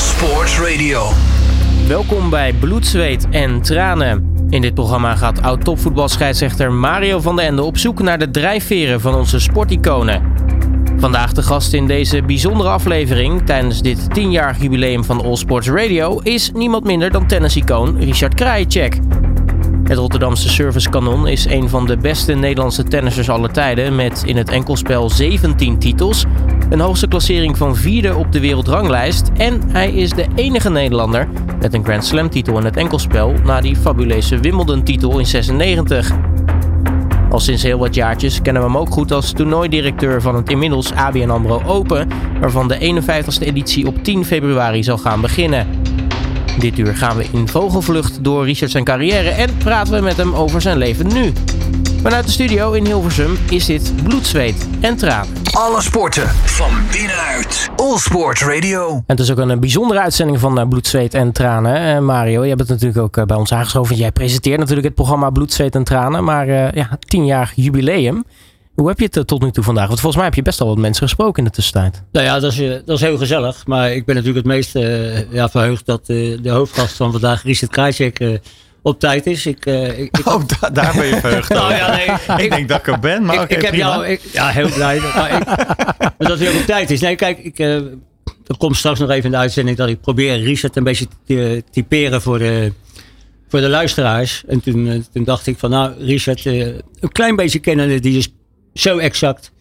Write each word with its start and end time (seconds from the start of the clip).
Sports 0.00 0.60
Radio. 0.60 1.08
Welkom 1.88 2.30
bij 2.30 2.52
Bloed, 2.52 2.86
Zweet 2.86 3.28
en 3.30 3.62
Tranen. 3.62 4.34
In 4.48 4.60
dit 4.60 4.74
programma 4.74 5.16
gaat 5.16 5.42
oud-topvoetbalscheidsrechter 5.42 6.72
Mario 6.72 7.20
van 7.20 7.36
den 7.36 7.44
Ende 7.44 7.62
op 7.62 7.78
zoek 7.78 8.02
naar 8.02 8.18
de 8.18 8.30
drijfveren 8.30 9.00
van 9.00 9.14
onze 9.14 9.40
sporticonen. 9.40 10.22
Vandaag 10.96 11.32
de 11.32 11.42
gast 11.42 11.72
in 11.72 11.86
deze 11.86 12.22
bijzondere 12.22 12.68
aflevering 12.68 13.46
tijdens 13.46 13.82
dit 13.82 14.08
10-jarig 14.18 14.62
jubileum 14.62 15.04
van 15.04 15.24
All 15.24 15.36
Sports 15.36 15.68
Radio 15.68 16.18
is 16.18 16.50
niemand 16.52 16.84
minder 16.84 17.10
dan 17.10 17.26
tennisicoon 17.26 17.98
Richard 17.98 18.34
Krajicek. 18.34 18.98
Het 19.84 19.98
Rotterdamse 19.98 20.48
servicekanon 20.48 21.26
is 21.26 21.44
een 21.44 21.68
van 21.68 21.86
de 21.86 21.96
beste 21.96 22.32
Nederlandse 22.32 22.82
tennissers 22.82 23.30
aller 23.30 23.52
tijden 23.52 23.94
met 23.94 24.22
in 24.26 24.36
het 24.36 24.50
enkelspel 24.50 25.10
17 25.10 25.78
titels, 25.78 26.24
een 26.70 26.80
hoogste 26.80 27.08
klassering 27.08 27.56
van 27.56 27.76
vierde 27.76 28.14
op 28.14 28.32
de 28.32 28.40
wereldranglijst 28.40 29.30
en 29.36 29.70
hij 29.70 29.90
is 29.92 30.10
de 30.10 30.26
enige 30.34 30.70
Nederlander 30.70 31.28
met 31.60 31.74
een 31.74 31.84
Grand 31.84 32.04
Slam 32.04 32.30
titel 32.30 32.58
in 32.58 32.64
het 32.64 32.76
enkelspel 32.76 33.34
na 33.44 33.60
die 33.60 33.76
fabuleuze 33.76 34.38
Wimbledon 34.38 34.82
titel 34.82 35.18
in 35.18 35.26
96. 35.26 36.12
Al 37.30 37.40
sinds 37.40 37.62
heel 37.62 37.78
wat 37.78 37.94
jaartjes 37.94 38.42
kennen 38.42 38.62
we 38.62 38.68
hem 38.68 38.78
ook 38.78 38.90
goed 38.90 39.12
als 39.12 39.32
toernooidirecteur 39.32 40.22
van 40.22 40.34
het 40.34 40.50
inmiddels 40.50 40.92
ABN 40.92 41.30
AMRO 41.30 41.62
Open, 41.66 42.08
waarvan 42.40 42.68
de 42.68 43.02
51ste 43.02 43.46
editie 43.46 43.86
op 43.86 44.04
10 44.04 44.24
februari 44.24 44.82
zal 44.82 44.98
gaan 44.98 45.20
beginnen. 45.20 45.66
Dit 46.58 46.78
uur 46.78 46.96
gaan 46.96 47.16
we 47.16 47.26
in 47.32 47.48
vogelvlucht 47.48 48.24
door 48.24 48.44
Richard 48.44 48.70
zijn 48.70 48.84
carrière 48.84 49.30
en 49.30 49.56
praten 49.56 49.94
we 49.94 50.00
met 50.00 50.16
hem 50.16 50.34
over 50.34 50.60
zijn 50.60 50.76
leven 50.76 51.12
nu. 51.12 51.32
Vanuit 52.02 52.24
de 52.24 52.30
studio 52.30 52.72
in 52.72 52.86
Hilversum 52.86 53.38
is 53.50 53.66
dit 53.66 53.92
bloed, 54.02 54.26
zweet 54.26 54.68
en 54.80 54.96
tranen. 54.96 55.34
Alle 55.52 55.82
sporten 55.82 56.28
van 56.28 56.70
binnenuit. 56.92 57.70
All 57.76 57.96
Sports 57.98 58.42
Radio. 58.42 58.90
En 58.90 59.02
het 59.06 59.20
is 59.20 59.30
ook 59.30 59.38
een 59.38 59.60
bijzondere 59.60 60.00
uitzending 60.00 60.40
van 60.40 60.58
eh, 60.58 60.68
Bloed, 60.68 60.86
Zweet 60.86 61.14
en 61.14 61.32
Tranen. 61.32 61.94
Eh, 61.94 61.98
Mario, 61.98 62.46
jij 62.46 62.56
bent 62.56 62.68
natuurlijk 62.68 62.98
ook 62.98 63.16
eh, 63.16 63.24
bij 63.24 63.36
ons 63.36 63.52
aangeschoven. 63.52 63.96
Jij 63.96 64.12
presenteert 64.12 64.58
natuurlijk 64.58 64.86
het 64.86 64.94
programma 64.94 65.30
Bloed, 65.30 65.52
Zweet 65.52 65.74
en 65.74 65.84
Tranen. 65.84 66.24
Maar 66.24 66.48
uh, 66.48 66.72
ja, 66.72 66.98
tien 66.98 67.24
jaar 67.24 67.52
jubileum. 67.56 68.24
Hoe 68.74 68.88
heb 68.88 68.98
je 68.98 69.08
het 69.10 69.26
tot 69.26 69.42
nu 69.42 69.50
toe 69.50 69.64
vandaag? 69.64 69.86
Want 69.86 70.00
volgens 70.00 70.16
mij 70.16 70.24
heb 70.24 70.34
je 70.34 70.42
best 70.42 70.58
wel 70.58 70.68
wat 70.68 70.78
mensen 70.78 71.02
gesproken 71.02 71.38
in 71.38 71.44
de 71.44 71.54
tussentijd. 71.54 72.02
Nou 72.12 72.26
ja, 72.26 72.40
dat 72.40 72.52
is, 72.52 72.58
dat 72.84 72.96
is 72.96 73.00
heel 73.00 73.18
gezellig. 73.18 73.66
Maar 73.66 73.92
ik 73.92 74.04
ben 74.04 74.14
natuurlijk 74.14 74.46
het 74.46 74.54
meest 74.54 74.76
uh, 74.76 75.32
ja, 75.32 75.48
verheugd 75.48 75.86
dat 75.86 76.08
uh, 76.08 76.38
de 76.42 76.50
hoofdgast 76.50 76.96
van 76.96 77.12
vandaag, 77.12 77.42
Richard 77.42 77.70
Krajcek, 77.70 78.20
uh, 78.20 78.38
op 78.82 79.00
tijd 79.00 79.26
is. 79.26 79.46
Ik, 79.46 79.66
ik, 79.66 80.18
ik 80.18 80.26
oh, 80.26 80.42
da 80.60 80.70
daar 80.70 80.94
ben 80.94 81.06
je 81.06 81.16
verheugd 81.16 81.48
nou, 81.58 81.74
ja, 81.74 81.96
nee, 82.26 82.44
Ik 82.44 82.50
denk 82.50 82.68
dat 82.68 82.78
ik 82.78 82.86
er 82.86 82.98
ben, 82.98 83.24
maar 83.24 83.34
ik, 83.34 83.40
okay, 83.40 83.56
ik 83.56 83.64
heb 83.64 83.74
jou, 83.74 84.06
ik, 84.06 84.20
Ja, 84.32 84.48
heel 84.48 84.68
blij. 84.68 85.00
maar 85.14 85.36
ik, 85.36 85.46
dat 86.28 86.38
hij 86.38 86.48
ook 86.48 86.60
op 86.60 86.66
tijd 86.66 86.90
is. 86.90 87.00
Nee, 87.00 87.16
kijk, 87.16 87.38
ik, 87.38 87.58
er 87.58 88.56
komt 88.58 88.76
straks 88.76 88.98
nog 88.98 89.10
even 89.10 89.24
in 89.24 89.30
de 89.30 89.36
uitzending 89.36 89.76
dat 89.76 89.88
ik 89.88 90.00
probeer 90.00 90.38
Richard 90.38 90.76
een 90.76 90.84
beetje 90.84 91.06
te 91.26 91.64
typeren 91.70 92.22
voor 92.22 92.38
de 92.38 92.72
voor 93.48 93.60
de 93.60 93.68
luisteraars. 93.68 94.42
En 94.46 94.60
toen, 94.60 95.06
toen 95.12 95.24
dacht 95.24 95.46
ik 95.46 95.58
van 95.58 95.70
nou, 95.70 95.92
Richard, 95.98 96.44
een 96.44 97.12
klein 97.12 97.36
beetje 97.36 97.58
kennen, 97.58 98.02
die 98.02 98.18
is 98.18 98.28
zo 98.80 98.98
exact. 98.98 99.52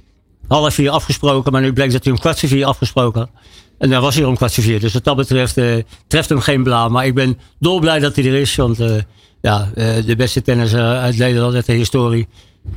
Half 0.47 0.73
vier 0.73 0.89
afgesproken, 0.89 1.51
maar 1.51 1.61
nu 1.61 1.73
blijkt 1.73 1.93
dat 1.93 2.03
hij 2.03 2.13
om 2.13 2.19
kwart 2.19 2.39
vier 2.39 2.65
afgesproken. 2.65 3.29
En 3.77 3.89
dan 3.89 4.01
was 4.01 4.15
hij 4.15 4.23
om 4.23 4.35
kwart 4.35 4.53
vier. 4.53 4.79
Dus 4.79 4.93
wat 4.93 5.03
dat 5.03 5.15
betreft 5.15 5.57
uh, 5.57 5.83
treft 6.07 6.29
hem 6.29 6.39
geen 6.39 6.63
blaam. 6.63 6.91
Maar 6.91 7.05
ik 7.05 7.13
ben 7.13 7.39
dolblij 7.59 7.99
dat 7.99 8.15
hij 8.15 8.25
er 8.25 8.39
is. 8.39 8.55
Want 8.55 8.79
uh, 8.79 8.95
ja, 9.41 9.69
uh, 9.75 10.05
de 10.05 10.15
beste 10.15 10.41
tennisser 10.41 10.81
uit 10.81 11.17
Nederland, 11.17 11.53
uit 11.55 11.65
de 11.65 11.73
historie. 11.73 12.27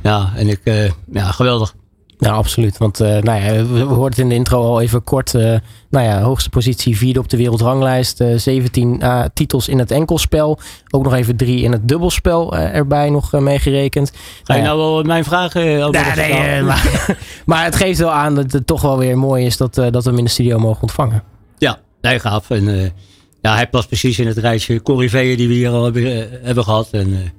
Ja, 0.03 0.33
en 0.35 0.47
ik, 0.47 0.91
ja, 1.11 1.31
geweldig. 1.31 1.75
Ja, 2.23 2.31
absoluut. 2.31 2.77
Want 2.77 3.01
uh, 3.01 3.07
nou 3.07 3.41
ja, 3.41 3.65
we 3.65 3.79
hoorden 3.79 4.03
het 4.03 4.17
in 4.17 4.29
de 4.29 4.35
intro 4.35 4.61
al 4.61 4.81
even 4.81 5.03
kort. 5.03 5.33
Uh, 5.33 5.41
nou 5.89 6.05
ja, 6.05 6.21
hoogste 6.21 6.49
positie, 6.49 6.97
vierde 6.97 7.19
op 7.19 7.29
de 7.29 7.37
wereldranglijst. 7.37 8.21
Uh, 8.21 8.37
17 8.37 9.03
titels 9.33 9.67
in 9.67 9.79
het 9.79 9.91
enkelspel. 9.91 10.59
Ook 10.89 11.03
nog 11.03 11.13
even 11.13 11.35
drie 11.35 11.63
in 11.63 11.71
het 11.71 11.87
dubbelspel 11.87 12.55
erbij 12.57 13.09
nog 13.09 13.31
meegerekend. 13.31 14.11
Ga 14.43 14.55
je 14.55 14.61
nou, 14.61 14.77
nou 14.77 14.93
wel 14.93 15.03
mijn 15.03 15.23
vragen 15.23 15.83
over 15.83 16.15
nee, 16.15 16.33
nee, 16.33 16.61
maar, 16.61 17.17
maar, 17.45 17.63
het 17.63 17.75
geeft 17.75 17.99
wel 17.99 18.11
aan 18.11 18.35
dat 18.35 18.51
het 18.51 18.67
toch 18.67 18.81
wel 18.81 18.97
weer 18.97 19.17
mooi 19.17 19.45
is 19.45 19.57
dat, 19.57 19.75
dat 19.75 20.03
we 20.03 20.09
hem 20.09 20.17
in 20.17 20.23
de 20.23 20.29
studio 20.29 20.59
mogen 20.59 20.81
ontvangen. 20.81 21.23
Ja, 21.57 21.79
nee, 22.01 22.19
gaaf. 22.19 22.49
En 22.49 22.93
ja, 23.41 23.53
hij 23.53 23.67
past 23.67 23.87
precies 23.87 24.19
in 24.19 24.27
het 24.27 24.37
rijtje 24.37 24.81
Corriveeën 24.81 25.37
die 25.37 25.47
we 25.47 25.53
hier 25.53 25.69
al 25.69 25.83
hebben, 25.83 26.29
hebben 26.43 26.63
gehad. 26.63 26.87
En, 26.91 27.31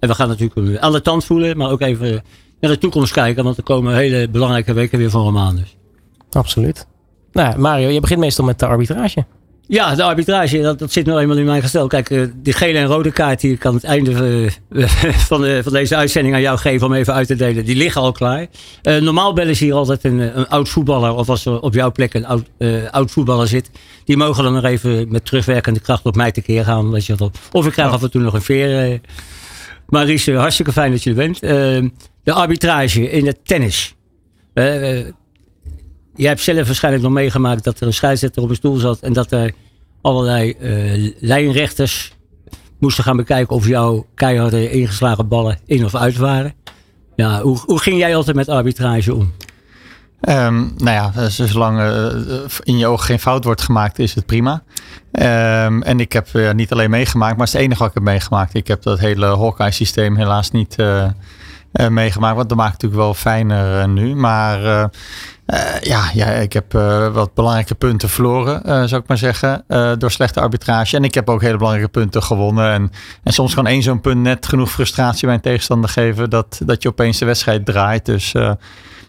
en 0.00 0.08
we 0.08 0.14
gaan 0.14 0.28
natuurlijk 0.28 0.82
de 0.92 1.02
tand 1.02 1.24
voelen, 1.24 1.56
maar 1.56 1.70
ook 1.70 1.80
even 1.80 2.22
naar 2.66 2.74
de 2.74 2.80
toekomst 2.80 3.12
kijken. 3.12 3.44
Want 3.44 3.56
er 3.56 3.62
komen 3.62 3.94
hele 3.94 4.28
belangrijke 4.28 4.72
weken 4.72 4.98
weer 4.98 5.10
van 5.10 5.22
Romaan. 5.22 5.56
Dus. 5.56 5.76
Absoluut. 6.30 6.86
Nou, 7.32 7.58
Mario, 7.58 7.88
je 7.88 8.00
begint 8.00 8.20
meestal 8.20 8.44
met 8.44 8.58
de 8.58 8.66
arbitrage. 8.66 9.24
Ja, 9.68 9.94
de 9.94 10.02
arbitrage, 10.02 10.60
dat, 10.60 10.78
dat 10.78 10.92
zit 10.92 11.06
nou 11.06 11.20
eenmaal 11.20 11.36
in 11.36 11.44
mijn 11.44 11.62
gestel. 11.62 11.86
Kijk, 11.86 12.10
uh, 12.10 12.26
die 12.34 12.52
gele 12.52 12.78
en 12.78 12.86
rode 12.86 13.10
kaart 13.10 13.40
die 13.40 13.52
ik 13.52 13.66
aan 13.66 13.74
het 13.74 13.84
einde 13.84 14.50
uh, 14.68 14.88
van, 15.28 15.40
de, 15.40 15.60
van 15.62 15.72
deze 15.72 15.96
uitzending 15.96 16.34
aan 16.34 16.40
jou 16.40 16.58
geef 16.58 16.82
om 16.82 16.92
even 16.92 17.14
uit 17.14 17.26
te 17.26 17.34
delen, 17.34 17.64
die 17.64 17.76
liggen 17.76 18.00
al 18.00 18.12
klaar. 18.12 18.46
Uh, 18.82 18.96
normaal 18.96 19.32
bellen 19.32 19.56
ze 19.56 19.64
hier 19.64 19.74
altijd 19.74 20.04
een, 20.04 20.38
een, 20.38 20.48
oud 20.48 20.68
voetballer, 20.68 21.14
of 21.14 21.28
als 21.28 21.46
er 21.46 21.60
op 21.60 21.74
jouw 21.74 21.92
plek 21.92 22.14
een 22.14 22.26
oud, 22.26 22.44
oud 22.90 23.10
voetballer 23.10 23.48
zit, 23.48 23.70
die 24.04 24.16
mogen 24.16 24.44
dan 24.44 24.52
nog 24.52 24.64
even 24.64 25.06
met 25.08 25.24
terugwerkende 25.24 25.80
kracht 25.80 26.04
op 26.04 26.16
mij 26.16 26.32
tekeer 26.32 26.64
gaan. 26.64 26.90
Weet 26.90 27.06
je, 27.06 27.30
of 27.52 27.66
ik 27.66 27.72
krijg 27.72 27.92
af 27.92 28.02
en 28.02 28.10
toe 28.10 28.20
nog 28.20 28.34
een 28.34 28.42
veer. 28.42 29.00
Maar 29.86 30.04
Ries, 30.04 30.26
hartstikke 30.26 30.72
fijn 30.72 30.90
dat 30.90 31.02
je 31.02 31.10
er 31.10 31.16
bent 31.16 31.40
de 32.26 32.32
arbitrage 32.32 33.10
in 33.10 33.26
het 33.26 33.38
tennis. 33.42 33.94
Uh, 34.54 34.64
jij 36.14 36.28
hebt 36.28 36.40
zelf 36.40 36.66
waarschijnlijk 36.66 37.04
nog 37.04 37.12
meegemaakt 37.12 37.64
dat 37.64 37.80
er 37.80 37.86
een 37.86 37.92
scheidsrechter 37.92 38.42
op 38.42 38.48
een 38.48 38.54
stoel 38.54 38.76
zat 38.76 39.00
en 39.00 39.12
dat 39.12 39.32
er 39.32 39.52
allerlei 40.00 40.54
uh, 40.60 41.12
lijnrechters 41.20 42.16
moesten 42.78 43.04
gaan 43.04 43.16
bekijken 43.16 43.56
of 43.56 43.66
jouw 43.66 44.06
keiharde 44.14 44.70
ingeslagen 44.70 45.28
ballen 45.28 45.58
in 45.66 45.84
of 45.84 45.94
uit 45.94 46.16
waren. 46.16 46.54
Ja, 47.16 47.40
hoe, 47.40 47.58
hoe 47.64 47.80
ging 47.80 47.98
jij 47.98 48.16
altijd 48.16 48.36
met 48.36 48.48
arbitrage 48.48 49.14
om? 49.14 49.32
Um, 50.28 50.74
nou 50.76 51.12
ja, 51.14 51.28
zolang 51.28 51.78
uh, 51.78 52.42
in 52.62 52.78
je 52.78 52.86
ogen 52.86 53.06
geen 53.06 53.18
fout 53.18 53.44
wordt 53.44 53.62
gemaakt, 53.62 53.98
is 53.98 54.14
het 54.14 54.26
prima. 54.26 54.62
Um, 55.12 55.82
en 55.82 56.00
ik 56.00 56.12
heb 56.12 56.28
niet 56.54 56.72
alleen 56.72 56.90
meegemaakt, 56.90 57.36
maar 57.36 57.46
het 57.46 57.54
is 57.54 57.60
het 57.60 57.62
enige 57.62 57.78
wat 57.78 57.88
ik 57.88 57.94
heb 57.94 58.02
meegemaakt. 58.02 58.54
Ik 58.54 58.66
heb 58.66 58.82
dat 58.82 58.98
hele 58.98 59.26
Hawkeye-systeem 59.26 60.16
helaas 60.16 60.50
niet 60.50 60.76
meegemaakt. 61.90 62.36
Want 62.36 62.48
dat 62.48 62.58
maakt 62.58 62.72
natuurlijk 62.72 63.02
wel 63.02 63.14
fijner 63.14 63.80
uh, 63.80 63.86
nu. 63.86 64.14
Maar 64.14 64.62
uh, 64.62 64.84
ja, 65.80 66.10
ja, 66.14 66.26
ik 66.26 66.52
heb 66.52 66.72
wat 67.12 67.34
belangrijke 67.34 67.74
punten 67.74 68.08
verloren, 68.08 68.88
zou 68.88 69.02
ik 69.02 69.08
maar 69.08 69.18
zeggen. 69.18 69.64
door 69.98 70.10
slechte 70.10 70.40
arbitrage. 70.40 70.96
En 70.96 71.04
ik 71.04 71.14
heb 71.14 71.30
ook 71.30 71.40
hele 71.40 71.56
belangrijke 71.56 71.90
punten 71.90 72.22
gewonnen. 72.22 72.72
En, 72.72 72.90
en 73.22 73.32
soms 73.32 73.54
kan 73.54 73.66
één 73.66 73.82
zo'n 73.82 74.00
punt 74.00 74.20
net 74.20 74.46
genoeg 74.46 74.70
frustratie 74.70 75.26
bij 75.26 75.34
een 75.34 75.40
tegenstander 75.40 75.90
geven. 75.90 76.30
Dat, 76.30 76.60
dat 76.64 76.82
je 76.82 76.88
opeens 76.88 77.18
de 77.18 77.24
wedstrijd 77.24 77.64
draait. 77.64 78.04
Dus 78.04 78.34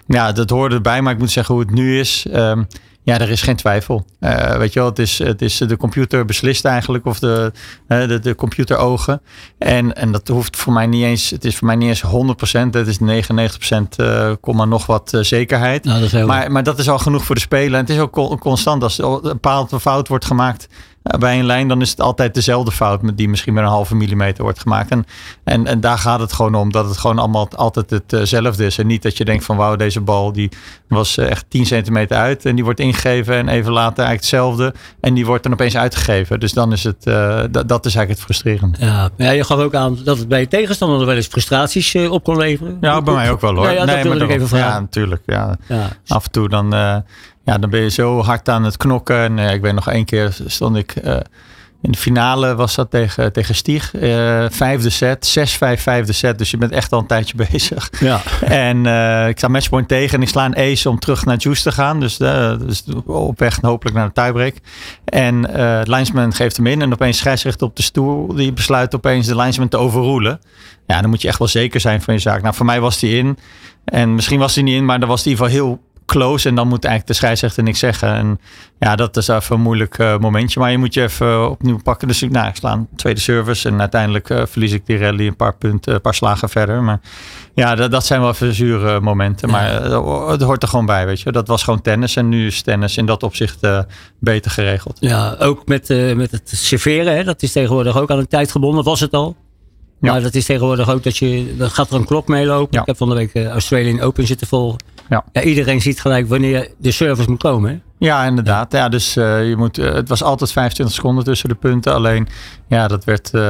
ja, 0.08 0.32
dat 0.32 0.50
hoorde 0.50 0.76
erbij. 0.76 1.02
Maar 1.02 1.14
ik 1.14 1.20
moet 1.20 1.32
zeggen 1.32 1.56
hoe 1.56 1.64
het 1.64 1.74
nu 1.74 2.00
is. 2.00 2.26
Um, 2.34 2.68
ja, 3.07 3.19
er 3.19 3.29
is 3.29 3.41
geen 3.41 3.56
twijfel. 3.56 4.06
Uh, 4.19 4.56
weet 4.56 4.73
je 4.73 4.79
wel, 4.79 4.90
het 4.90 5.00
is, 5.00 5.19
het 5.19 5.41
is 5.41 5.57
de 5.57 5.78
computer 5.78 6.25
beslist 6.25 6.66
eigenlijk, 6.66 7.06
of 7.06 7.19
de, 7.19 7.51
de, 7.88 8.19
de 8.19 8.35
computerogen. 8.35 9.22
En, 9.57 9.95
en 9.95 10.12
dat 10.12 10.28
hoeft 10.28 10.57
voor 10.57 10.73
mij 10.73 10.85
niet 10.85 11.03
eens, 11.03 11.29
het 11.29 11.45
is 11.45 11.57
voor 11.57 11.68
mij 11.68 11.75
niet 11.75 11.88
eens 11.88 12.03
100%, 12.03 12.69
het 12.69 12.88
is 12.88 13.00
99%, 13.00 13.03
uh, 13.97 14.31
komma 14.40 14.66
nog 14.66 14.85
wat 14.85 15.18
zekerheid. 15.22 15.84
Nou, 15.84 16.07
dat 16.09 16.25
maar, 16.25 16.51
maar 16.51 16.63
dat 16.63 16.79
is 16.79 16.90
al 16.90 17.00
genoeg 17.00 17.25
voor 17.25 17.35
de 17.35 17.41
speler. 17.41 17.73
En 17.73 17.79
het 17.79 17.90
is 17.90 18.00
ook 18.00 18.40
constant, 18.40 18.84
als 18.84 18.97
een 18.97 19.19
bepaalde 19.22 19.79
fout 19.79 20.07
wordt 20.07 20.25
gemaakt, 20.25 20.68
bij 21.19 21.40
een 21.40 21.45
lijn, 21.45 21.68
dan 21.68 21.81
is 21.81 21.90
het 21.90 22.01
altijd 22.01 22.34
dezelfde 22.34 22.72
fout 22.72 23.18
die 23.18 23.29
misschien 23.29 23.53
met 23.53 23.63
een 23.63 23.69
halve 23.69 23.95
millimeter 23.95 24.44
wordt 24.44 24.59
gemaakt. 24.59 24.91
En, 24.91 25.06
en, 25.44 25.68
en 25.68 25.79
daar 25.79 25.97
gaat 25.97 26.19
het 26.19 26.34
gewoon 26.34 26.56
om, 26.56 26.72
dat 26.72 26.85
het 26.85 26.97
gewoon 26.97 27.19
allemaal 27.19 27.47
altijd 27.56 28.01
hetzelfde 28.07 28.66
is. 28.66 28.78
En 28.78 28.88
niet 28.88 29.03
dat 29.03 29.18
je 29.18 29.25
denkt 29.25 29.45
van 29.45 29.57
wauw, 29.57 29.75
deze 29.75 30.01
bal 30.01 30.31
die 30.31 30.50
was 30.88 31.18
echt 31.18 31.45
10 31.50 31.66
centimeter 31.66 32.18
uit 32.18 32.45
en 32.45 32.56
die 32.56 32.63
wordt 32.63 32.79
ingegeven 32.79 33.35
en 33.35 33.47
even 33.47 33.72
later 33.72 34.03
eigenlijk 34.03 34.19
hetzelfde. 34.19 34.73
En 35.00 35.13
die 35.13 35.25
wordt 35.25 35.44
dan 35.44 35.53
opeens 35.53 35.78
uitgegeven. 35.78 36.39
Dus 36.39 36.54
dan 36.54 36.71
is 36.71 36.83
het, 36.83 37.06
uh, 37.06 37.44
dat 37.50 37.86
is 37.86 37.95
eigenlijk 37.95 38.10
het 38.10 38.19
frustrerende. 38.19 38.77
Ja, 38.80 39.10
ja, 39.18 39.31
je 39.31 39.44
gaf 39.44 39.60
ook 39.60 39.75
aan 39.75 39.98
dat 40.03 40.18
het 40.18 40.27
bij 40.27 40.39
je 40.39 40.48
tegenstander 40.48 41.06
wel 41.06 41.15
eens 41.15 41.27
frustraties 41.27 41.94
uh, 41.94 42.12
op 42.12 42.24
kon 42.24 42.38
leveren. 42.38 42.77
Ja, 42.81 43.01
bij 43.01 43.13
mij 43.13 43.31
ook 43.31 43.42
wel 43.42 43.56
hoor. 43.56 43.65
Ja, 43.65 43.71
ja, 43.71 43.86
nee, 43.86 44.03
dat 44.03 44.21
ik 44.21 44.30
even 44.30 44.48
vragen. 44.48 44.68
Ja, 44.68 44.80
natuurlijk. 44.80 45.21
Ja. 45.25 45.57
ja. 45.68 45.89
Af 46.07 46.25
en 46.25 46.31
toe 46.31 46.50
dan... 46.50 46.74
Uh, 46.74 46.98
ja, 47.48 47.58
dan 47.58 47.70
ben 47.70 47.82
je 47.82 47.90
zo 47.90 48.22
hard 48.22 48.50
aan 48.50 48.64
het 48.64 48.78
knokken. 48.78 49.18
En 49.18 49.38
uh, 49.38 49.54
ik 49.54 49.62
weet 49.62 49.74
nog 49.74 49.90
één 49.90 50.06
keer 50.06 50.38
stond 50.46 50.76
ik 50.76 50.96
uh, 51.04 51.18
in 51.82 51.92
de 51.92 51.98
finale 51.98 52.56
was 52.56 52.76
dat 52.76 52.92
tegen, 52.92 53.34
tegen 53.34 53.56
Stieg. 53.56 53.94
Uh, 53.94 54.46
vijfde 54.50 54.90
set, 54.90 55.40
6-5 55.40 55.82
vijfde 55.82 56.14
set. 56.14 56.38
Dus 56.38 56.52
je 56.52 56.58
bent 56.58 56.72
echt 56.72 56.92
al 56.92 57.00
een 57.00 57.08
tijdje 57.08 57.38
bezig. 57.52 57.90
Ja. 58.00 58.22
En 58.42 58.78
ik 59.30 59.38
sta 59.38 59.48
matchpoint 59.48 59.88
tegen 59.88 60.16
en 60.16 60.22
ik 60.22 60.28
sla 60.28 60.46
een 60.46 60.58
ace 60.58 60.90
om 60.90 61.00
terug 61.00 61.26
naar 61.26 61.38
Juice 61.38 61.64
te 61.64 61.72
gaan. 61.72 62.00
Dus, 62.00 62.18
dus 62.18 62.84
op 63.06 63.40
weg 63.40 63.60
hopelijk 63.62 63.96
naar 63.96 64.12
de 64.14 64.22
tiebreak. 64.22 64.56
En 65.06 65.50
het 65.50 65.88
linesman 65.88 66.34
geeft 66.34 66.58
hem 66.58 66.68
in 66.68 66.82
en 66.82 66.94
opeens 66.94 67.18
scheidsrechter 67.18 67.68
op 67.68 67.76
de 67.76 67.84
stoel. 67.84 68.36
Die 68.36 68.54
besluit 68.54 68.96
opeens 68.96 69.28
de 69.28 69.36
linesman 69.36 69.68
te 69.68 69.78
overroelen. 69.78 70.40
Ja, 70.88 71.02
dan 71.02 71.10
moet 71.10 71.22
je 71.22 71.28
echt 71.28 71.40
wel 71.40 71.48
zeker 71.48 71.80
zijn 71.80 72.02
van 72.02 72.14
je 72.14 72.20
zaak. 72.20 72.42
Nou, 72.42 72.56
voor 72.56 72.66
mij 72.66 72.80
was 72.80 73.00
die 73.00 73.18
in. 73.18 73.38
En 73.86 74.16
misschien 74.16 74.40
was 74.40 74.56
hij 74.56 74.64
niet 74.64 74.76
in, 74.76 74.86
maar 74.86 75.00
dan 75.00 75.10
was 75.10 75.24
hij 75.24 75.34
in 75.34 75.40
ieder 75.40 75.52
geval 75.52 75.66
heel 75.66 75.87
close. 76.18 76.50
En 76.50 76.56
dan 76.56 76.68
moet 76.68 76.86
eigenlijk 76.86 77.08
de 77.08 77.25
scheidsrechter 77.25 77.64
niks 77.64 77.80
zeggen. 77.80 78.14
En 78.14 78.40
ja, 78.80 78.96
dat 78.96 79.18
is 79.18 79.28
even 79.28 79.56
een 79.56 79.62
moeilijk 79.62 79.98
uh, 79.98 80.18
momentje. 80.18 80.60
Maar 80.60 80.72
je 80.72 80.78
moet 80.78 80.94
je 80.94 81.02
even 81.02 81.50
opnieuw 81.50 81.80
pakken. 81.84 82.08
Dus 82.08 82.22
ik, 82.22 82.31
nou, 82.31 82.48
ik 82.48 82.56
sla 82.56 82.72
een 82.72 82.88
tweede 82.96 83.19
service. 83.19 83.69
En 83.69 83.80
uiteindelijk 83.80 84.30
uh, 84.30 84.42
verlies 84.46 84.72
ik 84.72 84.86
die 84.86 84.98
rally 84.98 85.28
een 85.28 85.36
paar 85.36 85.56
punten, 85.56 85.94
een 85.94 86.02
paar 86.02 86.14
slagen 86.14 86.50
verder. 86.50 86.84
Maar 86.84 87.00
ja, 87.54 87.75
dat, 87.75 87.92
dat 87.92 88.06
zijn 88.06 88.22
wel 88.22 88.30
even 88.30 88.54
zure 88.54 89.00
momenten. 89.00 89.50
Maar 89.50 89.90
uh, 89.90 90.30
het 90.30 90.42
hoort 90.42 90.64
er 90.64 90.69
gewoon 90.69 90.86
bij, 90.86 91.06
weet 91.06 91.22
je. 91.22 91.31
Dat 91.31 91.48
was 91.48 91.64
gewoon 91.64 91.81
tennis. 91.81 92.16
En 92.16 92.30
nu 92.30 92.48
is 92.48 92.62
tennis 92.62 92.98
in 92.98 93.06
dat 93.06 93.24
opzicht 93.24 93.68
beter 94.20 94.52
geregeld. 94.52 94.98
Ja, 95.00 95.36
ook 95.40 95.68
met, 95.68 95.88
met 96.16 96.31
het 96.31 96.50
serveren. 96.56 97.16
Hè? 97.16 97.24
Dat 97.24 97.42
is 97.42 97.52
tegenwoordig 97.52 97.98
ook 97.98 98.12
aan 98.12 98.20
de 98.20 98.28
tijd 98.28 98.52
gebonden. 98.52 98.84
Was 98.84 99.00
het 99.00 99.12
al? 99.12 99.36
Ja. 100.02 100.12
Maar 100.12 100.22
dat 100.22 100.36
is 100.36 100.46
tegenwoordig 100.46 100.90
ook 100.90 101.04
dat 101.04 101.18
je, 101.18 101.56
dan 101.58 101.70
gaat 101.70 101.90
er 101.90 101.96
een 101.96 102.06
klok 102.06 102.28
meelopen. 102.28 102.68
Ja. 102.72 102.81
Ik 102.81 102.88
heb 102.88 102.98
van 102.98 103.10
de 103.10 103.16
week 103.16 103.36
Australian 103.36 104.02
Open 104.02 104.28
zitten 104.28 104.48
volgen. 104.48 104.80
Ja. 105.09 105.24
ja. 105.31 105.42
iedereen 105.42 105.81
ziet 105.81 106.01
gelijk 106.01 106.27
wanneer 106.27 106.71
de 106.77 106.92
service 106.92 107.30
moet 107.30 107.42
komen. 107.42 107.69
Hè? 107.69 107.80
Ja, 108.00 108.24
inderdaad. 108.24 108.71
Ja, 108.71 108.89
dus 108.89 109.18
uh, 109.18 109.50
je 109.50 109.56
moet, 109.56 109.77
uh, 109.77 109.94
het 109.94 110.09
was 110.09 110.24
altijd 110.24 110.51
25 110.51 110.95
seconden 110.95 111.24
tussen 111.24 111.50
de 111.50 111.56
punten. 111.56 111.94
Alleen, 111.94 112.27
ja, 112.68 112.88
dat 112.88 113.04
werd, 113.04 113.31
uh, 113.33 113.42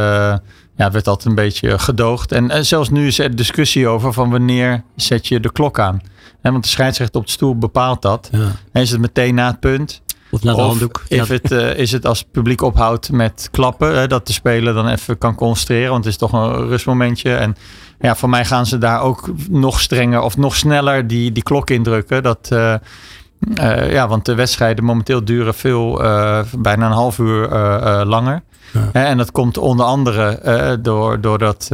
ja, 0.76 0.92
werd 0.92 1.08
altijd 1.08 1.26
een 1.26 1.36
beetje 1.36 1.80
gedoogd. 1.80 2.32
En 2.32 2.66
zelfs 2.66 2.90
nu 2.90 3.08
is 3.08 3.20
er 3.20 3.36
discussie 3.36 3.88
over 3.88 4.14
van 4.14 4.30
wanneer 4.30 4.84
zet 4.96 5.28
je 5.28 5.40
de 5.40 5.52
klok 5.52 5.80
aan. 5.80 6.02
En 6.42 6.52
want 6.52 6.64
de 6.64 6.70
scheidsrechter 6.70 7.20
op 7.20 7.26
de 7.26 7.32
stoel 7.32 7.58
bepaalt 7.58 8.02
dat. 8.02 8.30
Ja. 8.32 8.52
En 8.72 8.82
is 8.82 8.92
het 8.92 9.02
meteen 9.02 9.36
na 9.36 9.48
het 9.48 9.60
punt? 9.60 10.02
Of 10.32 10.44
naar 10.44 10.56
de 10.56 10.62
handdoek. 10.62 11.04
Is, 11.08 11.30
het, 11.30 11.52
is 11.78 11.92
het 11.92 12.06
als 12.06 12.20
het 12.20 12.32
publiek 12.32 12.62
ophoudt 12.62 13.12
met 13.12 13.48
klappen, 13.52 14.10
dat 14.10 14.28
de 14.28 14.34
speler 14.34 14.74
dan 14.74 14.88
even 14.88 15.18
kan 15.18 15.36
concentreren. 15.36 15.92
Want 15.92 16.04
het 16.04 16.14
is 16.14 16.20
toch 16.20 16.34
een 16.34 16.68
rustmomentje. 16.68 17.36
En 17.36 17.56
ja, 18.00 18.16
voor 18.16 18.30
mij 18.30 18.46
gaan 18.46 18.66
ze 18.66 18.78
daar 18.78 19.02
ook 19.02 19.30
nog 19.50 19.80
strenger 19.82 20.22
of 20.22 20.38
nog 20.38 20.56
sneller 20.56 21.08
die, 21.08 21.32
die 21.32 21.44
klok 21.44 21.70
indrukken. 21.70 22.24
Dat, 22.24 22.50
uh, 22.54 22.74
uh, 23.60 23.92
ja, 23.92 24.08
want 24.08 24.26
de 24.26 24.36
wedstrijden 24.36 24.84
momenteel 24.84 25.26
duren 25.26 25.54
veel, 25.54 26.04
uh, 26.04 26.40
bijna 26.58 26.86
een 26.86 26.92
half 26.92 27.20
uur 27.20 27.50
langer. 28.06 28.42
Ja. 28.74 29.06
En 29.06 29.18
dat 29.18 29.32
komt 29.32 29.58
onder 29.58 29.86
andere 29.86 30.80
door, 30.82 31.22
doordat 31.22 31.68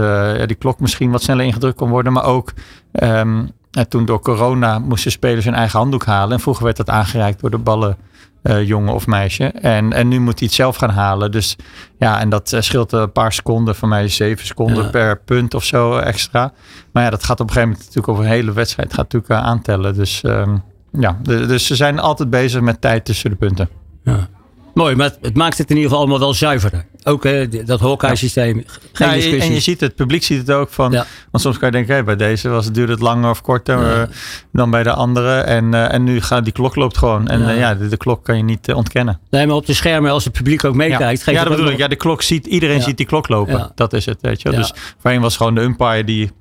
die 0.45 0.55
klok 0.55 0.79
misschien 0.79 1.11
wat 1.11 1.21
sneller 1.23 1.45
ingedrukt 1.45 1.77
kon 1.77 1.89
worden. 1.89 2.13
Maar 2.13 2.25
ook 2.25 2.53
um, 2.91 3.51
toen 3.89 4.05
door 4.05 4.19
corona 4.19 4.79
moesten 4.79 5.11
spelers 5.11 5.45
hun 5.45 5.53
eigen 5.53 5.79
handdoek 5.79 6.05
halen. 6.05 6.33
En 6.33 6.39
vroeger 6.39 6.63
werd 6.63 6.77
dat 6.77 6.89
aangereikt 6.89 7.41
door 7.41 7.49
de 7.49 7.57
ballen 7.57 7.97
uh, 8.43 8.67
jongen 8.67 8.93
of 8.93 9.07
meisje. 9.07 9.43
En, 9.43 9.93
en 9.93 10.07
nu 10.07 10.19
moet 10.19 10.39
hij 10.39 10.47
het 10.47 10.55
zelf 10.55 10.75
gaan 10.75 10.89
halen. 10.89 11.31
Dus 11.31 11.55
ja, 11.97 12.19
en 12.19 12.29
dat 12.29 12.51
uh, 12.51 12.61
scheelt 12.61 12.91
een 12.91 13.11
paar 13.11 13.33
seconden, 13.33 13.75
van 13.75 13.89
mij 13.89 14.07
zeven 14.07 14.45
seconden 14.45 14.89
per 14.89 15.19
punt 15.19 15.53
of 15.53 15.63
zo 15.63 15.97
extra. 15.97 16.53
Maar 16.91 17.03
ja, 17.03 17.09
dat 17.09 17.23
gaat 17.23 17.39
op 17.39 17.47
een 17.47 17.53
gegeven 17.53 17.69
moment 17.69 17.79
natuurlijk 17.79 18.07
over 18.07 18.23
een 18.23 18.37
hele 18.37 18.53
wedstrijd 18.53 18.93
gaat 18.93 19.13
natuurlijk 19.13 19.31
uh, 19.31 19.47
aantellen. 19.47 19.93
Dus 19.93 20.23
um, 20.25 20.63
ja, 20.91 21.17
de, 21.21 21.45
dus 21.45 21.65
ze 21.65 21.75
zijn 21.75 21.99
altijd 21.99 22.29
bezig 22.29 22.61
met 22.61 22.81
tijd 22.81 23.05
tussen 23.05 23.29
de 23.29 23.35
punten. 23.35 23.69
Ja. 24.03 24.27
Mooi, 24.73 24.95
maar 24.95 25.11
het 25.21 25.35
maakt 25.35 25.57
het 25.57 25.69
in 25.69 25.75
ieder 25.75 25.89
geval 25.89 26.03
allemaal 26.03 26.19
wel 26.19 26.33
zuiverder. 26.33 26.85
Ook 27.03 27.23
hè, 27.23 27.47
dat 27.63 27.79
Hawkeye-systeem. 27.79 28.63
Ja. 28.93 29.13
en 29.13 29.53
je 29.53 29.59
ziet 29.59 29.79
het, 29.79 29.89
het 29.89 29.95
publiek 29.95 30.23
ziet 30.23 30.37
het 30.37 30.51
ook 30.51 30.69
van. 30.69 30.91
Want 30.91 31.43
soms 31.43 31.57
kan 31.57 31.67
je 31.67 31.73
denken, 31.73 31.93
hey, 31.93 32.03
bij 32.03 32.15
deze 32.15 32.49
was 32.49 32.65
het, 32.65 32.73
duurde 32.73 32.91
het 32.91 33.01
langer 33.01 33.29
of 33.29 33.41
korter 33.41 33.97
uh, 33.97 34.03
dan 34.51 34.71
bij 34.71 34.83
de 34.83 34.93
andere. 34.93 35.39
En, 35.39 35.73
uh, 35.73 35.93
en 35.93 36.03
nu 36.03 36.21
gaat 36.21 36.43
die 36.43 36.53
klok 36.53 36.75
loopt 36.75 36.97
gewoon. 36.97 37.27
En 37.27 37.55
ja, 37.55 37.75
de, 37.75 37.87
de, 37.87 37.97
klok 37.97 38.23
kan 38.23 38.37
je 38.37 38.43
niet 38.43 38.73
ontkennen. 38.73 39.19
Nee, 39.29 39.47
maar 39.47 39.55
op 39.55 39.65
de 39.65 39.73
schermen, 39.73 40.11
als 40.11 40.23
het 40.23 40.33
publiek 40.33 40.63
ook 40.63 40.75
meekijkt. 40.75 41.25
Ja, 41.25 41.43
dat 41.43 41.55
bedoel 41.55 41.71
ik. 41.71 41.77
Ja, 41.77 41.87
de 41.87 41.95
klok 41.95 42.21
ziet, 42.21 42.45
iedereen 42.45 42.81
ziet 42.81 42.97
die 42.97 43.05
klok 43.05 43.27
lopen. 43.27 43.71
Dat 43.75 43.93
is 43.93 44.05
het, 44.05 44.17
weet 44.21 44.41
je. 44.41 44.49
Dus 44.49 44.73
voorheen 44.97 45.21
was 45.21 45.37
gewoon 45.37 45.55
de 45.55 45.61
umpire 45.61 46.03
die 46.03 46.31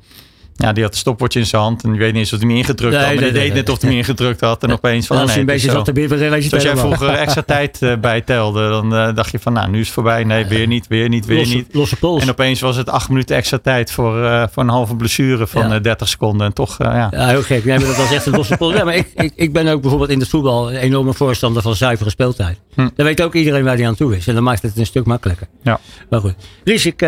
ja, 0.63 0.73
die 0.73 0.83
had 0.83 0.93
een 0.93 0.99
stopwatch 0.99 1.37
in 1.37 1.47
zijn 1.47 1.63
hand 1.63 1.85
en 1.85 1.91
die 1.91 1.99
weet 1.99 2.13
niet 2.13 2.21
eens 2.21 2.33
of 2.33 2.39
hij 2.39 2.49
hem 2.49 2.57
ingedrukt 2.57 2.97
had. 2.97 3.05
Maar 3.05 3.17
die 3.17 3.33
deed 3.33 3.55
net 3.55 3.69
of 3.69 3.81
hij 3.81 3.91
hem 3.91 3.99
ingedrukt 3.99 4.41
had. 4.41 4.63
En 4.63 4.73
opeens 4.73 5.07
van, 5.07 5.17
als 5.17 5.31
nee, 5.31 5.39
een 5.39 5.47
beetje 5.47 5.71
zat 5.71 5.85
te 5.85 5.93
bibberen, 5.93 6.33
Als 6.33 6.63
jij 6.63 6.77
vroeger 6.77 7.09
extra 7.09 7.43
tijd 7.43 7.79
uh, 7.83 7.97
bijtelde, 7.97 8.69
dan 8.69 8.95
uh, 8.95 9.15
dacht 9.15 9.31
je 9.31 9.39
van, 9.39 9.53
nou, 9.53 9.71
nu 9.71 9.81
is 9.81 9.85
het 9.85 9.95
voorbij. 9.95 10.25
Nee, 10.25 10.47
weer 10.47 10.67
niet, 10.67 10.87
weer 10.87 11.09
niet, 11.09 11.27
weer 11.27 11.39
losse, 11.39 11.55
niet. 11.55 11.75
Losse 11.75 11.97
pols. 11.97 12.23
En 12.23 12.29
opeens 12.29 12.61
was 12.61 12.77
het 12.77 12.89
acht 12.89 13.09
minuten 13.09 13.37
extra 13.37 13.59
tijd 13.59 13.91
voor, 13.91 14.23
uh, 14.23 14.45
voor 14.51 14.63
een 14.63 14.69
halve 14.69 14.97
blessure 14.97 15.47
van 15.47 15.69
ja. 15.69 15.79
30 15.79 16.09
seconden. 16.09 16.47
En 16.47 16.53
toch, 16.53 16.79
ja. 16.79 17.09
Ja, 17.11 17.27
heel 17.27 17.43
gek. 17.43 17.65
Nee, 17.65 17.79
maar 17.79 17.87
dat 17.87 17.97
was 17.97 18.13
echt 18.13 18.27
een 18.27 18.33
losse 18.33 18.57
pols. 18.57 18.75
Ja, 18.75 18.85
maar 18.85 18.97
ik, 18.97 19.11
ik, 19.15 19.33
ik 19.35 19.53
ben 19.53 19.69
ook 19.69 19.81
bijvoorbeeld 19.81 20.11
in 20.11 20.21
het 20.21 20.29
voetbal 20.29 20.73
een 20.73 20.79
enorme 20.79 21.15
voorstander 21.15 21.63
van 21.63 21.75
zuivere 21.75 22.11
speeltijd. 22.11 22.61
Hm. 22.75 22.89
Dan 22.95 23.07
weet 23.07 23.23
ook 23.23 23.35
iedereen 23.35 23.65
waar 23.65 23.77
hij 23.77 23.87
aan 23.87 23.95
toe 23.95 24.17
is. 24.17 24.27
En 24.27 24.35
dan 24.35 24.43
maakt 24.43 24.63
het 24.63 24.77
een 24.77 24.87
stuk 24.87 25.05
makkelijker. 25.07 25.47
Ja. 25.63 25.81
Maar 26.11 26.21
goed. 26.21 26.35
Ries, 26.65 26.87
ik, 26.87 27.03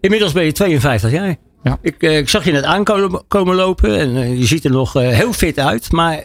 inmiddels 0.00 0.32
ben 0.32 0.44
je 0.44 0.52
52 0.52 1.10
jaar. 1.10 1.36
Ja. 1.62 1.78
Ik, 1.80 2.02
ik, 2.02 2.28
zag 2.28 2.44
je 2.44 2.52
net 2.52 2.64
aankomen 2.64 3.54
lopen 3.54 3.98
en 3.98 4.16
uh, 4.16 4.38
je 4.38 4.46
ziet 4.46 4.64
er 4.64 4.70
nog 4.70 4.96
uh, 4.96 5.08
heel 5.08 5.32
fit 5.32 5.58
uit. 5.58 5.92
Maar 5.92 6.24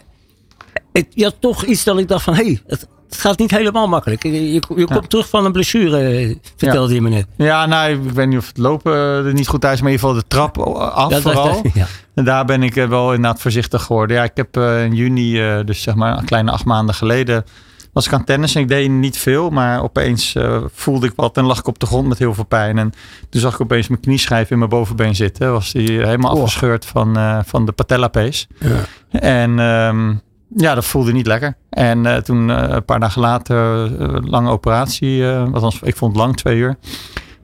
het, 0.92 1.06
je 1.10 1.24
had 1.24 1.36
toch 1.38 1.64
iets 1.64 1.84
dat 1.84 1.98
ik 1.98 2.08
dacht 2.08 2.24
van, 2.24 2.34
hé, 2.34 2.44
hey, 2.44 2.60
het, 2.66 2.88
het, 3.08 3.18
gaat 3.18 3.38
niet 3.38 3.50
helemaal 3.50 3.88
makkelijk. 3.88 4.22
Je, 4.22 4.52
je, 4.52 4.62
je 4.76 4.84
komt 4.84 5.10
terug 5.10 5.28
van 5.28 5.44
een 5.44 5.52
blessure, 5.52 6.36
vertelde 6.56 6.94
je 6.94 7.00
me 7.00 7.08
net. 7.08 7.26
Ja, 7.36 7.66
nou, 7.66 7.92
ik 7.92 8.10
weet 8.12 8.28
niet 8.28 8.38
of 8.38 8.46
het 8.46 8.58
lopen 8.58 8.92
er 8.92 9.32
niet 9.32 9.48
goed 9.48 9.64
is, 9.64 9.68
maar 9.68 9.90
in 9.90 9.96
ieder 9.96 10.00
geval 10.00 10.14
de 10.14 10.28
trap 10.28 10.58
af 10.58 11.10
ja, 11.10 11.20
vooral. 11.20 11.62
Dat, 11.62 11.72
en 12.14 12.24
daar 12.24 12.44
ben 12.44 12.62
ik 12.62 12.74
wel 12.74 13.12
inderdaad 13.12 13.40
voorzichtig 13.40 13.82
geworden. 13.82 14.16
Ja, 14.16 14.22
ik 14.22 14.36
heb 14.36 14.56
in 14.56 14.94
juni, 14.94 15.32
dus 15.64 15.82
zeg 15.82 15.94
maar 15.94 16.18
een 16.18 16.24
kleine 16.24 16.50
acht 16.50 16.64
maanden 16.64 16.94
geleden 16.94 17.44
was 17.92 18.06
ik 18.06 18.12
aan 18.12 18.24
tennis 18.24 18.54
en 18.54 18.60
ik 18.60 18.68
deed 18.68 18.90
niet 18.90 19.18
veel, 19.18 19.50
maar 19.50 19.82
opeens 19.82 20.34
uh, 20.34 20.64
voelde 20.72 21.06
ik 21.06 21.12
wat 21.16 21.36
en 21.36 21.44
lag 21.44 21.58
ik 21.58 21.66
op 21.66 21.78
de 21.78 21.86
grond 21.86 22.08
met 22.08 22.18
heel 22.18 22.34
veel 22.34 22.44
pijn. 22.44 22.78
En 22.78 22.92
toen 23.28 23.40
zag 23.40 23.54
ik 23.54 23.60
opeens 23.60 23.88
mijn 23.88 24.00
knieschijf 24.00 24.50
in 24.50 24.58
mijn 24.58 24.70
bovenbeen 24.70 25.14
zitten. 25.14 25.52
Was 25.52 25.72
die 25.72 25.90
helemaal 25.90 26.32
oh. 26.34 26.42
afgescheurd 26.42 26.86
van, 26.86 27.18
uh, 27.18 27.38
van 27.44 27.66
de 27.66 27.72
patellapees. 27.72 28.46
Ja. 28.58 28.84
En 29.10 29.58
um, 29.58 30.20
ja, 30.56 30.74
dat 30.74 30.84
voelde 30.84 31.12
niet 31.12 31.26
lekker. 31.26 31.56
En 31.70 32.04
uh, 32.04 32.16
toen 32.16 32.48
een 32.48 32.84
paar 32.84 33.00
dagen 33.00 33.20
later, 33.20 33.90
lange 34.28 34.50
operatie, 34.50 35.26
althans 35.26 35.80
ik 35.82 35.96
vond 35.96 36.12
het 36.12 36.22
lang, 36.22 36.36
twee 36.36 36.56
uur. 36.56 36.76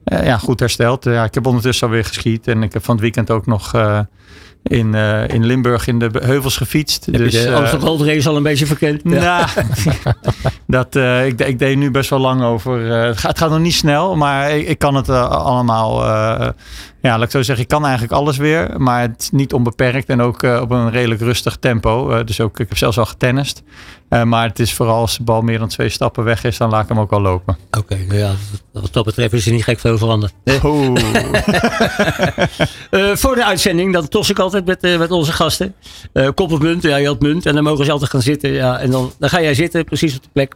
ja, 0.05 0.38
goed 0.38 0.61
hersteld. 0.61 1.05
ja, 1.05 1.25
ik 1.25 1.35
heb 1.35 1.47
ondertussen 1.47 1.87
alweer 1.87 2.05
geschiet 2.05 2.47
en 2.47 2.62
ik 2.62 2.73
heb 2.73 2.85
van 2.85 2.94
het 2.94 3.02
weekend 3.02 3.31
ook 3.31 3.47
nog 3.47 3.73
in, 4.64 4.94
uh, 4.94 5.28
in 5.28 5.44
Limburg 5.44 5.87
in 5.87 5.99
de 5.99 6.11
heuvels 6.22 6.56
gefietst. 6.56 7.06
Heb 7.06 7.16
dus, 7.16 7.32
je 7.32 7.43
de 7.43 7.49
uh, 7.49 7.56
Amsterdam 7.56 8.02
race 8.02 8.28
al 8.28 8.37
een 8.37 8.43
beetje 8.43 8.66
verkend? 8.66 9.00
Ja. 9.05 9.11
Nou, 9.20 9.46
dat, 10.66 10.96
uh, 10.96 11.26
ik, 11.26 11.40
ik 11.40 11.58
deed 11.58 11.76
nu 11.76 11.90
best 11.90 12.11
wel 12.11 12.19
lang 12.19 12.43
over. 12.43 12.81
het, 12.81 13.19
gaat, 13.19 13.31
het 13.31 13.38
gaat 13.38 13.50
nog 13.50 13.58
niet 13.58 13.75
snel, 13.75 14.16
maar 14.16 14.50
ik, 14.50 14.69
ik 14.69 14.78
kan 14.78 14.94
het 14.94 15.08
allemaal 15.08 16.02
ja, 17.00 17.19
laat 17.19 17.22
ik 17.22 17.31
zo 17.31 17.43
zeggen, 17.43 17.64
ik 17.64 17.70
kan 17.70 17.82
eigenlijk 17.82 18.12
alles 18.12 18.37
weer, 18.37 18.81
maar 18.81 19.00
het 19.00 19.20
is 19.20 19.31
niet 19.31 19.52
onbeperkt 19.52 20.08
en 20.08 20.20
ook 20.20 20.43
op 20.43 20.70
een 20.70 20.90
redelijk 20.90 21.20
rustig 21.20 21.56
tempo. 21.56 22.25
Dus 22.25 22.40
ook, 22.40 22.58
ik 22.58 22.69
heb 22.69 22.78
zelfs 22.78 22.99
al 22.99 23.06
getennist. 23.06 23.62
Uh, 24.14 24.22
maar 24.22 24.49
het 24.49 24.58
is 24.58 24.75
vooral 24.75 25.00
als 25.00 25.16
de 25.16 25.22
bal 25.22 25.43
meer 25.43 25.58
dan 25.58 25.69
twee 25.69 25.88
stappen 25.88 26.25
weg 26.25 26.44
is, 26.44 26.56
dan 26.56 26.70
laat 26.70 26.82
ik 26.82 26.88
hem 26.88 26.99
ook 26.99 27.12
al 27.12 27.20
lopen. 27.20 27.56
Oké, 27.66 27.78
okay, 27.78 28.05
nou 28.08 28.19
ja, 28.19 28.34
wat 28.73 28.92
dat 28.92 29.04
betreft 29.04 29.33
is 29.33 29.47
er 29.47 29.52
niet 29.52 29.64
gek 29.64 29.80
veel 29.80 29.99
veranderd. 29.99 30.33
Oh. 30.62 30.97
voor 33.23 33.35
de 33.35 33.44
uitzending, 33.44 33.92
dan 33.92 34.09
tos 34.09 34.30
ik 34.30 34.38
altijd 34.38 34.66
met, 34.66 34.83
met 34.99 35.11
onze 35.11 35.33
gasten. 35.33 35.75
kop 36.35 36.52
of 36.52 36.61
munt, 36.61 36.83
ja, 36.83 36.97
je 36.97 37.06
had 37.06 37.21
munt 37.21 37.47
en 37.47 37.54
dan 37.54 37.64
mogen 37.64 37.85
ze 37.85 37.92
altijd 37.92 38.11
gaan 38.11 38.23
zitten. 38.23 38.50
Ja, 38.50 38.78
en 38.78 38.90
dan, 38.90 39.12
dan 39.18 39.28
ga 39.28 39.40
jij 39.40 39.54
zitten, 39.54 39.85
precies 39.85 40.16
op 40.16 40.23
de 40.23 40.28
plek 40.33 40.54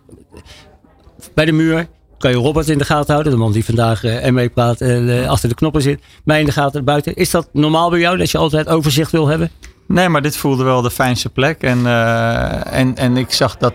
bij 1.34 1.44
de 1.44 1.52
muur 1.52 1.88
kan 2.18 2.30
je 2.30 2.36
Robert 2.36 2.68
in 2.68 2.78
de 2.78 2.84
gaten 2.84 3.12
houden, 3.12 3.32
de 3.32 3.38
man 3.38 3.52
die 3.52 3.64
vandaag 3.64 4.04
uh, 4.04 4.24
ermee 4.24 4.48
praat 4.48 4.80
en 4.80 5.02
uh, 5.08 5.28
achter 5.28 5.48
de 5.48 5.54
knoppen 5.54 5.82
zit. 5.82 6.00
Mij 6.24 6.40
in 6.40 6.46
de 6.46 6.52
gaten 6.52 6.84
buiten. 6.84 7.14
Is 7.14 7.30
dat 7.30 7.48
normaal 7.52 7.90
bij 7.90 7.98
jou 7.98 8.16
dat 8.16 8.30
je 8.30 8.38
altijd 8.38 8.68
overzicht 8.68 9.10
wil 9.10 9.26
hebben? 9.26 9.50
Nee, 9.88 10.08
maar 10.08 10.22
dit 10.22 10.36
voelde 10.36 10.64
wel 10.64 10.82
de 10.82 10.90
fijnste 10.90 11.28
plek. 11.28 11.62
En, 11.62 11.78
uh, 11.78 12.74
en, 12.74 12.96
en 12.96 13.16
ik 13.16 13.32
zag 13.32 13.56
dat 13.56 13.74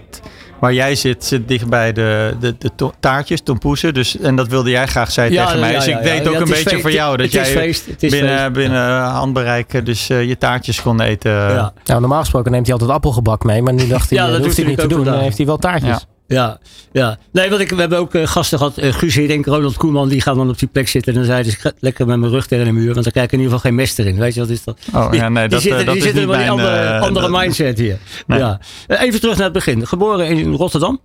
waar 0.60 0.74
jij 0.74 0.96
zit, 0.96 1.24
zit 1.24 1.48
dichtbij 1.48 1.94
de, 1.94 2.36
de, 2.40 2.56
de 2.58 2.70
to 2.76 2.94
taartjes, 3.00 3.42
tompoesen. 3.42 3.94
Dus, 3.94 4.18
en 4.18 4.36
dat 4.36 4.48
wilde 4.48 4.70
jij 4.70 4.88
graag, 4.88 5.12
zei 5.12 5.32
ja, 5.32 5.46
tegen 5.46 5.60
mij. 5.60 5.74
dus 5.74 5.86
ja, 5.86 5.98
ik 5.98 6.04
deed 6.04 6.28
ook 6.28 6.40
een 6.40 6.50
beetje 6.50 6.80
voor 6.80 6.92
jou. 6.92 7.18
Dat 7.18 7.32
jij 7.32 7.46
feest, 7.46 8.00
binnen, 8.00 8.54
binnen 8.54 9.02
handbereik 9.02 9.86
dus 9.86 10.08
je 10.08 10.36
taartjes 10.38 10.82
kon 10.82 11.02
eten. 11.02 11.32
Ja. 11.32 11.74
Nou, 11.84 12.00
normaal 12.00 12.20
gesproken 12.20 12.52
neemt 12.52 12.66
hij 12.66 12.74
altijd 12.74 12.92
appelgebak 12.92 13.44
mee. 13.44 13.62
Maar 13.62 13.74
nu 13.74 13.88
dacht 13.88 14.10
hij, 14.10 14.20
ja, 14.20 14.32
dat 14.32 14.44
hoeft 14.44 14.58
hij 14.58 14.66
niet 14.66 14.80
te 14.80 14.88
doen. 14.88 15.04
Dan 15.04 15.20
heeft 15.20 15.38
hij 15.38 15.46
wel 15.46 15.58
taartjes. 15.58 16.06
Ja, 16.34 16.60
ja. 16.92 17.18
Nee, 17.32 17.50
want 17.50 17.62
ik, 17.62 17.70
we 17.70 17.80
hebben 17.80 17.98
ook 17.98 18.14
uh, 18.14 18.28
gasten 18.28 18.58
gehad. 18.58 18.80
Uh, 18.80 18.94
Guus 18.94 19.16
Hiddink, 19.16 19.46
Ronald 19.46 19.78
Koeman, 19.78 20.10
die 20.10 20.22
gaan 20.22 20.38
dan 20.38 20.50
op 20.50 20.60
die 20.60 20.68
plek 20.68 20.88
zitten. 20.88 21.14
En 21.14 21.20
dan 21.20 21.28
zei 21.28 21.56
hij, 21.62 21.72
lekker 21.80 22.08
met 22.08 22.20
mijn 22.20 22.32
rug 22.32 22.48
tegen 22.48 22.66
de 22.66 22.72
muur. 22.72 22.92
Want 22.94 23.04
dan 23.04 23.12
krijg 23.12 23.26
ik 23.28 23.32
in 23.32 23.40
ieder 23.40 23.54
geval 23.54 23.70
geen 23.70 23.80
mester 23.80 24.08
in. 24.08 24.18
Weet 24.18 24.34
je 24.34 24.40
wat 24.40 24.50
is 24.50 24.64
dat? 24.64 24.80
Oh, 24.94 25.08
ja, 25.12 25.30
nee, 25.30 25.42
die, 25.42 25.52
dat, 25.52 25.62
zitten, 25.62 25.86
dat 25.86 25.94
die 25.94 26.04
zitten 26.04 26.28
met 26.28 26.40
die 26.40 26.50
andere, 26.50 27.00
andere 27.00 27.32
dat, 27.32 27.42
mindset 27.42 27.78
hier. 27.78 27.98
Nee. 28.28 28.40
Ja. 28.40 28.60
Even 28.88 29.20
terug 29.20 29.36
naar 29.36 29.44
het 29.44 29.54
begin. 29.54 29.88
Geboren 29.88 30.28
in 30.28 30.54
Rotterdam. 30.54 31.00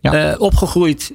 Ja. 0.00 0.32
Uh, 0.32 0.40
opgegroeid 0.40 1.10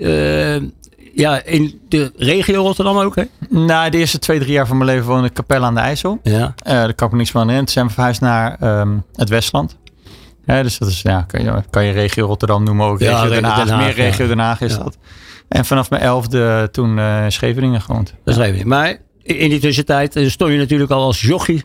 ja, 1.17 1.43
in 1.43 1.79
de 1.89 2.11
regio 2.15 2.61
Rotterdam 2.61 2.97
ook, 2.97 3.15
hè? 3.15 3.23
Nou, 3.49 3.89
de 3.89 3.97
eerste 3.97 4.19
twee, 4.19 4.39
drie 4.39 4.51
jaar 4.51 4.67
van 4.67 4.77
mijn 4.77 4.89
leven 4.89 5.07
woonde 5.07 5.27
ik 5.27 5.33
Capelle 5.33 5.65
aan 5.65 5.75
de 5.75 5.79
IJssel. 5.79 6.19
Ja. 6.23 6.53
daar 6.63 6.93
kan 6.93 7.07
ik 7.07 7.13
me 7.13 7.19
niks 7.19 7.31
van 7.31 7.41
herinneren. 7.41 7.65
Toen 7.65 7.73
zijn 7.73 7.87
we 7.87 7.93
verhuisd 7.93 8.21
naar 8.21 8.79
um, 8.79 9.03
het 9.15 9.29
Westland. 9.29 9.75
Ja, 10.47 10.63
dus 10.63 10.77
dat 10.77 10.87
is, 10.87 11.01
ja, 11.01 11.21
kan 11.21 11.43
je, 11.43 11.63
kan 11.69 11.85
je 11.85 11.91
regio 11.91 12.25
Rotterdam 12.25 12.63
noemen 12.63 12.85
ook. 12.85 12.99
Ja, 12.99 13.21
regio 13.21 13.29
Den 13.29 13.43
Haag, 13.43 13.65
Den 13.65 13.73
Haag 13.73 13.85
meer 13.85 13.93
regio 13.93 14.23
ja. 14.23 14.29
Den 14.29 14.39
Haag 14.39 14.61
is 14.61 14.71
ja. 14.71 14.83
dat. 14.83 14.97
En 15.47 15.65
vanaf 15.65 15.89
mijn 15.89 16.01
elfde 16.01 16.69
toen 16.71 16.97
uh, 16.97 17.25
Scheveningen 17.27 17.81
gewoond. 17.81 18.13
Dat 18.23 18.33
Scheveningen. 18.35 18.67
Maar 18.67 18.97
in 19.21 19.49
die 19.49 19.59
tussentijd 19.59 20.15
uh, 20.15 20.29
stond 20.29 20.51
je 20.51 20.57
natuurlijk 20.57 20.91
al 20.91 21.03
als 21.03 21.21
jochie 21.21 21.63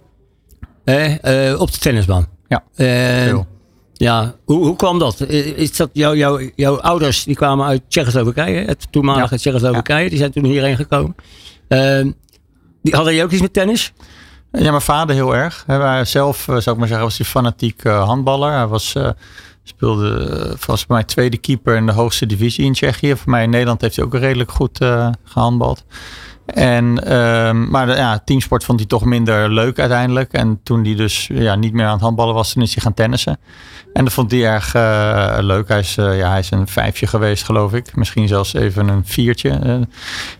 uh, 0.84 1.60
op 1.60 1.72
de 1.72 1.78
tennisbaan. 1.78 2.26
Ja, 2.48 2.64
veel. 2.74 3.46
Ja, 3.92 4.34
hoe, 4.44 4.64
hoe 4.64 4.76
kwam 4.76 4.98
dat? 4.98 5.20
Is 5.30 5.76
dat 5.76 5.90
jouw 5.92 6.14
jouw 6.14 6.40
jouw 6.54 6.80
ouders 6.80 7.24
die 7.24 7.36
kwamen 7.36 7.66
uit 7.66 7.82
Tsjechoslowakije, 7.88 8.64
het 8.64 8.86
toenmalige 8.90 9.34
Ja. 9.34 9.36
Tsjechoslowakije, 9.36 10.08
die 10.08 10.18
zijn 10.18 10.32
toen 10.32 10.44
hierheen 10.44 10.76
gekomen. 10.76 11.14
Ehm, 11.68 12.10
die, 12.82 12.94
hadden 12.94 13.14
je 13.14 13.22
ook 13.22 13.30
iets 13.30 13.42
met 13.42 13.52
tennis? 13.52 13.92
Ja, 14.52 14.71
mijn 14.71 14.82
vader 14.82 15.14
heel 15.14 15.37
erg. 15.37 15.64
Hij 15.66 16.04
zelf, 16.04 16.49
eh, 16.49 16.56
zou 16.56 16.71
ik 16.71 16.76
maar 16.76 16.88
zeggen, 16.88 17.06
was 17.06 17.18
hij 17.18 17.26
fanatiek 17.26 17.85
eh, 17.85 18.04
handballer. 18.04 18.52
Hij 18.52 18.66
was, 18.66 18.94
eh, 18.94 19.11
speelde 19.62 20.54
volgens 20.59 20.87
mij 20.87 21.04
tweede 21.04 21.37
keeper 21.37 21.76
in 21.76 21.87
de 21.87 21.92
hoogste 21.92 22.26
divisie 22.26 22.64
in 22.64 22.73
Tsjechië. 22.73 23.16
Voor 23.16 23.30
mij 23.30 23.42
in 23.42 23.50
Nederland 23.50 23.80
heeft 23.80 23.97
hij 23.97 24.04
ook 24.04 24.14
redelijk 24.14 24.50
goed 24.50 24.80
eh, 24.80 25.09
gehandbald. 25.25 25.85
En, 26.54 27.04
ehm, 27.06 27.71
maar 27.71 27.87
de, 27.87 27.92
ja, 27.92 28.23
teamsport 28.25 28.64
vond 28.64 28.78
hij 28.78 28.88
toch 28.88 29.04
minder 29.04 29.50
leuk 29.52 29.78
uiteindelijk. 29.78 30.32
En 30.32 30.61
toen 30.62 30.85
hij 30.85 30.94
dus 30.94 31.28
ja, 31.32 31.54
niet 31.54 31.73
meer 31.73 31.87
aan 31.87 31.92
het 31.92 32.00
handballen 32.00 32.35
was, 32.35 32.52
toen 32.52 32.62
is 32.62 32.75
hij 32.75 32.82
gaan 32.82 32.94
tennissen. 32.94 33.38
En 33.92 34.04
dat 34.04 34.12
vond 34.12 34.30
hij 34.30 34.44
erg 34.47 34.75
eh, 34.75 35.37
leuk. 35.40 35.68
Hij 35.68 35.78
is, 35.78 35.97
eh, 35.97 36.18
ja, 36.18 36.28
hij 36.30 36.38
is 36.38 36.50
een 36.50 36.68
vijfje 36.68 37.06
geweest, 37.06 37.44
geloof 37.44 37.73
ik. 37.73 37.97
Misschien 37.97 38.28
zelfs 38.28 38.54
even 38.54 38.88
een 38.88 39.02
viertje. 39.04 39.50
eh. 39.50 39.75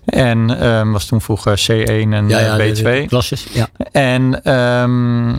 en 0.05 0.59
ehm, 0.61 0.91
was 0.91 1.07
toen 1.07 1.21
vroeger 1.21 1.63
C1 1.71 2.13
en 2.13 2.31
eh, 2.31 2.57
de- 2.57 2.73
B2. 2.77 2.83
de 2.83 3.05
klasses. 3.09 3.47
Ja. 3.53 3.69
En, 3.93 4.43
ehm, 4.45 5.35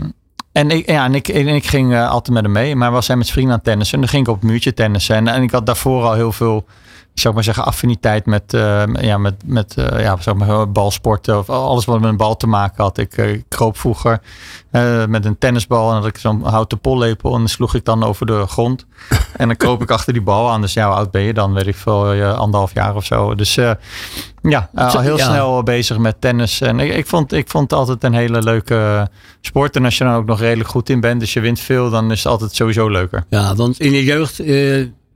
en, 0.52 0.70
ik, 0.70 0.90
ja, 0.90 1.04
en, 1.04 1.14
ik, 1.14 1.28
en 1.28 1.48
ik 1.48 1.66
ging 1.66 1.96
altijd 1.98 2.34
met 2.34 2.42
hem 2.42 2.52
mee. 2.52 2.76
Maar 2.76 2.90
was 2.90 3.06
hij 3.06 3.16
met 3.16 3.24
zijn 3.26 3.38
vrienden 3.38 3.56
aan 3.56 3.62
tennissen. 3.64 3.94
En 3.94 4.00
dan 4.00 4.10
ging 4.10 4.22
ik 4.26 4.28
op 4.32 4.40
het 4.40 4.50
muurtje 4.50 4.74
tennissen. 4.74 5.16
En, 5.16 5.28
en 5.28 5.42
ik 5.42 5.50
had 5.50 5.66
daarvoor 5.66 6.04
al 6.04 6.14
heel 6.14 6.32
veel, 6.32 6.66
ik 7.14 7.20
zou 7.20 7.34
maar 7.34 7.44
zeggen, 7.44 7.64
affiniteit 7.64 8.26
met, 8.26 8.54
eh, 8.54 8.82
ja, 9.00 9.18
met, 9.18 9.34
met 9.44 9.74
eh, 9.76 10.00
ja, 10.00 10.16
zeg 10.20 10.34
maar, 10.34 10.70
balsporten. 10.72 11.38
Of 11.38 11.50
alles 11.50 11.84
wat 11.84 12.00
met 12.00 12.10
een 12.10 12.16
bal 12.16 12.36
te 12.36 12.46
maken 12.46 12.82
had. 12.84 12.98
Ik, 12.98 13.16
ik 13.16 13.44
kroop 13.48 13.78
vroeger 13.78 14.20
met 15.08 15.24
een 15.24 15.38
tennisbal. 15.38 15.88
En 15.90 15.94
had 15.96 16.06
ik 16.06 16.18
zo'n 16.18 16.42
houten 16.42 16.78
pollepel. 16.80 17.32
En 17.32 17.38
dan 17.38 17.48
sloeg 17.48 17.74
ik 17.74 17.84
dan 17.84 18.04
over 18.04 18.26
de 18.26 18.46
grond. 18.46 18.86
En 19.36 19.46
dan 19.46 19.56
kroop 19.56 19.82
ik 19.82 19.90
achter 19.90 20.12
die 20.12 20.22
bal 20.22 20.50
aan. 20.50 20.60
Dus 20.60 20.72
ja, 20.72 20.86
hoe 20.86 20.94
oud 20.96 21.10
ben 21.10 21.22
je 21.22 21.34
dan? 21.34 21.52
Weet 21.54 21.66
ik 21.66 21.74
veel, 21.76 22.22
anderhalf 22.34 22.74
jaar 22.74 22.94
of 22.96 23.04
zo. 23.04 23.34
Dus 23.34 23.54
ja, 24.42 24.70
al 24.74 25.00
heel 25.00 25.16
Ja. 25.16 25.24
snel 25.24 25.62
bezig 25.62 25.98
met 25.98 26.20
tennis. 26.20 26.60
En 26.60 26.80
ik, 26.80 26.94
ik, 26.94 27.06
vond, 27.06 27.32
ik 27.32 27.48
vond 27.50 27.70
het 27.70 27.78
altijd 27.78 28.04
een 28.04 28.14
hele 28.14 28.42
leuke 28.42 29.08
sport. 29.40 29.76
En 29.76 29.84
als 29.84 29.98
je 29.98 30.04
dan 30.04 30.14
ook 30.14 30.26
nog 30.26 30.40
redelijk 30.40 30.68
goed 30.68 30.88
in 30.88 31.00
bent, 31.00 31.20
dus 31.20 31.32
je 31.32 31.40
wint 31.40 31.60
veel, 31.60 31.90
dan 31.90 32.10
is 32.10 32.18
het 32.22 32.32
altijd 32.32 32.54
sowieso 32.54 32.88
leuker. 32.88 33.24
ja, 33.28 33.54
want 33.54 33.80
in 33.80 33.92
je 33.92 34.04
jeugd, 34.04 34.36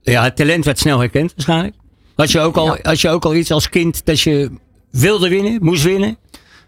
ja, 0.02 0.22
het 0.22 0.36
talent 0.36 0.64
werd 0.64 0.78
snel 0.78 0.98
herkend 0.98 1.32
waarschijnlijk. 1.36 1.74
Had 2.18 2.30
je, 2.30 2.40
ook 2.40 2.56
al, 2.56 2.66
Ja. 2.66 2.78
had 2.82 3.00
je 3.00 3.08
ook 3.08 3.24
al 3.24 3.34
iets 3.34 3.50
als 3.50 3.68
kind 3.68 4.06
dat 4.06 4.20
je 4.20 4.50
wilde 4.90 5.28
winnen, 5.28 5.58
moest 5.64 5.82
winnen? 5.82 6.16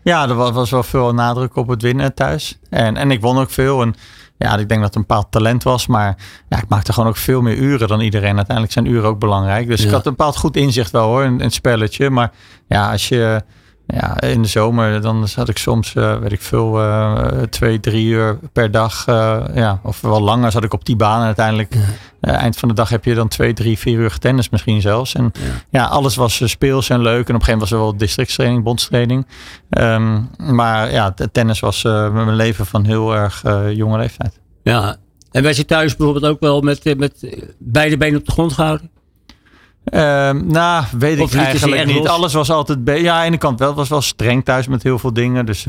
Ja, 0.03 0.29
er 0.29 0.35
was, 0.35 0.51
was 0.51 0.71
wel 0.71 0.83
veel 0.83 1.15
nadruk 1.15 1.57
op 1.57 1.69
het 1.69 1.83
winnen 1.83 2.15
thuis. 2.15 2.59
En, 2.69 2.97
en 2.97 3.11
ik 3.11 3.21
won 3.21 3.39
ook 3.39 3.51
veel. 3.51 3.83
En 3.83 3.95
ja, 4.39 4.57
ik 4.59 4.69
denk 4.69 4.81
dat 4.81 4.89
het 4.89 4.95
een 4.95 5.01
bepaald 5.07 5.27
talent 5.31 5.63
was. 5.63 5.87
Maar 5.87 6.17
ja, 6.49 6.59
ik 6.59 6.69
maakte 6.69 6.93
gewoon 6.93 7.09
ook 7.09 7.17
veel 7.17 7.43
meer 7.43 7.57
uren 7.57 7.89
dan 7.89 8.01
iedereen. 8.01 8.37
Uiteindelijk 8.37 8.73
zijn 8.73 8.87
uren 8.87 9.09
ook 9.09 9.19
belangrijk. 9.19 9.67
Dus 9.69 9.85
ik 9.85 9.91
had 9.91 10.07
een 10.07 10.15
bepaald 10.17 10.37
goed 10.37 10.57
inzicht 10.57 10.91
wel 10.91 11.07
hoor, 11.07 11.25
in, 11.25 11.33
in 11.33 11.41
het 11.41 11.55
spelletje. 11.55 12.11
Maar 12.11 12.31
ja, 12.69 12.91
als 12.91 13.09
je 13.09 13.43
ja, 13.93 14.21
in 14.21 14.43
de 14.43 14.49
zomer, 14.49 15.01
dan 15.01 15.29
zat 15.29 15.49
ik 15.49 15.59
soms, 15.59 15.95
eh, 15.95 16.19
weet 16.19 16.33
ik 16.33 16.41
veel, 16.41 16.81
eh, 16.81 17.43
twee, 17.51 17.81
drie 17.81 18.07
uur 18.07 18.39
per 18.53 18.71
dag. 18.71 19.07
eh, 19.07 19.45
ja, 19.55 19.81
of 19.83 20.01
wel 20.01 20.21
langer 20.21 20.51
zat 20.51 20.65
ik 20.65 20.73
op 20.73 20.85
die 20.85 20.97
baan. 20.97 21.21
En 21.21 21.27
uiteindelijk, 21.27 21.75
eh, 22.21 22.35
eind 22.35 22.57
van 22.57 22.69
de 22.69 22.75
dag 22.75 22.89
heb 22.89 23.05
je 23.05 23.15
dan 23.15 23.29
twee, 23.29 23.53
drie, 23.53 23.79
vier 23.79 23.99
uur 23.99 24.19
tennis 24.19 24.49
misschien 24.49 24.81
zelfs. 24.81 25.15
En 25.15 25.33
ja, 25.71 25.85
alles 25.85 26.17
was 26.17 26.43
speels 26.51 26.89
en 26.89 27.01
leuk. 27.01 27.29
En 27.29 27.35
op 27.35 27.41
een 27.41 27.47
gegeven 27.47 27.53
moment 27.53 27.71
was 27.71 27.71
er 27.71 27.79
wel 27.79 27.97
districtstraining, 27.97 28.65
bondstraining. 28.65 29.27
Ehm, 29.71 30.21
maar 30.37 30.93
ja, 30.93 31.15
tennis 31.33 31.61
was 31.61 31.83
mijn 31.83 32.37
leven 32.37 32.67
van 32.67 32.85
heel 32.85 33.15
erg 33.15 33.43
jonge 33.75 33.99
leeftijd. 33.99 34.41
Ja. 34.63 34.97
En 35.31 35.43
werd 35.43 35.57
je 35.57 35.65
thuis 35.65 35.97
bijvoorbeeld 35.97 36.33
ook 36.33 36.41
wel 36.41 36.61
met, 36.61 36.97
met 36.99 37.37
beide 37.59 37.97
benen 37.97 38.19
op 38.19 38.27
de 38.27 38.33
grond 38.33 38.53
gehouden? 38.53 38.91
Ehm, 39.91 40.47
nou, 40.47 40.85
weet 40.99 41.21
Of 41.21 41.35
ik 41.35 41.41
eigenlijk 41.41 41.87
niet. 41.87 42.09
Alles 42.09 42.33
was 42.33 42.51
altijd... 42.51 42.85
be- 42.85 42.93
Ja, 42.93 43.15
aan 43.15 43.21
de 43.21 43.27
ene 43.27 43.39
kant 43.39 43.59
wel. 43.59 43.75
Was 43.75 43.89
wel 43.89 44.01
streng 44.01 44.45
thuis 44.45 44.67
met 44.69 44.83
heel 44.83 44.99
veel 44.99 45.13
dingen. 45.13 45.47
Dus 45.47 45.67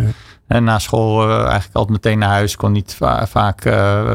en 0.48 0.64
na 0.64 0.80
school 0.80 1.22
eh, 1.30 1.36
eigenlijk 1.36 1.76
altijd 1.76 1.90
meteen 1.90 2.20
naar 2.20 2.30
huis. 2.30 2.56
Kon 2.56 2.72
niet 2.72 2.96
va- 2.98 3.28
vaak 3.28 3.66
eh, 3.66 4.12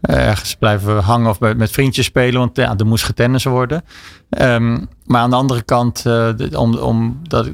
ergens 0.00 0.54
blijven 0.54 0.98
hangen 1.02 1.30
of 1.30 1.40
met, 1.40 1.70
vriendjes 1.70 2.06
spelen. 2.06 2.40
Want 2.40 2.56
ja, 2.56 2.76
er 2.76 2.86
moest 2.86 3.04
getennissen 3.04 3.50
worden. 3.50 3.84
Ehm, 4.30 4.78
maar 5.04 5.20
aan 5.20 5.30
de 5.30 5.36
andere 5.36 5.62
kant, 5.62 5.96
eh, 5.96 6.28
de, 6.36 6.58
om, 6.58 6.74
om 6.74 7.20
dat, 7.22 7.46
eh, 7.46 7.52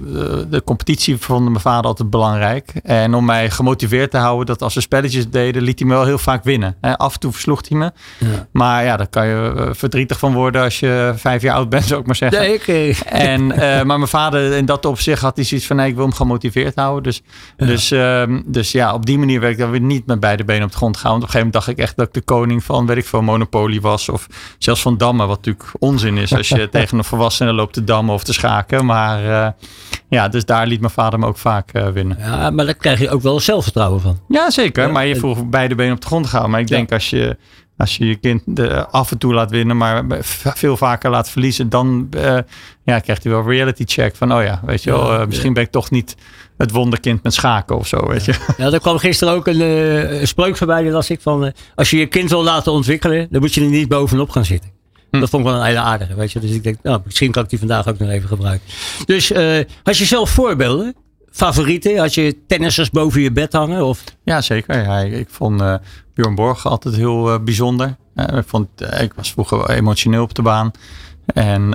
de 0.51 0.63
competitie 0.65 1.17
vond 1.17 1.49
mijn 1.49 1.61
vader 1.61 1.87
altijd 1.87 2.11
belangrijk. 2.11 2.73
En 2.83 3.15
om 3.15 3.25
mij 3.25 3.51
gemotiveerd 3.51 4.11
te 4.11 4.17
houden 4.17 4.47
dat 4.47 4.63
als 4.63 4.75
we 4.75 4.81
spelletjes 4.81 5.31
deden, 5.31 5.63
liet 5.63 5.79
hij 5.79 5.89
me 5.89 5.95
wel 5.95 6.05
heel 6.05 6.19
vaak 6.19 6.45
winnen. 6.45 6.77
Af 6.81 7.15
en 7.15 7.21
toe 7.21 7.33
versloeg 7.33 7.69
hij 7.69 7.79
me. 7.79 7.93
Ja. 8.19 8.47
Maar 8.53 8.85
ja, 8.85 8.97
daar 8.97 9.09
kan 9.09 9.27
je 9.27 9.53
eh, 9.57 9.69
verdrietig 9.73 10.19
van 10.19 10.35
worden 10.35 10.63
als 10.63 10.81
je 10.81 11.13
vijf 11.17 11.43
jaar 11.43 11.55
oud 11.55 11.69
bent, 11.69 11.85
zou 11.85 12.01
ik 12.01 12.07
maar 12.07 12.17
zeggen. 12.17 12.41
Nee, 12.41 12.97
En, 13.07 13.47
maar 13.47 13.87
mijn 13.87 14.09
vader 14.09 14.53
in 14.53 14.67
dat 14.67 14.85
opzicht 14.85 15.23
had 15.23 15.37
hij 15.37 15.45
zoiets 15.45 15.67
van 15.67 15.77
nee, 15.77 15.89
ik 15.89 15.95
wil 15.95 16.05
hem 16.05 16.15
gemotiveerd 16.15 16.75
houden. 16.75 17.03
Dus 17.03 17.23
ja, 17.57 17.67
dus, 17.67 17.91
ehm, 17.91 18.43
dus 18.47 18.73
ja 18.73 18.95
op 18.95 19.07
die 19.07 19.19
manier 19.19 19.41
werd 19.41 19.53
ik 19.53 19.59
dan 19.59 19.71
weer 19.71 19.81
niet 19.81 20.07
met 20.07 20.21
beide 20.21 20.45
benen 20.45 20.65
op 20.65 20.71
de 20.71 20.77
grond 20.77 20.97
gaan. 20.97 21.11
Want 21.11 21.23
op 21.23 21.29
een 21.29 21.35
gegeven 21.35 21.53
moment 21.53 21.67
dacht 21.67 21.79
ik 21.79 21.85
echt 21.85 21.97
dat 21.97 22.07
ik 22.07 22.13
de 22.15 22.25
koning 22.39 22.65
van, 22.65 22.87
weet 22.87 22.97
ik 22.97 23.05
veel, 23.07 23.23
Monopoly 23.23 23.81
was. 23.81 24.09
Of 24.09 24.27
zelfs 24.59 24.83
van 24.83 24.97
dammen, 24.97 25.27
wat 25.29 25.37
natuurlijk 25.37 25.69
onzin 25.79 26.17
is 26.17 26.35
als 26.35 26.49
je 26.49 26.69
tegen 26.79 26.99
een 26.99 27.05
volwassene 27.05 27.53
loopt 27.53 27.73
te 27.73 27.85
dammen 27.85 28.15
of 28.15 28.25
te 28.25 28.33
schaken. 28.33 28.85
Maar 28.87 29.45
eh, 29.47 29.51
ja, 30.09 30.29
dus 30.29 30.45
daar 30.45 30.67
liet 30.67 30.81
mijn 30.81 30.93
vader 30.93 31.19
me 31.19 31.27
ook 31.27 31.39
vaak 31.39 31.71
eh, 31.73 31.89
winnen. 31.89 32.17
ja, 32.21 32.51
maar 32.51 32.65
daar 32.65 32.75
krijg 32.75 32.99
je 32.99 33.11
ook 33.11 33.23
wel 33.23 33.41
zelfvertrouwen 33.41 34.01
van. 34.01 34.19
Ja, 34.29 34.51
zeker. 34.51 34.87
Ja, 34.87 34.93
maar 34.93 35.07
je 35.07 35.17
vroeg 35.17 35.45
beide 35.49 35.75
benen 35.75 35.95
op 35.95 36.01
de 36.01 36.07
grond 36.07 36.27
gaan. 36.27 36.51
Maar 36.51 36.61
ik 36.61 36.69
Ja. 36.69 36.77
denk 36.77 36.93
als 36.93 37.11
je, 37.11 37.37
als 37.77 37.97
je 37.97 38.07
je 38.07 38.17
kind 38.17 38.43
de, 38.47 38.87
af 38.87 39.11
en 39.11 39.19
toe 39.19 39.35
laat 39.35 39.51
winnen, 39.51 39.77
maar 39.77 40.05
veel 40.63 40.77
vaker 40.77 41.11
laat 41.11 41.31
verliezen, 41.31 41.69
dan 41.69 42.07
eh, 42.11 42.39
ja, 42.85 42.99
krijgt 42.99 43.23
hij 43.23 43.33
wel 43.33 43.49
reality 43.49 43.85
check 43.87 44.17
van, 44.17 44.35
oh 44.35 44.43
ja, 44.43 44.61
weet 44.65 44.83
je 44.83 44.91
wel, 44.91 45.13
eh, 45.13 45.27
misschien 45.27 45.53
ben 45.53 45.63
ik 45.63 45.71
toch 45.71 45.91
niet 45.91 46.17
het 46.57 46.71
wonderkind 46.71 47.23
met 47.23 47.35
schaken 47.35 47.77
of 47.77 47.87
zo, 47.87 48.09
weet 48.09 48.25
je. 48.25 48.35
Ja, 48.57 48.73
er 48.73 48.81
kwam 48.81 48.99
gisteren 48.99 49.35
ook 49.35 49.47
een, 49.47 49.61
eh, 49.61 50.21
een 50.21 50.29
spreuk 50.29 50.57
voorbij, 50.57 50.83
die 50.83 50.91
las 50.91 51.11
ik 51.11 51.21
van, 51.21 51.45
eh, 51.45 51.53
als 51.75 51.91
je 51.91 51.97
je 51.97 52.07
kind 52.07 52.31
wil 52.31 52.43
laten 52.43 52.73
ontwikkelen, 52.73 53.27
dan 53.31 53.41
moet 53.41 53.55
je 53.55 53.61
er 53.61 53.67
niet 53.67 53.89
bovenop 53.89 54.31
gaan 54.31 54.45
zitten. 54.45 54.71
Hm. 55.11 55.21
Dat 55.21 55.31
vond 55.31 55.45
ik 55.45 55.51
wel 55.51 55.59
een 55.59 55.67
hele 55.67 55.79
aardige, 55.79 56.15
weet 56.15 56.33
je. 56.33 56.41
Dus 56.41 56.51
ik 56.51 56.63
denk, 56.63 56.79
nou, 56.83 57.01
misschien 57.05 57.31
kan 57.31 57.43
ik 57.43 57.49
die 57.49 57.59
vandaag 57.59 57.89
ook 57.89 57.99
nog 57.99 58.09
even 58.09 58.29
gebruiken. 58.29 58.69
Dus 59.05 59.33
eh, 59.33 59.59
had 59.83 59.99
je 59.99 60.05
zelf 60.05 60.31
voorbeelden? 60.31 60.95
Favorieten? 61.37 61.99
Had 61.99 62.15
je 62.15 62.37
tennissers 62.47 62.91
boven 62.91 63.21
je 63.21 63.33
bed 63.33 63.53
hangen? 63.53 63.85
Of, 63.85 64.05
Ja, 64.25 64.41
zeker. 64.41 64.83
Ja, 64.83 64.99
ik, 64.99 65.29
vond 65.31 65.61
eh 65.61 65.75
Björn 66.15 66.35
Borg 66.35 66.67
altijd 66.67 66.95
heel 66.95 67.33
eh, 67.33 67.41
bijzonder. 67.41 67.97
Ik, 68.15 68.45
vond, 68.47 68.81
eh, 68.81 69.03
ik 69.03 69.13
was 69.15 69.33
vroeger 69.33 69.71
emotioneel 69.71 70.23
op 70.23 70.35
de 70.35 70.43
baan. 70.43 70.71
En 71.27 71.73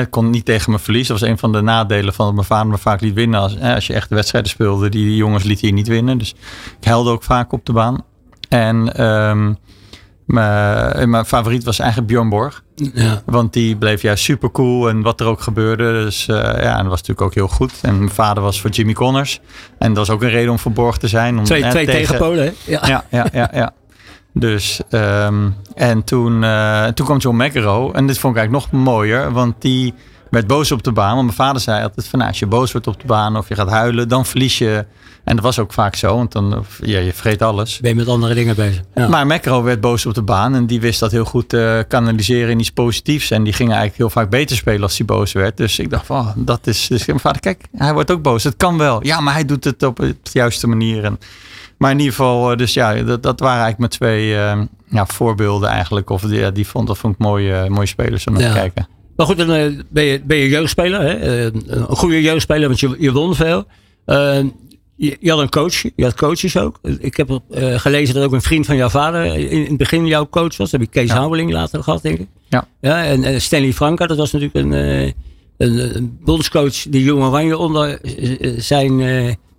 ik 0.00 0.10
kon 0.10 0.30
niet 0.30 0.44
tegen 0.44 0.72
me 0.72 0.78
verliezen. 0.78 1.12
Dat 1.12 1.22
was 1.22 1.30
een 1.30 1.38
van 1.38 1.52
de 1.52 1.60
nadelen 1.60 2.14
van 2.14 2.26
dat 2.26 2.34
mijn 2.34 2.46
vader 2.46 2.66
me 2.66 2.78
vaak 2.78 3.00
liet 3.00 3.14
winnen. 3.14 3.40
Als, 3.40 3.60
als 3.60 3.86
je 3.86 3.92
echt 3.92 4.08
de 4.08 4.14
wedstrijden 4.14 4.50
speelde, 4.50 4.88
die, 4.88 5.16
jongens 5.16 5.44
liet 5.44 5.60
je 5.60 5.72
niet 5.72 5.88
winnen. 5.88 6.18
Dus 6.18 6.34
ik 6.80 6.84
huilde 6.84 7.10
ook 7.10 7.22
vaak 7.22 7.52
op 7.52 7.66
de 7.66 7.72
baan. 7.72 8.04
En 8.48 8.94
ehm, 8.94 9.54
mijn, 10.32 11.10
mijn 11.10 11.24
favoriet 11.24 11.64
was 11.64 11.78
eigenlijk 11.78 12.10
Björn 12.10 12.28
Borg. 12.28 12.62
ja. 12.74 13.22
Want 13.26 13.52
die 13.52 13.76
bleef 13.76 14.02
juist 14.02 14.24
super 14.24 14.50
cool 14.50 14.88
en 14.88 15.02
wat 15.02 15.20
er 15.20 15.26
ook 15.26 15.40
gebeurde. 15.40 15.92
Dus 15.92 16.28
eh, 16.28 16.36
ja, 16.36 16.52
en 16.72 16.76
dat 16.76 16.86
was 16.86 17.00
natuurlijk 17.00 17.20
ook 17.20 17.34
heel 17.34 17.48
goed. 17.48 17.72
En 17.82 17.98
mijn 17.98 18.10
vader 18.10 18.42
was 18.42 18.60
voor 18.60 18.70
Jimmy 18.70 18.92
Connors. 18.92 19.40
En 19.78 19.88
dat 19.94 20.06
was 20.06 20.10
ook 20.16 20.22
een 20.22 20.30
reden 20.30 20.50
om 20.50 20.58
voor 20.58 20.72
Borg 20.72 20.96
te 20.98 21.08
zijn. 21.08 21.38
Om, 21.38 21.44
Twee, 21.44 21.60
twee 21.68 21.72
tegen- 21.86 21.92
tegenpolen, 22.00 22.44
hè? 22.44 22.52
Ja. 22.64 22.80
ja, 22.86 23.04
ja, 23.10 23.26
ja, 23.32 23.50
ja. 23.54 23.72
Dus, 24.34 24.80
ehm, 24.90 25.48
en 25.74 26.04
toen, 26.04 26.44
eh, 26.44 26.84
toen 26.86 27.06
kwam 27.06 27.18
John 27.18 27.42
McEnroe. 27.42 27.92
En 27.92 28.06
dit 28.06 28.18
vond 28.18 28.34
ik 28.36 28.40
eigenlijk 28.40 28.72
nog 28.72 28.82
mooier, 28.84 29.32
want 29.32 29.54
die 29.58 29.94
werd 30.32 30.46
boos 30.46 30.72
op 30.72 30.82
de 30.82 30.92
baan. 30.92 31.14
Want 31.14 31.24
mijn 31.24 31.36
vader 31.36 31.60
zei 31.60 31.82
altijd 31.82 32.06
van, 32.06 32.18
nou, 32.18 32.30
als 32.30 32.38
je 32.38 32.46
boos 32.46 32.72
wordt 32.72 32.86
op 32.86 33.00
de 33.00 33.06
baan 33.06 33.36
of 33.36 33.48
je 33.48 33.54
gaat 33.54 33.68
huilen, 33.68 34.08
dan 34.08 34.26
verlies 34.26 34.58
je. 34.58 34.84
En 35.24 35.34
dat 35.34 35.44
was 35.44 35.58
ook 35.58 35.72
vaak 35.72 35.96
zo, 35.96 36.16
want 36.16 36.32
dan, 36.32 36.64
ja, 36.80 36.98
je 36.98 37.12
vreet 37.12 37.42
alles. 37.42 37.80
Ben 37.80 37.90
je 37.90 37.96
met 37.96 38.08
andere 38.08 38.34
dingen 38.34 38.56
bezig? 38.56 38.82
Ja. 38.94 39.08
Maar 39.08 39.26
McEnroe 39.26 39.62
werd 39.62 39.80
boos 39.80 40.06
op 40.06 40.14
de 40.14 40.22
baan 40.22 40.54
en 40.54 40.66
die 40.66 40.80
wist 40.80 41.00
dat 41.00 41.10
heel 41.10 41.24
goed 41.24 41.52
eh, 41.52 41.78
kanaliseren 41.88 42.50
in 42.50 42.58
iets 42.58 42.70
positiefs. 42.70 43.30
En 43.30 43.42
die 43.42 43.52
ging 43.52 43.68
eigenlijk 43.68 43.98
heel 43.98 44.10
vaak 44.10 44.30
beter 44.30 44.56
spelen 44.56 44.82
als 44.82 44.96
hij 44.96 45.06
boos 45.06 45.32
werd. 45.32 45.56
Dus 45.56 45.78
ik 45.78 45.90
dacht 45.90 46.06
van, 46.06 46.16
oh, 46.16 46.28
dat 46.36 46.66
is... 46.66 46.86
Dus 46.86 47.06
mijn 47.06 47.20
vader, 47.20 47.40
kijk, 47.40 47.64
hij 47.76 47.92
wordt 47.92 48.10
ook 48.10 48.22
boos. 48.22 48.44
Het 48.44 48.56
kan 48.56 48.78
wel. 48.78 49.04
Ja, 49.04 49.20
maar 49.20 49.34
hij 49.34 49.44
doet 49.44 49.64
het 49.64 49.82
op 49.82 49.96
de 49.96 50.16
juiste 50.22 50.66
manier. 50.66 51.04
En, 51.04 51.18
maar 51.76 51.90
in 51.90 51.98
ieder 51.98 52.14
geval, 52.14 52.50
eh, 52.50 52.56
dus 52.56 52.74
ja, 52.74 52.94
dat, 52.94 53.22
dat 53.22 53.40
waren 53.40 53.62
eigenlijk 53.62 53.78
mijn 53.78 53.90
twee 53.90 54.36
eh, 54.36 54.62
ja, 54.88 55.06
voorbeelden 55.06 55.68
eigenlijk. 55.68 56.10
Of 56.10 56.22
die, 56.22 56.38
ja, 56.38 56.50
die 56.50 56.66
vond, 56.66 56.86
dat 56.86 56.98
vond 56.98 57.14
ik 57.14 57.20
mooie, 57.20 57.68
mooie 57.68 57.86
spelers 57.86 58.26
om 58.26 58.32
naar 58.32 58.48
te 58.48 58.58
kijken. 58.58 58.88
Maar 59.22 59.36
goed, 59.36 59.46
dan 59.46 59.56
eh, 59.56 59.72
ben, 59.88 60.04
je, 60.04 60.20
ben 60.24 60.36
je 60.36 60.48
jeugdspeler. 60.48 61.00
Hè? 61.00 61.14
Eh, 61.14 61.44
een 61.66 61.96
goede 61.96 62.22
jeugdspeler, 62.22 62.68
want 62.68 62.80
je, 62.80 62.96
je 62.98 63.12
won 63.12 63.34
veel. 63.34 63.64
Eh, 64.04 64.38
je, 64.96 65.16
je 65.20 65.30
had 65.30 65.40
een 65.40 65.48
coach. 65.48 65.82
Je 65.82 66.04
had 66.04 66.14
coaches 66.14 66.56
ook. 66.56 66.78
Ik 66.98 67.16
heb 67.16 67.40
gelezen 67.76 68.14
dat 68.14 68.24
ook 68.24 68.32
een 68.32 68.42
vriend 68.42 68.66
van 68.66 68.76
jouw 68.76 68.88
vader 68.88 69.24
in, 69.24 69.48
in 69.48 69.64
het 69.64 69.76
begin 69.76 70.06
jouw 70.06 70.28
coach 70.28 70.56
was. 70.56 70.70
Dat 70.70 70.70
heb 70.70 70.82
ik 70.82 70.90
Kees 70.90 71.08
Ja. 71.08 71.14
Houweling 71.14 71.52
later 71.52 71.82
gehad, 71.82 72.02
denk 72.02 72.18
ik. 72.18 72.26
Ja. 72.48 72.68
ja 72.80 73.04
en, 73.04 73.24
en 73.24 73.40
Stanley 73.40 73.72
Franka, 73.72 74.06
dat 74.06 74.16
was 74.16 74.32
natuurlijk 74.32 74.66
een, 74.66 74.72
een, 75.56 75.96
een 75.96 76.18
bondscoach 76.20 76.82
die 76.88 77.02
Jong 77.02 77.22
Oranje 77.22 77.58
onder 77.58 77.98
zijn, 78.56 78.98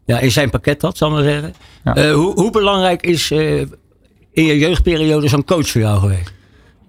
ja, 0.06 0.20
in 0.20 0.32
zijn 0.32 0.50
pakket 0.50 0.82
had, 0.82 0.98
zal 0.98 1.08
ik 1.08 1.14
maar 1.14 1.24
zeggen. 1.24 1.54
Ja. 1.84 2.12
Hoe, 2.12 2.34
hoe 2.34 2.52
belangrijk 2.52 3.02
is 3.02 3.32
in 3.32 4.46
je 4.46 4.60
jeugdperiode 4.60 5.28
zo'n 5.28 5.46
coach 5.46 5.68
voor 5.68 5.82
jou 5.82 6.00
geweest? 6.00 6.32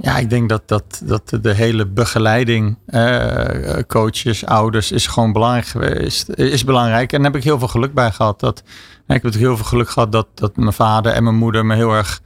Ja, 0.05 0.19
ik 0.19 0.31
denk 0.31 0.49
dat, 0.49 0.69
dat, 0.69 1.03
dat 1.05 1.39
de 1.41 1.55
hele 1.55 1.87
begeleiding, 1.87 2.79
eh, 2.87 3.79
coaches, 3.87 4.47
ouders, 4.47 4.93
is 4.93 5.07
gewoon 5.07 5.33
belangrijk 5.33 5.67
geweest. 5.67 6.29
Is 6.29 6.65
belangrijk. 6.65 7.13
En 7.13 7.23
daar 7.23 7.31
heb 7.31 7.41
ik 7.41 7.47
heel 7.47 7.59
veel 7.59 7.69
geluk 7.69 7.95
bij 7.95 8.11
gehad. 8.11 8.41
Dat, 8.41 8.63
ik 9.07 9.23
heb 9.23 9.35
heel 9.35 9.57
veel 9.57 9.65
geluk 9.65 9.89
gehad 9.89 10.13
dat, 10.13 10.27
dat 10.35 10.57
mijn 10.57 10.73
vader 10.73 11.13
en 11.13 11.23
mijn 11.23 11.37
moeder 11.37 11.67
me 11.67 11.75
heel 11.75 11.93
erg 11.93 12.21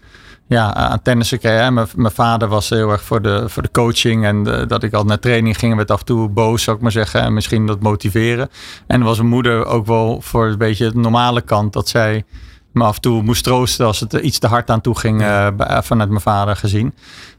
ja, 0.47 0.75
aan 0.75 1.03
tennissen 1.03 1.39
kregen. 1.39 1.75
Mijn, 1.75 1.87
mijn 1.97 2.15
vader 2.15 2.49
was 2.49 2.69
heel 2.69 2.91
erg 2.91 3.03
voor 3.03 3.23
de, 3.23 3.49
voor 3.49 3.63
de 3.63 3.71
coaching. 3.71 4.25
En 4.25 4.43
dat 4.69 4.83
ik 4.83 4.93
al 4.93 5.05
naar 5.05 5.19
training 5.19 5.59
ging, 5.59 5.77
werd 5.77 5.91
af 5.91 6.01
en 6.01 6.07
toe 6.07 6.29
boos, 6.29 6.63
zou 6.63 6.77
ik 6.77 6.83
maar 6.83 6.93
zeggen. 6.93 7.21
En 7.21 7.33
misschien 7.33 7.67
dat 7.67 7.81
motiveren. 7.81 8.49
En 8.87 9.03
was 9.03 9.17
mijn 9.17 9.29
moeder 9.29 9.67
ook 9.67 9.87
wel 9.87 10.21
voor 10.21 10.47
een 10.47 10.59
beetje 10.59 10.91
de 10.91 10.99
normale 10.99 11.41
kant. 11.41 11.73
Dat 11.73 11.89
zij 11.89 12.25
me 12.73 12.85
af 12.85 12.95
en 12.95 13.01
toe 13.01 13.23
moest 13.23 13.45
troosten 13.45 13.87
als 13.87 14.01
het 14.01 14.13
iets 14.13 14.39
te 14.39 14.47
hard 14.47 14.71
aan 14.71 14.81
toe 14.81 14.99
ging 14.99 15.23
uh, 15.23 15.49
vanuit 15.81 16.09
mijn 16.09 16.21
vader 16.21 16.57
gezien. 16.57 16.95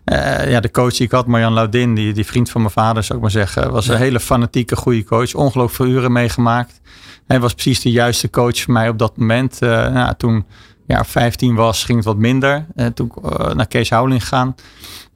Uh, 0.05 0.51
ja, 0.51 0.59
de 0.59 0.71
coach 0.71 0.93
die 0.93 1.05
ik 1.05 1.11
had, 1.11 1.27
Marjan 1.27 1.53
Laudin, 1.53 1.95
die, 1.95 2.13
die 2.13 2.25
vriend 2.25 2.49
van 2.49 2.61
mijn 2.61 2.73
vader, 2.73 3.03
zou 3.03 3.17
ik 3.17 3.23
maar 3.23 3.33
zeggen, 3.33 3.71
was 3.71 3.87
een 3.87 3.97
hele 3.97 4.19
fanatieke, 4.19 4.75
goede 4.75 5.03
coach. 5.03 5.33
Ongelooflijk 5.33 5.71
veel 5.73 5.85
uren 5.85 6.11
meegemaakt. 6.11 6.81
Hij 7.27 7.39
was 7.39 7.53
precies 7.53 7.81
de 7.81 7.91
juiste 7.91 8.29
coach 8.29 8.61
voor 8.61 8.73
mij 8.73 8.89
op 8.89 8.97
dat 8.97 9.17
moment. 9.17 9.61
Uh, 9.61 9.69
nou, 9.69 10.13
toen 10.17 10.45
ja, 10.87 11.03
15 11.03 11.55
was, 11.55 11.83
ging 11.83 11.97
het 11.97 12.07
wat 12.07 12.17
minder. 12.17 12.65
toen 12.93 13.11
naar 13.53 13.67
Kees 13.67 13.89
Houweling 13.89 14.21
gegaan. 14.21 14.55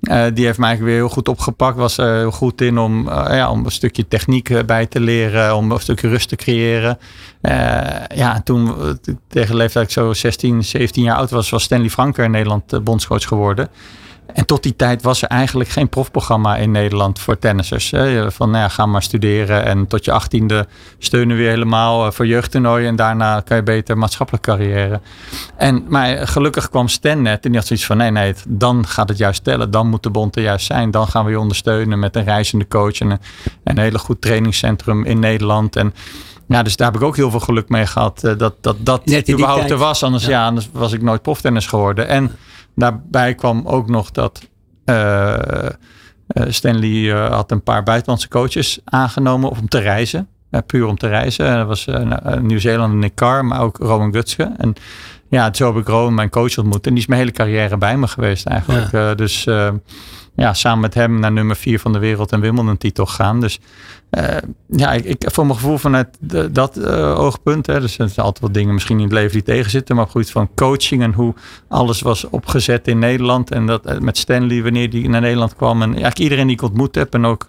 Uh, 0.04 0.26
die 0.34 0.46
heeft 0.46 0.58
mij 0.58 0.68
eigenlijk 0.68 0.82
weer 0.82 1.06
heel 1.06 1.14
goed 1.14 1.28
opgepakt. 1.28 1.78
Was 1.78 1.98
er 1.98 2.18
heel 2.18 2.32
goed 2.32 2.62
in 2.62 2.78
om, 2.78 3.08
uh, 3.08 3.26
ja, 3.30 3.52
om 3.52 3.66
een 3.66 3.72
stukje 3.72 4.08
techniek 4.08 4.66
bij 4.66 4.86
te 4.86 5.00
leren. 5.00 5.56
Om 5.56 5.72
een 5.72 5.80
stukje 5.80 6.08
rust 6.08 6.30
te 6.30 6.36
creëren. 6.36 6.98
Uh, 7.42 7.54
ja, 8.16 8.42
toen 8.44 8.74
tegen 9.28 9.52
de 9.52 9.58
leeftijd 9.58 9.86
ik 9.86 9.92
zo 9.92 10.14
16, 10.14 10.64
17 10.64 11.04
jaar 11.04 11.18
oud 11.18 11.30
was, 11.30 11.50
was 11.50 11.64
Stanley 11.64 11.90
Franker 11.90 12.24
in 12.24 12.32
Nederland 12.32 12.84
bondscoach 12.84 13.28
geworden. 13.28 13.70
En 14.34 14.46
tot 14.46 14.63
die 14.63 14.75
tijd 14.75 15.02
was 15.02 15.22
er 15.22 15.28
eigenlijk 15.28 15.70
geen 15.70 15.90
profprogramma 15.90 16.56
in 16.56 16.72
Nederland 16.72 17.20
voor 17.20 17.40
tennissers. 17.40 17.90
Van 18.28 18.50
nou 18.50 18.63
ja, 18.63 18.68
ga 18.68 18.86
maar 18.86 19.04
studeren 19.04 19.66
en 19.66 19.88
tot 19.88 20.06
je 20.06 20.12
achttiende 20.12 20.68
steunen 20.98 21.38
we 21.38 21.44
helemaal 21.44 22.12
voor 22.12 22.28
jeugdtoernooien. 22.28 22.88
En 22.88 22.96
daarna 22.96 23.40
kan 23.40 23.58
je 23.58 23.63
beter 23.63 23.98
maatschappelijke 23.98 24.52
carrière. 24.52 25.02
En, 25.58 25.86
maar 25.88 26.28
gelukkig 26.28 26.70
kwam 26.70 26.88
Stan 26.88 27.22
net 27.22 27.46
en 27.46 27.50
die 27.50 27.60
had 27.60 27.68
zoiets 27.68 27.86
van 27.86 27.98
nee, 27.98 28.12
nee, 28.12 28.34
dan 28.48 28.88
gaat 28.88 29.10
het 29.10 29.18
juist 29.18 29.44
tellen. 29.44 29.72
Dan 29.72 29.88
moet 29.88 30.04
de 30.04 30.10
bond 30.10 30.36
er 30.36 30.42
juist 30.44 30.66
zijn. 30.66 30.92
Dan 30.92 31.08
gaan 31.08 31.25
we 31.25 31.32
je 31.32 31.40
ondersteunen 31.40 32.00
met 32.00 32.16
een 32.16 32.24
reizende 32.24 32.68
coach 32.68 33.00
en 33.00 33.10
een, 33.10 33.20
een 33.63 33.78
hele 33.78 34.00
goed 34.00 34.22
trainingscentrum 34.22 35.06
in 35.06 35.20
Nederland. 35.20 35.75
En 35.75 35.94
ja, 36.48 36.63
dus 36.63 36.75
daar 36.75 36.92
heb 36.92 37.02
ik 37.02 37.08
ook 37.08 37.16
heel 37.16 37.30
veel 37.30 37.40
geluk 37.40 37.70
mee 37.70 37.86
gehad. 37.86 38.20
Dat 38.38 38.54
dat, 38.62 38.75
dat 38.80 39.30
überhaupt 39.30 39.72
er 39.72 39.78
was. 39.78 40.04
Anders, 40.04 40.25
ja. 40.25 40.46
anders 40.46 40.70
was 40.72 40.92
ik 40.92 41.02
nooit 41.02 41.22
proftennis 41.22 41.68
geworden. 41.68 42.08
En 42.08 42.32
Daarbij 42.75 43.36
kwam 43.36 43.62
ook 43.65 43.89
nog 43.89 44.12
dat 44.12 44.50
uh, 44.86 45.36
Stanley 46.27 46.89
uh, 46.89 47.30
had 47.30 47.51
een 47.51 47.63
paar 47.63 47.84
buitenlandse 47.84 48.27
coaches 48.27 48.80
aangenomen 48.84 49.50
om 49.50 49.68
te 49.68 49.80
reizen. 49.80 50.27
puur 50.65 50.86
om 50.86 50.98
te 50.98 51.08
reizen. 51.08 51.56
Dat 51.56 51.68
was 51.68 51.88
Nieuw-Zeeland 52.42 52.94
Nick 52.94 53.15
Carr, 53.15 53.46
maar 53.46 53.62
ook 53.62 53.77
Rowan 53.77 54.13
Gutske. 54.13 54.51
En 54.58 54.74
ja, 55.30 55.53
zo 55.53 55.74
heb 55.74 55.82
ik 55.82 55.88
Rowan, 55.88 56.13
mijn 56.13 56.30
coach, 56.30 56.58
ontmoet. 56.58 56.86
En 56.88 56.94
die 56.94 57.01
is 57.01 57.08
mijn 57.08 57.20
hele 57.20 57.32
carrière 57.32 57.77
bij 57.77 57.98
me 57.98 58.08
geweest 58.08 58.46
eigenlijk. 58.46 58.92
Ja. 58.92 59.15
dus 59.15 59.44
ja, 60.36 60.53
samen 60.53 60.80
met 60.80 60.94
hem 60.94 61.20
naar 61.20 61.32
nummer 61.32 61.56
vier 61.56 61.80
van 61.80 61.94
de 61.94 62.00
wereld 62.00 62.32
en 62.32 62.39
Wimbledon 62.39 62.77
titel 62.77 63.06
gaan. 63.06 63.39
Dus 63.39 63.60
uh, 64.17 64.38
ja, 64.67 64.91
ik, 64.91 65.05
ik, 65.05 65.24
voor 65.25 65.46
mijn 65.46 65.58
gevoel 65.58 65.77
vanuit 65.77 66.08
dat 66.51 66.77
uh, 66.77 67.20
oogpunt. 67.20 67.65
Hè, 67.65 67.79
dus 67.79 67.98
er 67.98 68.10
zijn 68.10 68.25
altijd 68.25 68.39
wat 68.39 68.53
dingen 68.53 68.74
misschien 68.74 68.98
in 68.98 69.03
het 69.03 69.13
leven 69.13 69.32
die 69.32 69.43
tegenzitten. 69.43 69.96
Maar 69.96 70.08
goed, 70.08 70.29
van 70.29 70.50
coaching 70.55 71.01
en 71.01 71.13
hoe 71.13 71.34
alles 71.67 72.01
was 72.01 72.29
opgezet 72.29 72.88
in 72.88 73.00
Nederland. 73.00 73.51
En 73.51 73.65
dat 73.65 73.86
eh, 73.86 73.98
met 73.98 74.17
Stanley, 74.17 74.63
wanneer 74.63 74.89
die 74.89 75.10
naar 75.10 75.22
Nederland 75.22 75.55
kwam. 75.55 75.82
En 75.82 75.88
eigenlijk 75.89 76.20
iedereen 76.20 76.48
die 76.48 76.55
ik 76.55 76.62
ontmoet 76.62 76.96
heb. 76.96 77.13
En 77.13 77.25
ook 77.25 77.46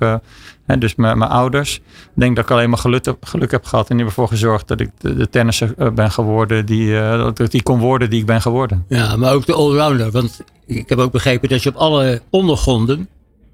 hè, 0.66 0.78
dus 0.78 0.94
mijn, 0.94 1.22
ouders. 1.22 1.76
Ik 1.76 2.10
denk 2.14 2.36
dat 2.36 2.44
ik 2.44 2.50
alleen 2.50 2.70
maar 2.70 2.78
geluk, 2.78 3.14
geluk 3.20 3.50
heb 3.50 3.64
gehad. 3.64 3.90
En 3.90 3.96
die 3.96 4.04
hebben 4.06 4.22
ervoor 4.24 4.38
gezorgd 4.38 4.68
dat 4.68 4.80
ik 4.80 4.90
de, 4.98 5.30
tennisser 5.30 5.94
ben 5.94 6.10
geworden. 6.10 6.66
Die, 6.66 6.92
dat 7.34 7.50
die 7.50 7.62
kon 7.62 7.78
worden 7.78 8.10
die 8.10 8.20
ik 8.20 8.26
ben 8.26 8.42
geworden. 8.42 8.84
Ja, 8.88 9.16
maar 9.16 9.32
ook 9.32 9.46
de 9.46 9.54
allrounder. 9.54 10.10
Want 10.10 10.40
ik 10.66 10.88
heb 10.88 10.98
ook 10.98 11.12
begrepen 11.12 11.48
dat 11.48 11.62
je 11.62 11.68
op 11.68 11.76
alle 11.76 12.22
ondergronden 12.30 13.08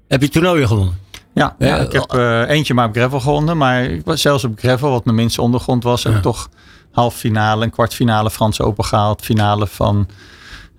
heb 0.07 0.21
je 0.21 0.29
toernooien 0.29 0.67
gewonnen. 0.67 1.09
Ja, 1.33 1.55
ja, 1.59 1.77
ik 1.77 1.91
heb 1.91 2.13
uh, 2.15 2.49
eentje 2.49 2.73
maar 2.73 2.87
op 2.87 2.95
gravel 2.95 3.19
gewonnen. 3.19 3.57
Maar 3.57 3.83
ik 3.83 4.05
was 4.05 4.21
zelfs 4.21 4.43
op 4.43 4.59
gravel, 4.59 4.89
wat 4.89 5.05
mijn 5.05 5.15
minste 5.15 5.41
ondergrond 5.41 5.83
was, 5.83 6.03
heb 6.03 6.15
ik 6.15 6.21
toch 6.21 6.49
half 6.91 7.15
finale, 7.15 7.63
een 7.63 7.71
kwartfinale 7.71 8.31
Frans 8.31 8.61
Open 8.61 8.85
gehaald. 8.85 9.21
Finale 9.21 9.67
van 9.67 10.07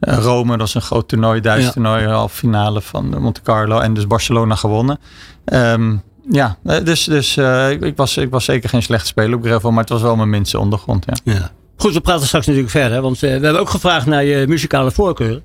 uh, 0.01 0.19
Rome, 0.19 0.51
dat 0.51 0.59
was 0.59 0.75
een 0.75 0.83
groot 0.83 1.09
toernooi, 1.09 1.41
Duits 1.41 1.65
ja. 1.65 1.71
toernooi. 1.71 2.07
Half 2.07 2.33
finale 2.33 2.81
van 2.81 3.21
Monte 3.21 3.43
Carlo 3.43 3.79
en 3.79 3.95
dus 3.95 4.07
Barcelona 4.07 4.55
gewonnen. 4.55 4.99
Um, 5.45 6.03
ja, 6.31 6.57
dus, 6.62 7.05
dus 7.05 7.37
uh, 7.37 7.71
ik, 7.71 7.97
was, 7.97 8.17
ik 8.17 8.31
was 8.31 8.45
zeker 8.45 8.69
geen 8.69 8.83
slechte 8.83 9.07
speler 9.07 9.37
op 9.37 9.45
gravel, 9.45 9.71
maar 9.71 9.81
het 9.81 9.93
was 9.93 10.03
wel 10.03 10.17
mijn 10.17 10.31
minste 10.31 10.59
ondergrond. 10.59 11.05
Ja. 11.07 11.33
ja. 11.33 11.51
Goed, 11.77 11.93
we 11.93 12.01
praten 12.01 12.27
straks 12.27 12.47
natuurlijk 12.47 12.73
verder, 12.73 13.03
want 13.03 13.19
we 13.19 13.27
hebben 13.27 13.61
ook 13.61 13.71
gevraagd 13.71 14.07
naar 14.07 14.25
je 14.25 14.45
muzikale 14.49 14.91
voorkeur. 14.91 15.43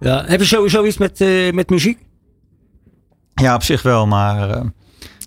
Ja, 0.00 0.24
heb 0.26 0.40
je 0.40 0.46
sowieso 0.46 0.84
iets 0.84 0.98
met, 0.98 1.24
met 1.54 1.70
muziek? 1.70 1.98
Ja, 3.38 3.54
op 3.54 3.62
zich 3.62 3.82
wel, 3.82 4.06
maar. 4.06 4.48
Uh, 4.48 4.60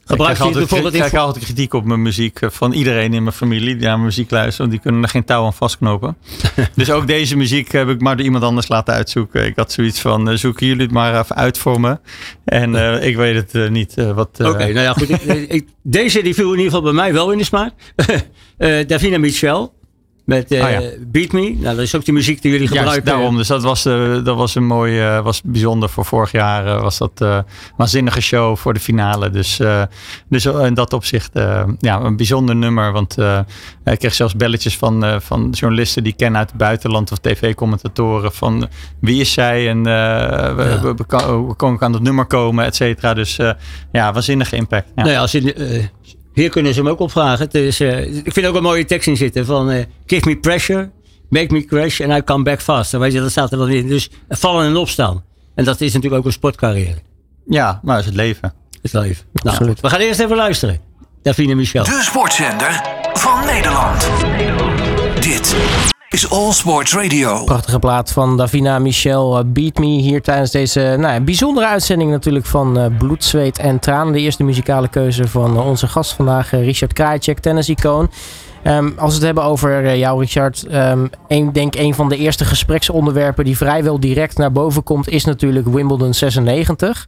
ik 0.07 0.17
krijg, 0.17 0.41
altijd, 0.41 0.71
ik 0.71 0.91
krijg 0.91 1.13
altijd 1.13 1.45
kritiek 1.45 1.73
op 1.73 1.85
mijn 1.85 2.01
muziek 2.01 2.39
van 2.41 2.71
iedereen 2.71 3.13
in 3.13 3.23
mijn 3.23 3.35
familie 3.35 3.75
die 3.75 3.85
naar 3.85 3.91
mijn 3.91 4.05
muziek 4.05 4.31
luistert. 4.31 4.57
Want 4.57 4.71
die 4.71 4.79
kunnen 4.79 5.03
er 5.03 5.09
geen 5.09 5.23
touw 5.23 5.45
aan 5.45 5.53
vastknopen. 5.53 6.17
dus 6.75 6.91
ook 6.91 7.07
deze 7.07 7.37
muziek 7.37 7.71
heb 7.71 7.89
ik 7.89 8.01
maar 8.01 8.15
door 8.15 8.25
iemand 8.25 8.43
anders 8.43 8.67
laten 8.67 8.93
uitzoeken. 8.93 9.45
Ik 9.45 9.55
had 9.55 9.71
zoiets 9.71 9.99
van, 9.99 10.29
uh, 10.29 10.37
zoeken 10.37 10.65
jullie 10.65 10.81
het 10.81 10.91
maar 10.91 11.19
even 11.19 11.35
uit 11.35 11.57
voor 11.57 11.79
me. 11.79 11.99
En 12.45 12.73
uh, 12.73 13.05
ik 13.05 13.15
weet 13.15 13.35
het 13.35 13.53
uh, 13.53 13.69
niet. 13.69 13.95
wat. 13.95 14.29
Oké, 14.39 14.49
okay, 14.49 14.71
nou 14.71 14.85
ja, 14.85 14.93
goed. 14.93 15.09
ik, 15.49 15.67
deze 15.81 16.21
die 16.21 16.33
viel 16.33 16.53
in 16.53 16.57
ieder 16.57 16.65
geval 16.65 16.81
bij 16.81 16.93
mij 16.93 17.13
wel 17.13 17.31
in 17.31 17.37
de 17.37 17.43
smaak. 17.43 17.73
Davina 18.87 19.17
Michel. 19.17 19.73
Met 20.25 20.51
uh, 20.51 20.77
Beat 21.07 21.31
Me. 21.31 21.41
Nou, 21.41 21.75
dat 21.75 21.77
is 21.77 21.95
ook 21.95 22.05
die 22.05 22.13
muziek 22.13 22.41
die 22.41 22.51
jullie 22.51 22.67
gebruiken. 22.67 23.05
daarom. 23.05 23.37
Dus 23.37 23.47
dat 23.47 23.63
was, 23.63 23.85
uh, 23.85 24.23
dat 24.23 24.37
was 24.37 24.55
een 24.55 24.65
mooi, 24.65 25.01
uh, 25.01 25.23
was 25.23 25.41
bijzonder 25.41 25.89
voor 25.89 26.05
vorig 26.05 26.31
jaar. 26.31 26.81
was 26.81 26.97
dat 26.97 27.11
een 27.15 27.43
waanzinnige 27.77 28.21
show 28.21 28.57
voor 28.57 28.73
de 28.73 28.79
finale. 28.79 29.29
Dus, 29.29 29.59
dus 30.29 30.45
in 30.45 30.73
dat 30.73 30.93
opzicht 30.93 31.31
ja, 31.79 31.99
een 31.99 32.17
bijzonder 32.17 32.55
nummer. 32.55 32.91
Want 32.91 33.17
ik 33.83 33.99
kreeg 33.99 34.13
zelfs 34.13 34.35
belletjes 34.35 34.77
van, 34.77 35.21
van 35.21 35.49
journalisten 35.49 36.03
die 36.03 36.13
kennen 36.13 36.39
uit 36.39 36.49
het 36.49 36.57
buitenland 36.57 37.11
of 37.11 37.17
tv-commentatoren. 37.17 38.31
Van 38.31 38.67
wie 38.99 39.21
is 39.21 39.33
zij 39.33 39.69
en 39.69 39.83
ja. 39.83 40.55
we, 40.55 40.63
we, 40.63 40.93
we, 40.93 41.05
we, 41.57 41.79
aan 41.79 41.93
het 41.93 42.03
nummer 42.03 42.25
komen, 42.25 42.65
et 42.65 42.75
cetera. 42.75 43.13
Dus 43.13 43.39
ja, 43.91 44.13
waanzinnige 44.13 44.55
impact. 44.55 44.87
Ja. 44.95 45.03
Nou 45.03 45.13
ja, 45.13 45.19
als 45.19 45.31
je 45.31 45.89
hier 46.33 46.49
kunnen 46.49 46.73
ze 46.73 46.79
hem 46.79 46.89
ook 46.89 46.99
opvragen. 46.99 47.49
Dus, 47.49 47.81
uh, 47.81 48.15
ik 48.25 48.33
vind 48.33 48.45
ook 48.45 48.55
een 48.55 48.63
mooie 48.63 48.85
tekst 48.85 49.07
in 49.07 49.17
zitten 49.17 49.45
van 49.45 49.71
uh, 49.71 49.83
give 50.05 50.27
me 50.29 50.37
pressure, 50.37 50.89
make 51.29 51.53
me 51.53 51.65
crash 51.65 52.01
and 52.01 52.11
I 52.11 52.23
come 52.23 52.43
back 52.43 52.61
faster. 52.61 52.99
Weet 52.99 53.13
je, 53.13 53.19
dat 53.19 53.31
staat 53.31 53.51
er 53.51 53.57
dan 53.57 53.69
in. 53.69 53.87
Dus 53.87 54.09
vallen 54.29 54.65
en 54.65 54.75
opstaan. 54.75 55.23
En 55.55 55.63
dat 55.63 55.81
is 55.81 55.93
natuurlijk 55.93 56.21
ook 56.21 56.25
een 56.25 56.31
sportcarrière. 56.31 56.97
Ja, 57.45 57.79
maar 57.83 57.95
het 57.95 58.05
is 58.05 58.11
het 58.11 58.19
leven. 58.19 58.53
Het 58.81 58.93
leven. 58.93 59.25
Nou, 59.33 59.49
Absoluut. 59.49 59.79
We 59.79 59.89
gaan 59.89 59.99
eerst 59.99 60.19
even 60.19 60.35
luisteren. 60.35 60.79
Davine 61.21 61.55
Michel. 61.55 61.83
De 61.83 61.99
sportzender 62.03 62.81
van 63.13 63.45
Nederland. 63.45 64.09
Dit 65.19 65.55
is 66.11 66.29
All 66.29 66.51
Sports 66.51 66.93
Radio. 66.93 67.43
Prachtige 67.43 67.79
plaat 67.79 68.11
van 68.11 68.37
Davina 68.37 68.79
Michel, 68.79 69.39
uh, 69.39 69.43
Beat 69.45 69.77
Me. 69.77 69.85
Hier 69.85 70.21
tijdens 70.21 70.51
deze 70.51 70.95
nou 70.99 71.21
bijzondere 71.21 71.67
uitzending 71.67 72.11
natuurlijk 72.11 72.45
van 72.45 72.77
uh, 72.77 72.85
Bloed, 72.97 73.23
Zweet 73.23 73.57
en 73.57 73.79
Tranen. 73.79 74.13
De 74.13 74.19
eerste 74.19 74.43
muzikale 74.43 74.87
keuze 74.87 75.27
van 75.27 75.53
uh, 75.53 75.67
onze 75.67 75.87
gast 75.87 76.13
vandaag, 76.13 76.51
Richard 76.51 76.93
Krajcek, 76.93 77.39
tennis-icoon. 77.39 78.11
Um, 78.63 78.93
als 78.97 79.09
we 79.09 79.15
het 79.15 79.25
hebben 79.25 79.43
over 79.43 79.97
jou, 79.97 80.19
Richard. 80.19 80.65
Um, 80.73 81.09
een, 81.27 81.53
denk 81.53 81.75
een 81.75 81.93
van 81.93 82.09
de 82.09 82.17
eerste 82.17 82.45
gespreksonderwerpen 82.45 83.45
die 83.45 83.57
vrijwel 83.57 83.99
direct 83.99 84.37
naar 84.37 84.51
boven 84.51 84.83
komt, 84.83 85.09
is 85.09 85.25
natuurlijk 85.25 85.67
Wimbledon 85.67 86.13
96. 86.13 87.07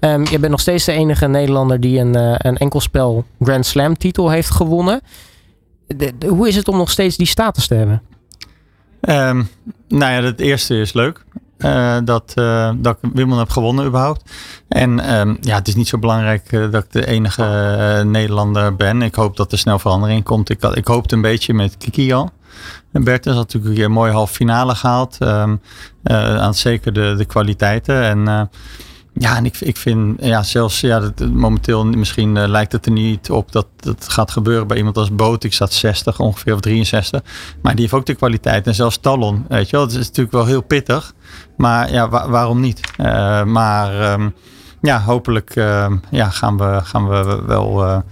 Um, 0.00 0.24
je 0.30 0.38
bent 0.38 0.50
nog 0.50 0.60
steeds 0.60 0.84
de 0.84 0.92
enige 0.92 1.26
Nederlander 1.26 1.80
die 1.80 1.98
een, 1.98 2.14
een 2.46 2.56
enkelspel 2.56 3.24
Grand 3.40 3.66
Slam 3.66 3.96
titel 3.96 4.30
heeft 4.30 4.50
gewonnen. 4.50 5.00
Hoe 6.28 6.48
is 6.48 6.56
het 6.56 6.68
om 6.68 6.76
nog 6.76 6.90
steeds 6.90 7.16
die 7.16 7.26
status 7.26 7.66
te 7.66 7.74
hebben? 7.74 8.02
Um, 9.08 9.48
nou 9.88 10.12
ja, 10.12 10.22
het 10.22 10.40
eerste 10.40 10.76
is 10.76 10.92
leuk. 10.92 11.24
Uh, 11.58 11.96
dat, 12.04 12.32
uh, 12.38 12.70
dat 12.76 12.98
ik 13.00 13.10
Wimbledon 13.12 13.38
heb 13.38 13.50
gewonnen 13.50 13.86
überhaupt. 13.86 14.30
En 14.68 15.18
um, 15.18 15.38
ja, 15.40 15.54
het 15.54 15.68
is 15.68 15.74
niet 15.74 15.88
zo 15.88 15.98
belangrijk 15.98 16.52
uh, 16.52 16.70
dat 16.70 16.84
ik 16.84 16.92
de 16.92 17.06
enige 17.06 17.42
Nederlander 18.06 18.76
ben. 18.76 19.02
Ik 19.02 19.14
hoop 19.14 19.36
dat 19.36 19.52
er 19.52 19.58
snel 19.58 19.78
verandering 19.78 20.24
komt. 20.24 20.50
Ik, 20.50 20.62
ik 20.62 20.86
hoopte 20.86 21.14
een 21.14 21.20
beetje 21.20 21.54
met 21.54 21.76
Kiki 21.76 22.12
al. 22.12 22.30
En 22.92 23.04
Bertens 23.04 23.36
had 23.36 23.52
natuurlijk 23.52 23.84
een 23.84 23.92
mooie 23.92 24.12
halve 24.12 24.34
finale 24.34 24.74
gehaald. 24.74 25.16
Um, 25.20 25.60
aan 26.02 26.54
zeker 26.54 26.92
de, 26.92 27.14
de 27.16 27.24
kwaliteiten. 27.24 28.02
En 28.02 28.50
ja, 29.12 29.36
en 29.36 29.44
ik, 29.44 29.60
ik 29.60 29.76
vind 29.76 30.24
ja, 30.24 30.42
zelfs 30.42 30.80
ja, 30.80 31.00
dat, 31.00 31.30
momenteel 31.30 31.84
misschien 31.84 32.36
uh, 32.36 32.46
lijkt 32.46 32.72
het 32.72 32.86
er 32.86 32.92
niet 32.92 33.30
op 33.30 33.52
dat 33.52 33.66
het 33.80 34.08
gaat 34.08 34.30
gebeuren 34.30 34.66
bij 34.66 34.76
iemand 34.76 34.96
als 34.96 35.14
Boot. 35.14 35.44
Ik 35.44 35.52
zat 35.52 35.72
60 35.72 36.20
ongeveer 36.20 36.54
of 36.54 36.60
63. 36.60 37.22
Maar 37.62 37.72
die 37.72 37.80
heeft 37.80 37.94
ook 37.94 38.06
de 38.06 38.14
kwaliteit. 38.14 38.66
En 38.66 38.74
zelfs 38.74 38.98
Talon, 38.98 39.44
weet 39.48 39.70
je 39.70 39.76
wel. 39.76 39.86
Het 39.86 39.94
is 39.94 40.06
natuurlijk 40.06 40.32
wel 40.32 40.46
heel 40.46 40.62
pittig. 40.62 41.14
Maar 41.56 41.92
ja, 41.92 42.08
waarom 42.08 42.60
niet? 42.60 42.80
maar 43.46 44.00
ehm, 44.00 44.28
ja, 44.82 45.00
hopelijk 45.00 45.54
ja, 46.10 46.30
gaan, 46.30 46.56
we, 46.56 46.80
gaan 46.82 47.08
we 47.08 47.42
wel 47.46 48.02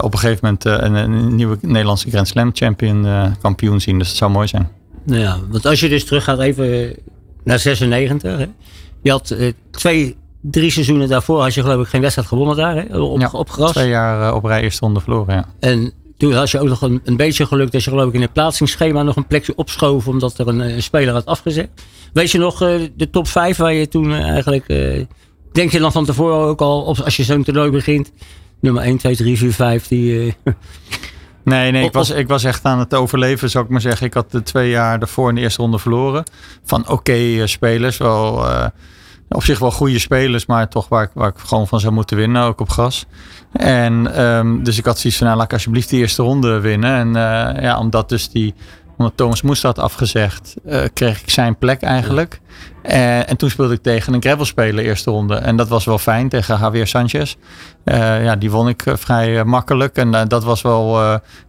op 0.00 0.12
een 0.12 0.18
gegeven 0.18 0.38
moment 0.42 0.64
een, 0.64 0.94
een, 0.94 1.34
nieuwe 1.36 1.58
Nederlandse 1.60 2.10
Grand 2.10 2.28
Slam 2.28 2.50
champion 2.52 3.06
kampioen 3.40 3.80
zien. 3.80 3.98
Dus 3.98 4.08
dat 4.08 4.16
zou 4.16 4.30
mooi 4.30 4.48
zijn. 4.48 4.68
Nou 5.04 5.20
ja, 5.20 5.38
want 5.48 5.66
als 5.66 5.80
je 5.80 5.88
dus 5.88 6.04
terug 6.04 6.24
gaat 6.24 6.38
even 6.38 6.96
naar 7.44 7.58
96. 7.58 8.38
Hè? 8.38 8.46
Je 9.02 9.10
had 9.10 9.36
twee 9.70 10.16
drie 10.40 10.70
seizoenen 10.70 11.08
daarvoor 11.08 11.40
had 11.40 11.54
je 11.54 11.62
geloof 11.62 11.82
ik 11.82 11.88
geen 11.88 12.00
wedstrijd 12.00 12.28
gewonnen 12.28 12.56
daar 12.56 12.76
hè? 12.76 12.98
Op, 12.98 13.20
ja, 13.20 13.28
op 13.32 13.50
gras. 13.50 13.70
Twee 13.70 13.88
jaar 13.88 14.28
uh, 14.28 14.34
op 14.34 14.44
rij 14.44 14.62
eerste 14.62 14.84
ronde 14.84 15.00
verloren, 15.00 15.34
ja. 15.34 15.44
En 15.60 15.92
toen 16.16 16.32
had 16.32 16.50
je 16.50 16.60
ook 16.60 16.68
nog 16.68 16.82
een, 16.82 17.00
een 17.04 17.16
beetje 17.16 17.46
geluk 17.46 17.72
dat 17.72 17.84
je 17.84 17.90
geloof 17.90 18.08
ik 18.08 18.14
in 18.14 18.20
het 18.20 18.32
plaatsingsschema 18.32 19.02
nog 19.02 19.16
een 19.16 19.26
plekje 19.26 19.52
opschoof 19.56 20.08
omdat 20.08 20.38
er 20.38 20.48
een, 20.48 20.60
een 20.60 20.82
speler 20.82 21.14
had 21.14 21.26
afgezet. 21.26 21.68
Weet 22.12 22.30
je 22.30 22.38
nog 22.38 22.62
uh, 22.62 22.88
de 22.96 23.10
top 23.10 23.28
5 23.28 23.56
waar 23.56 23.72
je 23.72 23.88
toen 23.88 24.10
uh, 24.10 24.28
eigenlijk, 24.28 24.66
denk 25.52 25.70
je 25.70 25.78
dan 25.78 25.92
van 25.92 26.04
tevoren 26.04 26.48
ook 26.48 26.60
al, 26.60 26.82
op, 26.82 26.98
als 26.98 27.16
je 27.16 27.24
zo'n 27.24 27.42
toernooi 27.42 27.70
begint, 27.70 28.12
nummer 28.60 28.82
1, 28.82 28.96
2, 28.96 29.16
3, 29.16 29.38
4, 29.38 29.52
5, 29.52 29.86
die... 29.88 30.34
Nee, 31.44 31.70
nee 31.70 31.84
ik, 31.84 31.92
was, 31.92 32.10
ik 32.10 32.28
was 32.28 32.44
echt 32.44 32.64
aan 32.64 32.78
het 32.78 32.94
overleven, 32.94 33.50
zou 33.50 33.64
ik 33.64 33.70
maar 33.70 33.80
zeggen. 33.80 34.06
Ik 34.06 34.14
had 34.14 34.30
de 34.30 34.42
twee 34.42 34.70
jaar 34.70 34.98
daarvoor 34.98 35.28
in 35.28 35.34
de 35.34 35.40
eerste 35.40 35.62
ronde 35.62 35.78
verloren. 35.78 36.24
Van 36.64 36.80
oké 36.80 36.92
okay, 36.92 37.46
spelers, 37.46 37.96
wel 37.96 38.46
op 39.34 39.44
zich 39.44 39.58
wel 39.58 39.70
goede 39.70 39.98
spelers, 39.98 40.46
maar 40.46 40.68
toch 40.68 40.88
waar 40.88 41.02
ik, 41.02 41.10
waar 41.14 41.28
ik 41.28 41.38
gewoon 41.38 41.68
van 41.68 41.80
zou 41.80 41.92
moeten 41.92 42.16
winnen, 42.16 42.42
ook 42.42 42.60
op 42.60 42.68
gas. 42.68 43.06
En 43.52 44.22
um, 44.24 44.64
dus 44.64 44.78
ik 44.78 44.84
had 44.84 44.98
zoiets 44.98 45.18
van, 45.18 45.26
nou, 45.26 45.38
laat 45.38 45.48
ik 45.48 45.52
alsjeblieft 45.52 45.88
die 45.88 46.00
eerste 46.00 46.22
ronde 46.22 46.60
winnen. 46.60 46.94
En 46.94 47.08
uh, 47.08 47.62
ja, 47.62 47.78
omdat 47.78 48.08
dus 48.08 48.28
die, 48.28 48.54
omdat 49.00 49.16
Thomas 49.16 49.42
Moest 49.42 49.62
had 49.62 49.78
afgezegd, 49.78 50.54
uh, 50.66 50.82
kreeg 50.92 51.22
ik 51.22 51.30
zijn 51.30 51.58
plek 51.58 51.82
eigenlijk. 51.82 52.40
Uh, 52.82 53.30
en 53.30 53.36
toen 53.36 53.50
speelde 53.50 53.74
ik 53.74 53.82
tegen 53.82 54.14
een 54.14 54.22
gravelspeler 54.22 54.84
eerste 54.84 55.10
ronde. 55.10 55.34
En 55.34 55.56
dat 55.56 55.68
was 55.68 55.84
wel 55.84 55.98
fijn 55.98 56.28
tegen 56.28 56.58
Javier 56.58 56.86
Sanchez. 56.86 57.36
ja, 57.84 58.36
die 58.36 58.50
won 58.50 58.68
ik 58.68 58.84
vrij 58.86 59.44
makkelijk. 59.44 59.96
En 59.96 60.28
dat 60.28 60.44
was 60.44 60.62
wel, 60.62 61.00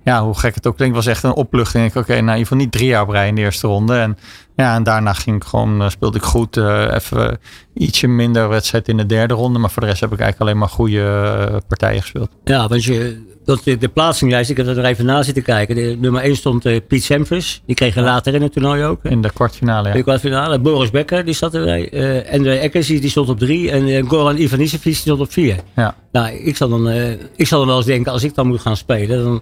ja, 0.04 0.24
hoe 0.24 0.38
gek 0.38 0.56
het 0.56 0.68
ook 0.68 0.76
klinkt, 0.76 0.96
was 0.96 1.06
echt 1.06 1.24
een 1.24 1.34
opluchting. 1.34 1.86
Ik 1.86 1.90
oké, 1.90 2.00
okay, 2.00 2.20
nou 2.20 2.28
in 2.28 2.38
ieder 2.38 2.48
geval 2.48 2.58
niet 2.58 2.72
drie 2.72 2.88
jaar 2.88 3.10
rij 3.10 3.28
in 3.28 3.36
de 3.36 3.42
eerste 3.42 3.68
ronde. 3.68 3.96
En 3.96 4.18
ja, 4.56 4.76
en 4.76 4.84
daarna 4.84 5.14
ging 5.14 5.36
ik 5.36 5.44
gewoon, 5.44 5.92
speelde 5.92 6.18
ik 6.18 6.24
goed. 6.24 6.58
Even 6.58 7.40
ietsje 7.74 8.08
minder 8.08 8.50
wedstrijd 8.50 8.88
in 8.88 8.98
de 8.98 9.06
derde 9.06 9.34
ronde. 9.34 9.60
Maar 9.60 9.72
voor 9.72 9.82
de 9.82 9.88
rest 9.88 10.02
heb 10.02 10.14
ik 10.14 10.20
eigenlijk 10.20 10.50
alleen 10.50 10.62
maar 10.62 10.76
goede 10.76 11.62
partijen 11.68 12.02
gespeeld. 12.02 12.30
Ja, 12.44 12.68
want 12.68 12.84
je, 12.84 13.31
dat, 13.46 13.64
de, 13.64 13.78
de 13.78 13.88
plaatsinglijst, 13.88 14.50
ik 14.50 14.58
heb 14.58 14.68
er 14.68 14.86
even 14.86 15.06
na 15.06 15.24
zitten 15.24 15.44
kijken. 15.44 15.76
De, 15.76 15.98
nummer 16.00 16.22
1 16.22 16.36
stond 16.36 16.88
Piet 16.88 17.04
Sampras. 17.04 17.62
Die 17.66 17.76
kreeg 17.76 17.96
je 17.96 18.02
later 18.02 18.34
in 18.34 18.42
het 18.42 18.54
toernooi 18.54 18.84
ook. 18.84 19.00
In 19.04 19.22
de 19.22 19.32
kwartfinale, 19.34 19.88
ja. 19.88 19.92
In 19.94 19.98
de 19.98 20.04
kwartfinale. 20.04 20.60
Boris 20.60 20.90
Becker, 20.90 21.26
die 21.26 21.34
zat 21.34 21.54
erbij. 21.54 21.90
en 22.24 22.44
de 22.44 22.58
Eckers, 22.58 22.88
die 22.88 23.10
stond 23.10 23.30
op 23.30 23.40
3. 23.40 23.72
En 23.72 24.08
Goran 24.08 24.38
Ivanisevic, 24.38 24.84
die 24.84 24.94
stond 24.94 25.20
op 25.20 25.32
4. 25.32 25.56
Ja. 25.76 25.96
Nou, 26.12 26.30
ik 26.30 26.58
zal, 26.58 26.70
dan, 26.70 26.90
ik 27.36 27.48
zal 27.48 27.60
dan 27.60 27.68
wel 27.68 27.78
eens 27.78 27.86
denken, 27.86 28.12
als 28.12 28.24
ik 28.24 28.36
dan 28.36 28.48
moet 28.48 28.62
gaan 28.62 28.78
spelen, 28.78 29.24
dan 29.24 29.42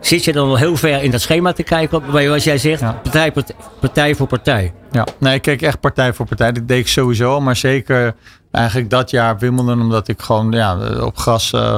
zit 0.00 0.24
je 0.24 0.32
dan 0.32 0.46
wel 0.46 0.56
heel 0.56 0.76
ver 0.76 1.02
in 1.02 1.10
dat 1.10 1.20
schema 1.20 1.52
te 1.52 1.62
kijken. 1.62 2.02
Zoals 2.12 2.44
jij 2.44 2.58
zegt, 2.58 2.80
partij, 2.80 3.32
partij 3.80 4.14
voor 4.14 4.26
partij. 4.26 4.72
Ja, 4.92 5.06
nee, 5.18 5.34
ik 5.34 5.42
keek 5.42 5.62
echt 5.62 5.80
partij 5.80 6.12
voor 6.12 6.26
partij. 6.26 6.52
Dat 6.52 6.68
deed 6.68 6.78
ik 6.78 6.88
sowieso, 6.88 7.40
maar 7.40 7.56
zeker 7.56 8.14
eigenlijk 8.50 8.90
dat 8.90 9.10
jaar 9.10 9.38
Wimbledon, 9.38 9.80
omdat 9.80 10.08
ik 10.08 10.20
gewoon 10.20 10.52
ja, 10.52 10.78
op 11.00 11.16
gras 11.16 11.52
uh, 11.52 11.76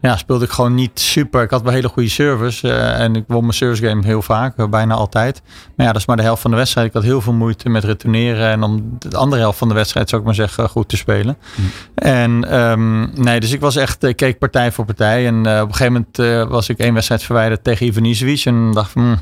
ja, 0.00 0.16
speelde 0.16 0.44
ik 0.44 0.50
gewoon 0.50 0.74
niet 0.74 1.00
super. 1.00 1.42
Ik 1.42 1.50
had 1.50 1.62
wel 1.62 1.72
hele 1.72 1.88
goede 1.88 2.08
service 2.08 2.68
uh, 2.68 3.00
en 3.00 3.16
ik 3.16 3.24
won 3.26 3.40
mijn 3.40 3.52
service 3.52 3.88
game 3.88 4.04
heel 4.04 4.22
vaak, 4.22 4.58
uh, 4.58 4.68
bijna 4.68 4.94
altijd. 4.94 5.42
Maar 5.76 5.86
ja, 5.86 5.92
dat 5.92 6.00
is 6.00 6.06
maar 6.06 6.16
de 6.16 6.22
helft 6.22 6.42
van 6.42 6.50
de 6.50 6.56
wedstrijd. 6.56 6.86
Ik 6.86 6.92
had 6.92 7.02
heel 7.02 7.20
veel 7.20 7.32
moeite 7.32 7.68
met 7.68 7.84
retourneren 7.84 8.50
en 8.50 8.62
om 8.62 8.96
de 8.98 9.16
andere 9.16 9.42
helft 9.42 9.58
van 9.58 9.68
de 9.68 9.74
wedstrijd, 9.74 10.08
zou 10.08 10.20
ik 10.20 10.26
maar 10.26 10.36
zeggen, 10.36 10.68
goed 10.68 10.88
te 10.88 10.96
spelen. 10.96 11.36
Hm. 11.54 11.62
En 11.94 12.58
um, 12.60 13.10
nee, 13.14 13.40
dus 13.40 13.52
ik 13.52 13.60
was 13.60 13.76
echt, 13.76 14.02
ik 14.02 14.16
keek 14.16 14.38
partij 14.38 14.72
voor 14.72 14.84
partij. 14.84 15.26
En 15.26 15.46
uh, 15.46 15.60
op 15.60 15.68
een 15.68 15.74
gegeven 15.74 16.06
moment 16.16 16.50
was 16.50 16.68
ik 16.68 16.78
één 16.78 16.94
wedstrijd 16.94 17.22
verwijderd 17.22 17.64
tegen 17.64 17.86
Ivanisevic 17.86 18.44
en 18.44 18.72
dacht 18.72 18.90
van... 18.90 19.02
Hm, 19.02 19.16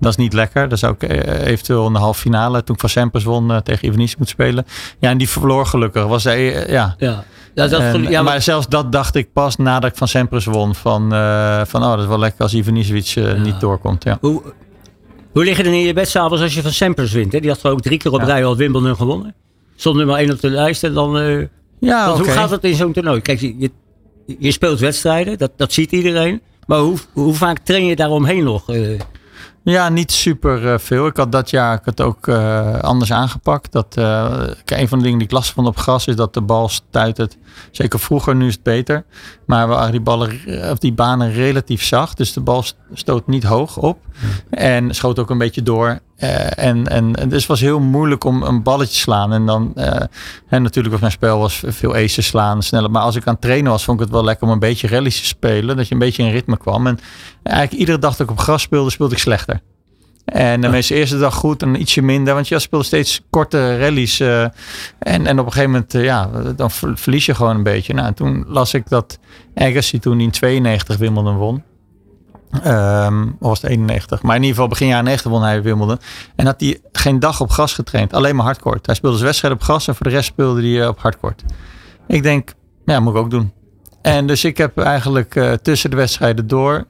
dat 0.00 0.10
is 0.10 0.16
niet 0.16 0.32
lekker. 0.32 0.68
Dat 0.68 0.78
zou 0.78 0.94
ik 0.98 1.02
eventueel 1.46 1.86
in 1.86 1.92
de 1.92 1.98
halve 1.98 2.20
finale, 2.20 2.64
toen 2.64 2.74
ik 2.74 2.80
van 2.80 2.90
Sampras 2.90 3.24
won, 3.24 3.62
tegen 3.62 3.88
Ivanisevic 3.88 4.18
moet 4.18 4.28
spelen. 4.28 4.64
Ja, 4.98 5.10
en 5.10 5.18
die 5.18 5.28
verloor 5.28 5.66
gelukkig. 5.66 6.06
Was 6.06 6.24
hij, 6.24 6.68
ja. 6.68 6.94
ja. 6.98 7.24
Ja, 7.54 7.68
dat, 7.68 7.80
en, 7.80 8.02
ja, 8.02 8.22
maar, 8.22 8.42
zelfs 8.42 8.68
dat 8.68 8.92
dacht 8.92 9.14
ik 9.14 9.32
pas 9.32 9.56
nadat 9.56 9.90
ik 9.90 9.96
van 9.96 10.08
Sampras 10.08 10.44
won. 10.44 10.74
Van, 10.74 11.14
uh, 11.14 11.64
van 11.64 11.82
oh, 11.82 11.90
dat 11.90 11.98
is 11.98 12.06
wel 12.06 12.18
lekker 12.18 12.42
als 12.42 12.54
Ivanisevic 12.54 13.14
uh, 13.16 13.36
ja. 13.36 13.42
niet 13.42 13.60
doorkomt. 13.60 14.04
Ja. 14.04 14.18
Hoe, 14.20 14.42
hoe 15.32 15.44
lig 15.44 15.56
je 15.56 15.62
er 15.62 15.72
in 15.72 15.78
je 15.78 15.92
bed 15.92 16.08
s'avonds 16.08 16.42
als 16.42 16.54
je 16.54 16.62
van 16.62 16.72
Sampras 16.72 17.12
wint? 17.12 17.32
Hè? 17.32 17.40
Die 17.40 17.50
had 17.50 17.64
ook 17.64 17.80
drie 17.80 17.98
keer 17.98 18.12
op 18.12 18.22
rij 18.22 18.44
al 18.44 18.56
Wimbledon 18.56 18.96
gewonnen. 18.96 19.34
Stond 19.76 19.96
nummer 19.96 20.16
één 20.16 20.32
op 20.32 20.40
de 20.40 20.50
lijst. 20.50 20.84
En 20.84 20.94
dan, 20.94 21.18
uh, 21.18 21.44
ja, 21.80 22.10
okay. 22.12 22.24
Hoe 22.24 22.32
gaat 22.32 22.50
het 22.50 22.64
in 22.64 22.74
zo'n 22.74 22.92
toernooi? 22.92 23.20
Kijk, 23.20 23.40
je, 23.40 23.70
je 24.38 24.52
speelt 24.52 24.80
wedstrijden, 24.80 25.38
dat, 25.38 25.50
dat 25.56 25.72
ziet 25.72 25.92
iedereen. 25.92 26.40
Maar 26.66 26.78
hoe, 26.78 26.96
hoe 27.12 27.34
vaak 27.34 27.58
train 27.58 27.86
je 27.86 27.96
daaromheen 27.96 28.44
nog? 28.44 28.66
Ja, 29.68 29.88
niet 29.88 30.12
super 30.12 30.62
uh, 30.62 30.78
veel. 30.78 31.06
Ik 31.06 31.16
had 31.16 31.32
dat 31.32 31.50
jaar 31.50 31.74
ik 31.74 31.84
het 31.84 32.00
ook 32.00 32.26
uh, 32.26 32.78
anders 32.78 33.12
aangepakt. 33.12 33.72
Dat, 33.72 33.96
uh, 33.98 34.42
een 34.64 34.88
van 34.88 34.98
de 34.98 35.04
dingen 35.04 35.18
die 35.18 35.28
ik 35.28 35.32
last 35.32 35.52
vond 35.52 35.66
op 35.66 35.76
gras 35.76 36.06
is 36.06 36.16
dat 36.16 36.34
de 36.34 36.40
bal 36.40 36.68
stuit 36.68 37.38
Zeker 37.70 38.00
vroeger, 38.00 38.36
nu 38.36 38.46
is 38.46 38.52
het 38.54 38.62
beter. 38.62 39.04
Maar 39.46 39.68
we 39.68 39.74
waren 39.74 39.90
die, 39.90 40.00
ballen, 40.00 40.30
of 40.70 40.78
die 40.78 40.92
banen 40.92 41.32
relatief 41.32 41.84
zacht. 41.84 42.16
Dus 42.16 42.32
de 42.32 42.40
bal 42.40 42.64
stoot 42.92 43.26
niet 43.26 43.44
hoog 43.44 43.76
op. 43.76 43.98
En 44.50 44.94
schoot 44.94 45.18
ook 45.18 45.30
een 45.30 45.38
beetje 45.38 45.62
door. 45.62 45.98
Uh, 46.22 46.58
en, 46.58 46.86
en, 46.88 47.12
dus 47.12 47.38
het 47.38 47.46
was 47.46 47.60
heel 47.60 47.80
moeilijk 47.80 48.24
om 48.24 48.42
een 48.42 48.62
balletje 48.62 48.92
te 48.92 48.98
slaan. 48.98 49.32
En 49.32 49.46
dan, 49.46 49.72
uh, 49.76 49.84
en 50.48 50.62
natuurlijk 50.62 50.90
was 50.90 51.00
mijn 51.00 51.12
spel 51.12 51.38
was 51.38 51.62
veel 51.66 51.94
aces 51.94 52.26
slaan, 52.26 52.62
sneller. 52.62 52.90
Maar 52.90 53.02
als 53.02 53.16
ik 53.16 53.26
aan 53.26 53.32
het 53.32 53.42
trainen 53.42 53.70
was, 53.70 53.84
vond 53.84 53.98
ik 53.98 54.04
het 54.04 54.14
wel 54.14 54.24
lekker 54.24 54.46
om 54.46 54.52
een 54.52 54.58
beetje 54.58 54.88
rallies 54.88 55.20
te 55.20 55.26
spelen. 55.26 55.76
Dat 55.76 55.88
je 55.88 55.94
een 55.94 56.00
beetje 56.00 56.22
in 56.22 56.30
ritme 56.30 56.56
kwam. 56.56 56.86
En 56.86 56.98
eigenlijk 57.42 57.78
iedere 57.78 57.98
dag 57.98 58.16
dat 58.16 58.26
ik 58.26 58.32
op 58.32 58.38
gras 58.38 58.62
speelde, 58.62 58.90
speelde 58.90 59.14
ik 59.14 59.20
slechter. 59.20 59.60
En 60.24 60.60
de 60.60 60.68
meeste 60.68 60.94
eerste 60.94 61.18
dag 61.18 61.34
goed 61.34 61.62
en 61.62 61.80
ietsje 61.80 62.02
minder. 62.02 62.34
Want 62.34 62.48
je 62.48 62.58
speelde 62.58 62.84
steeds 62.84 63.20
korte 63.30 63.78
rallies. 63.78 64.20
Uh, 64.20 64.42
en, 64.98 65.26
en 65.26 65.38
op 65.38 65.46
een 65.46 65.52
gegeven 65.52 65.70
moment, 65.70 65.92
ja, 65.92 66.30
dan 66.56 66.70
verlies 66.94 67.26
je 67.26 67.34
gewoon 67.34 67.56
een 67.56 67.62
beetje. 67.62 67.94
Nou, 67.94 68.14
toen 68.14 68.44
las 68.48 68.74
ik 68.74 68.88
dat 68.88 69.18
Agassi 69.54 69.98
toen 69.98 70.20
in 70.20 70.30
92 70.30 70.96
Wimbledon 70.96 71.36
won. 71.36 71.62
Um, 72.66 73.36
of 73.40 73.48
was 73.48 73.60
het 73.62 73.70
91. 73.70 74.22
Maar 74.22 74.36
in 74.36 74.40
ieder 74.40 74.54
geval 74.54 74.70
begin 74.70 74.86
jaren 74.86 75.04
90 75.04 75.30
won 75.30 75.42
hij 75.42 75.62
Wimbledon. 75.62 75.98
En 76.36 76.46
had 76.46 76.60
hij 76.60 76.80
geen 76.92 77.18
dag 77.18 77.40
op 77.40 77.50
gras 77.50 77.74
getraind. 77.74 78.12
Alleen 78.12 78.36
maar 78.36 78.44
hardcourt. 78.44 78.86
Hij 78.86 78.94
speelde 78.94 79.16
zijn 79.16 79.28
wedstrijd 79.28 79.54
op 79.54 79.62
gras 79.62 79.88
en 79.88 79.94
voor 79.94 80.06
de 80.06 80.12
rest 80.12 80.26
speelde 80.26 80.60
hij 80.60 80.82
eh, 80.82 80.88
op 80.88 80.98
hardcourt. 81.00 81.42
Ik 82.06 82.22
denk, 82.22 82.52
ja, 82.84 83.00
moet 83.00 83.12
ik 83.12 83.18
ook 83.18 83.30
doen. 83.30 83.52
En 84.02 84.26
dus 84.26 84.44
ik 84.44 84.56
heb 84.56 84.78
eigenlijk 84.78 85.34
uh, 85.34 85.52
tussen 85.52 85.90
de 85.90 85.96
wedstrijden 85.96 86.46
door 86.46 86.86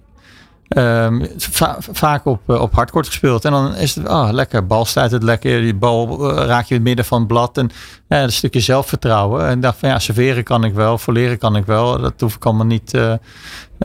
Um, 0.69 1.27
va 1.37 1.77
vaak 1.79 2.27
op, 2.27 2.41
uh, 2.47 2.61
op 2.61 2.75
hardcourt 2.75 3.07
gespeeld. 3.07 3.45
En 3.45 3.51
dan 3.51 3.75
is 3.75 3.95
het 3.95 4.09
oh, 4.09 4.29
lekker. 4.33 4.67
Bal 4.67 4.85
staat 4.85 5.11
het 5.11 5.23
lekker. 5.23 5.61
Die 5.61 5.75
bal 5.75 6.31
uh, 6.31 6.47
raak 6.47 6.65
je 6.65 6.75
in 6.75 6.81
het 6.81 6.89
midden 6.89 7.05
van 7.05 7.19
het 7.19 7.29
blad. 7.29 7.59
En 7.59 7.71
uh, 8.09 8.21
een 8.21 8.33
stukje 8.33 8.61
zelfvertrouwen. 8.61 9.47
En 9.47 9.61
dacht 9.61 9.79
van 9.79 9.89
ja, 9.89 9.99
serveren 9.99 10.45
kan 10.45 10.65
ik 10.65 10.75
wel. 10.75 10.99
Voleren 10.99 11.39
kan 11.39 11.57
ik 11.57 11.67
wel. 11.67 12.01
Dat 12.01 12.21
hoef 12.21 12.35
ik 12.35 12.45
allemaal 12.45 12.67
niet. 12.67 12.95
Um, 12.95 13.17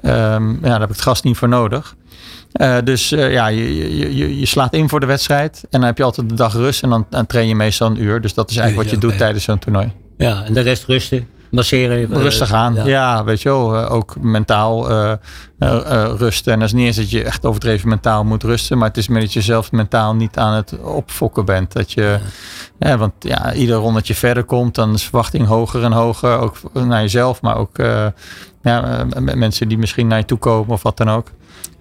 ja, 0.01 0.59
daar 0.61 0.79
heb 0.79 0.89
ik 0.89 0.95
het 0.95 1.01
gas 1.01 1.21
niet 1.21 1.37
voor 1.37 1.47
nodig. 1.47 1.95
dus 2.83 3.09
ja, 3.09 3.47
je, 3.47 3.97
je, 4.15 4.39
je, 4.39 4.45
slaat 4.45 4.73
in 4.73 4.89
voor 4.89 4.99
de 4.99 5.05
wedstrijd. 5.05 5.63
En 5.63 5.79
dan 5.79 5.83
heb 5.83 5.97
je 5.97 6.03
altijd 6.03 6.29
de 6.29 6.35
dag 6.35 6.53
rust. 6.53 6.83
En 6.83 6.89
dan, 6.89 7.05
dan 7.09 7.25
train 7.25 7.47
je 7.47 7.55
meestal 7.55 7.89
een 7.89 8.01
uur. 8.01 8.21
Dus 8.21 8.33
dat 8.33 8.49
is 8.49 8.57
eigenlijk 8.57 8.89
wat 8.89 8.99
je 8.99 9.07
doet 9.07 9.17
tijdens 9.17 9.43
zo'n 9.43 9.59
toernooi. 9.59 9.91
Ja, 10.17 10.43
en 10.43 10.53
de 10.53 10.61
rest 10.61 10.85
rusten 10.85 11.27
masseren. 11.51 12.13
Rustig 12.13 12.53
aan. 12.53 12.73
Ja. 12.85 13.23
weet 13.23 13.41
je 13.41 13.49
wel. 13.49 13.75
Uh, 13.75 13.91
ook 13.91 14.15
mentaal 14.19 14.91
uh, 14.91 15.11
uh, 15.59 16.11
rusten. 16.17 16.53
En 16.53 16.59
dat 16.59 16.67
is 16.67 16.73
niet 16.73 16.85
eens 16.85 16.95
dat 16.95 17.11
je 17.11 17.23
echt 17.23 17.45
overdreven 17.45 17.89
mentaal 17.89 18.23
moet 18.23 18.43
rusten. 18.43 18.77
Maar 18.77 18.87
het 18.87 18.97
is 18.97 19.07
meer 19.07 19.21
dat 19.21 19.33
je 19.33 19.41
zelf 19.41 19.71
mentaal 19.71 20.15
niet 20.15 20.37
aan 20.37 20.53
het 20.53 20.79
opfokken 20.81 21.45
bent. 21.45 21.71
Dat 21.73 21.91
je, 21.91 22.19
ja. 22.79 22.97
want 22.97 23.13
ja, 23.19 23.53
ieder 23.53 23.75
rondetje 23.75 24.15
verder 24.15 24.43
komt, 24.43 24.75
dan 24.75 24.93
is 24.93 25.03
verwachting 25.03 25.47
hoger 25.47 25.83
en 25.83 25.91
hoger. 25.91 26.37
Ook 26.37 26.57
naar 26.73 27.01
jezelf, 27.01 27.41
maar 27.41 27.57
ook 27.57 27.77
ja, 28.61 29.05
mensen 29.19 29.67
die 29.67 29.77
misschien 29.77 30.07
naar 30.07 30.17
je 30.17 30.25
toe 30.25 30.37
komen 30.37 30.73
of 30.73 30.83
wat 30.83 30.97
dan 30.97 31.09
ook. 31.09 31.27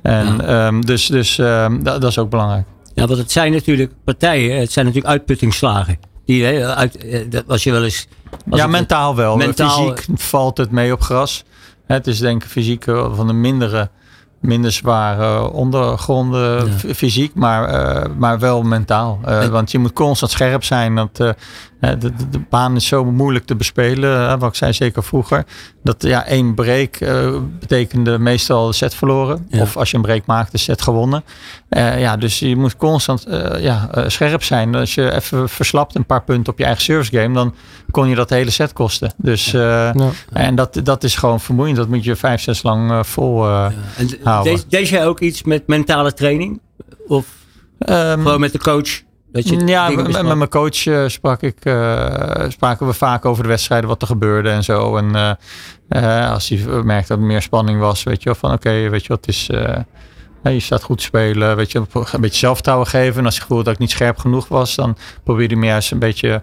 En 0.03 0.37
ja. 0.37 0.67
um, 0.67 0.85
dus, 0.87 1.07
dus 1.07 1.39
um, 1.39 1.83
dat, 1.83 2.01
dat 2.01 2.11
is 2.11 2.19
ook 2.19 2.31
belangrijk. 2.31 2.67
Ja, 2.95 3.07
want 3.07 3.19
het 3.19 3.33
zijn 3.33 3.53
natuurlijk 3.53 3.93
partijen, 4.05 4.61
het 4.61 4.73
zijn 4.73 4.87
natuurlijk 4.87 5.13
uitputtingsslagen. 5.13 5.99
Die, 6.25 6.45
hè, 6.45 6.75
uit, 6.75 7.45
als 7.47 7.65
je 7.65 7.73
wel 7.73 7.85
eens 7.85 8.09
ja, 8.51 8.67
mentaal 8.67 9.17
wel. 9.17 9.37
Mentaal, 9.37 9.95
fysiek 9.95 10.21
valt 10.21 10.57
het 10.57 10.71
mee 10.71 10.93
op 10.93 11.01
gras. 11.01 11.45
Het 11.87 12.07
is 12.07 12.19
denk 12.19 12.43
ik 12.45 12.49
fysiek 12.49 12.85
van 12.85 13.27
de 13.27 13.33
mindere, 13.33 13.91
minder 14.41 14.73
zware 14.73 15.51
ondergronden 15.51 16.73
fysiek, 16.79 17.35
maar, 17.35 17.75
uh, 17.75 18.05
maar 18.19 18.39
wel 18.39 18.63
mentaal. 18.63 19.21
Uh, 19.29 19.47
want 19.47 19.71
je 19.71 19.79
moet 19.79 19.93
constant 19.93 20.33
scherp 20.33 20.65
zijn. 20.65 20.95
Dat, 20.95 21.21
uh, 21.21 21.31
de, 21.81 21.97
de, 21.99 22.29
de, 22.31 22.41
baan 22.49 22.77
is 22.77 22.87
zo 22.87 23.05
moeilijk 23.05 23.47
te 23.47 23.57
bespelen, 23.57 24.39
wat 24.39 24.49
ik 24.49 24.55
zei 24.55 24.73
zeker 24.73 25.05
vroeger. 25.05 25.45
Dat 25.83 26.03
ja, 26.03 26.27
één 26.27 26.55
break 26.55 26.99
betekende 27.61 28.19
meestal 28.19 28.67
de 28.67 28.73
set 28.73 28.95
verloren. 28.95 29.49
Of 29.51 29.77
als 29.77 29.91
je 29.91 29.97
een 29.97 30.03
break 30.03 30.27
maakt, 30.27 30.53
de 30.53 30.59
set 30.59 30.83
gewonnen. 30.83 31.25
ja, 31.71 32.17
dus 32.17 32.39
je 32.39 32.57
moet 32.57 32.77
constant 32.77 33.27
ja, 33.59 33.91
scherp 34.07 34.43
zijn. 34.43 34.75
Als 34.75 34.95
je 34.95 35.13
even 35.15 35.49
verslapt 35.49 35.95
een 35.95 36.07
paar 36.07 36.23
punten 36.23 36.53
op 36.53 36.59
je 36.59 36.65
eigen 36.65 36.83
service 36.83 37.19
game, 37.19 37.35
dan 37.35 37.55
kon 37.91 38.09
je 38.09 38.15
dat 38.15 38.29
de 38.29 38.35
hele 38.35 38.51
set 38.51 38.73
kosten. 38.73 39.13
Dus, 39.17 39.53
En 40.33 40.55
dat, 40.55 40.81
dat 40.83 41.05
is 41.05 41.17
gewoon 41.17 41.41
vermoeiend. 41.41 41.77
Dat 41.77 41.89
moet 41.89 42.05
je 42.05 42.17
vijf, 42.17 42.41
zes 42.41 42.63
lang 42.63 43.07
vol 43.07 43.47
houden. 44.23 44.61
Deed 44.69 44.89
jij 44.89 45.07
ook 45.07 45.21
iets 45.21 45.43
met 45.43 45.67
mentale 45.67 46.13
training? 46.13 46.61
Of 47.07 47.27
um, 47.79 48.23
gewoon 48.23 48.41
met 48.41 48.53
de 48.53 48.59
coach? 48.59 49.03
Dat 49.33 49.49
je 49.49 49.67
ja, 49.67 49.89
met, 49.91 50.23
mijn 50.23 50.49
coach 50.49 50.87
uh, 50.87 51.09
sprak 51.09 51.43
ik, 51.43 51.65
uh, 51.65 52.45
spraken 52.49 52.87
we 52.87 52.93
vaak 52.93 53.25
over 53.25 53.43
de 53.43 53.49
wedstrijden, 53.49 53.89
wat 53.89 54.03
er 54.03 54.09
gebeurde 54.09 54.51
en 54.51 54.65
zo. 54.65 54.97
En 54.97 55.39
uh, 55.89 56.33
als 56.33 56.49
hij 56.49 56.83
merkte 56.83 57.09
dat 57.09 57.19
er 57.19 57.25
meer 57.25 57.43
spanning 57.43 57.81
was, 57.81 58.03
weet 58.03 58.23
je 58.23 58.25
wel, 58.25 58.35
van 58.35 58.53
oké, 58.53 58.89
weet 58.89 59.03
je 59.03 59.09
wat, 59.09 59.27
het 59.27 59.29
is 59.29 59.51
je 60.43 60.61
staat 60.61 60.83
goed 60.83 61.03
spelen, 61.03 61.57
weet 61.57 61.73
je, 61.73 61.79
een 61.93 62.21
beetje 62.21 62.39
zelfvertrouwen 62.39 62.87
geven. 62.87 63.19
En 63.19 63.25
als 63.25 63.35
je 63.35 63.41
gevoel 63.41 63.63
dat 63.63 63.73
ik 63.73 63.79
niet 63.79 63.91
scherp 63.91 64.19
genoeg 64.19 64.49
was, 64.49 64.75
dan 64.75 64.97
probeerde 65.25 65.55
je 65.55 65.61
me 65.61 65.67
juist 65.67 65.91
een 65.91 65.99
beetje 65.99 66.43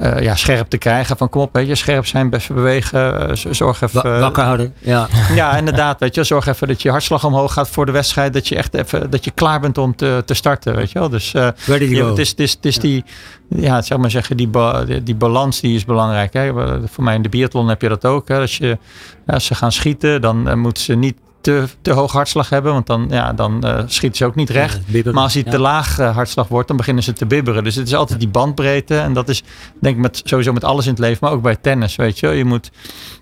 uh, 0.00 0.20
ja, 0.20 0.36
scherp 0.36 0.68
te 0.68 0.78
krijgen. 0.78 1.16
Van 1.16 1.28
kom 1.28 1.42
op, 1.42 1.52
weet 1.52 1.66
je, 1.66 1.74
scherp 1.74 2.06
zijn, 2.06 2.30
best 2.30 2.52
bewegen. 2.52 3.30
Uh, 3.30 3.52
zorg 3.52 3.80
even. 3.80 4.20
Wakker 4.20 4.42
houden. 4.42 4.74
Ja. 4.78 5.08
ja, 5.34 5.56
inderdaad. 5.56 6.00
Weet 6.00 6.14
je, 6.14 6.24
zorg 6.24 6.46
even 6.46 6.68
dat 6.68 6.82
je 6.82 6.90
hartslag 6.90 7.24
omhoog 7.24 7.52
gaat 7.52 7.68
voor 7.68 7.86
de 7.86 7.92
wedstrijd. 7.92 8.32
Dat 8.32 8.48
je 8.48 8.56
echt 8.56 8.74
even 8.74 9.10
dat 9.10 9.24
je 9.24 9.30
klaar 9.30 9.60
bent 9.60 9.78
om 9.78 9.96
te, 9.96 10.22
te 10.26 10.34
starten. 10.34 10.76
Weet 10.76 10.90
je 10.90 10.98
wel. 10.98 11.08
Dus 11.08 11.34
uh, 11.34 11.48
ja, 11.66 12.06
het 12.06 12.18
is, 12.18 12.30
het 12.30 12.40
is, 12.40 12.52
het 12.52 12.64
is 12.64 12.78
die, 12.78 13.04
ja, 13.48 13.82
zeg 13.82 13.98
maar 13.98 14.10
zeggen, 14.10 14.36
die, 14.36 14.48
ba 14.48 14.84
die, 14.84 15.02
die, 15.02 15.14
balans 15.14 15.60
die 15.60 15.74
is 15.74 15.84
belangrijk. 15.84 16.32
Hè. 16.32 16.52
Voor 16.88 17.04
mij 17.04 17.14
in 17.14 17.22
de 17.22 17.28
biathlon 17.28 17.68
heb 17.68 17.82
je 17.82 17.88
dat 17.88 18.04
ook. 18.04 18.28
Hè. 18.28 18.38
Als, 18.40 18.56
je, 18.56 18.78
als 19.26 19.44
ze 19.44 19.54
gaan 19.54 19.72
schieten, 19.72 20.20
dan 20.20 20.58
moeten 20.58 20.82
ze 20.82 20.94
niet 20.94 21.16
te, 21.48 21.64
te 21.82 21.92
hoog 21.92 22.12
hartslag 22.12 22.48
hebben. 22.48 22.72
Want 22.72 22.86
dan, 22.86 23.06
ja, 23.10 23.32
dan 23.32 23.66
uh, 23.66 23.78
schieten 23.86 24.18
ze 24.18 24.24
ook 24.24 24.34
niet 24.34 24.50
recht. 24.50 24.80
maar 25.04 25.22
als 25.22 25.34
hij 25.34 25.42
te 25.42 25.58
laag 25.58 25.98
uh, 26.00 26.14
hartslag 26.14 26.48
wordt, 26.48 26.68
dan 26.68 26.76
beginnen 26.76 27.02
ze 27.04 27.12
te 27.12 27.26
bibberen. 27.26 27.64
Dus 27.64 27.74
het 27.74 27.86
is 27.86 27.94
altijd 27.94 28.20
die 28.20 28.28
bandbreedte. 28.28 28.98
En 28.98 29.12
dat 29.12 29.28
is 29.28 29.42
denk 29.80 29.96
ik 29.96 30.02
met, 30.02 30.20
sowieso 30.24 30.52
met 30.52 30.64
alles 30.64 30.84
in 30.84 30.90
het 30.90 31.00
leven. 31.00 31.18
Maar 31.20 31.32
ook 31.32 31.42
bij 31.42 31.56
tennis, 31.56 31.96
weet 31.96 32.18
je. 32.18 32.28
Je 32.28 32.44
moet 32.44 32.70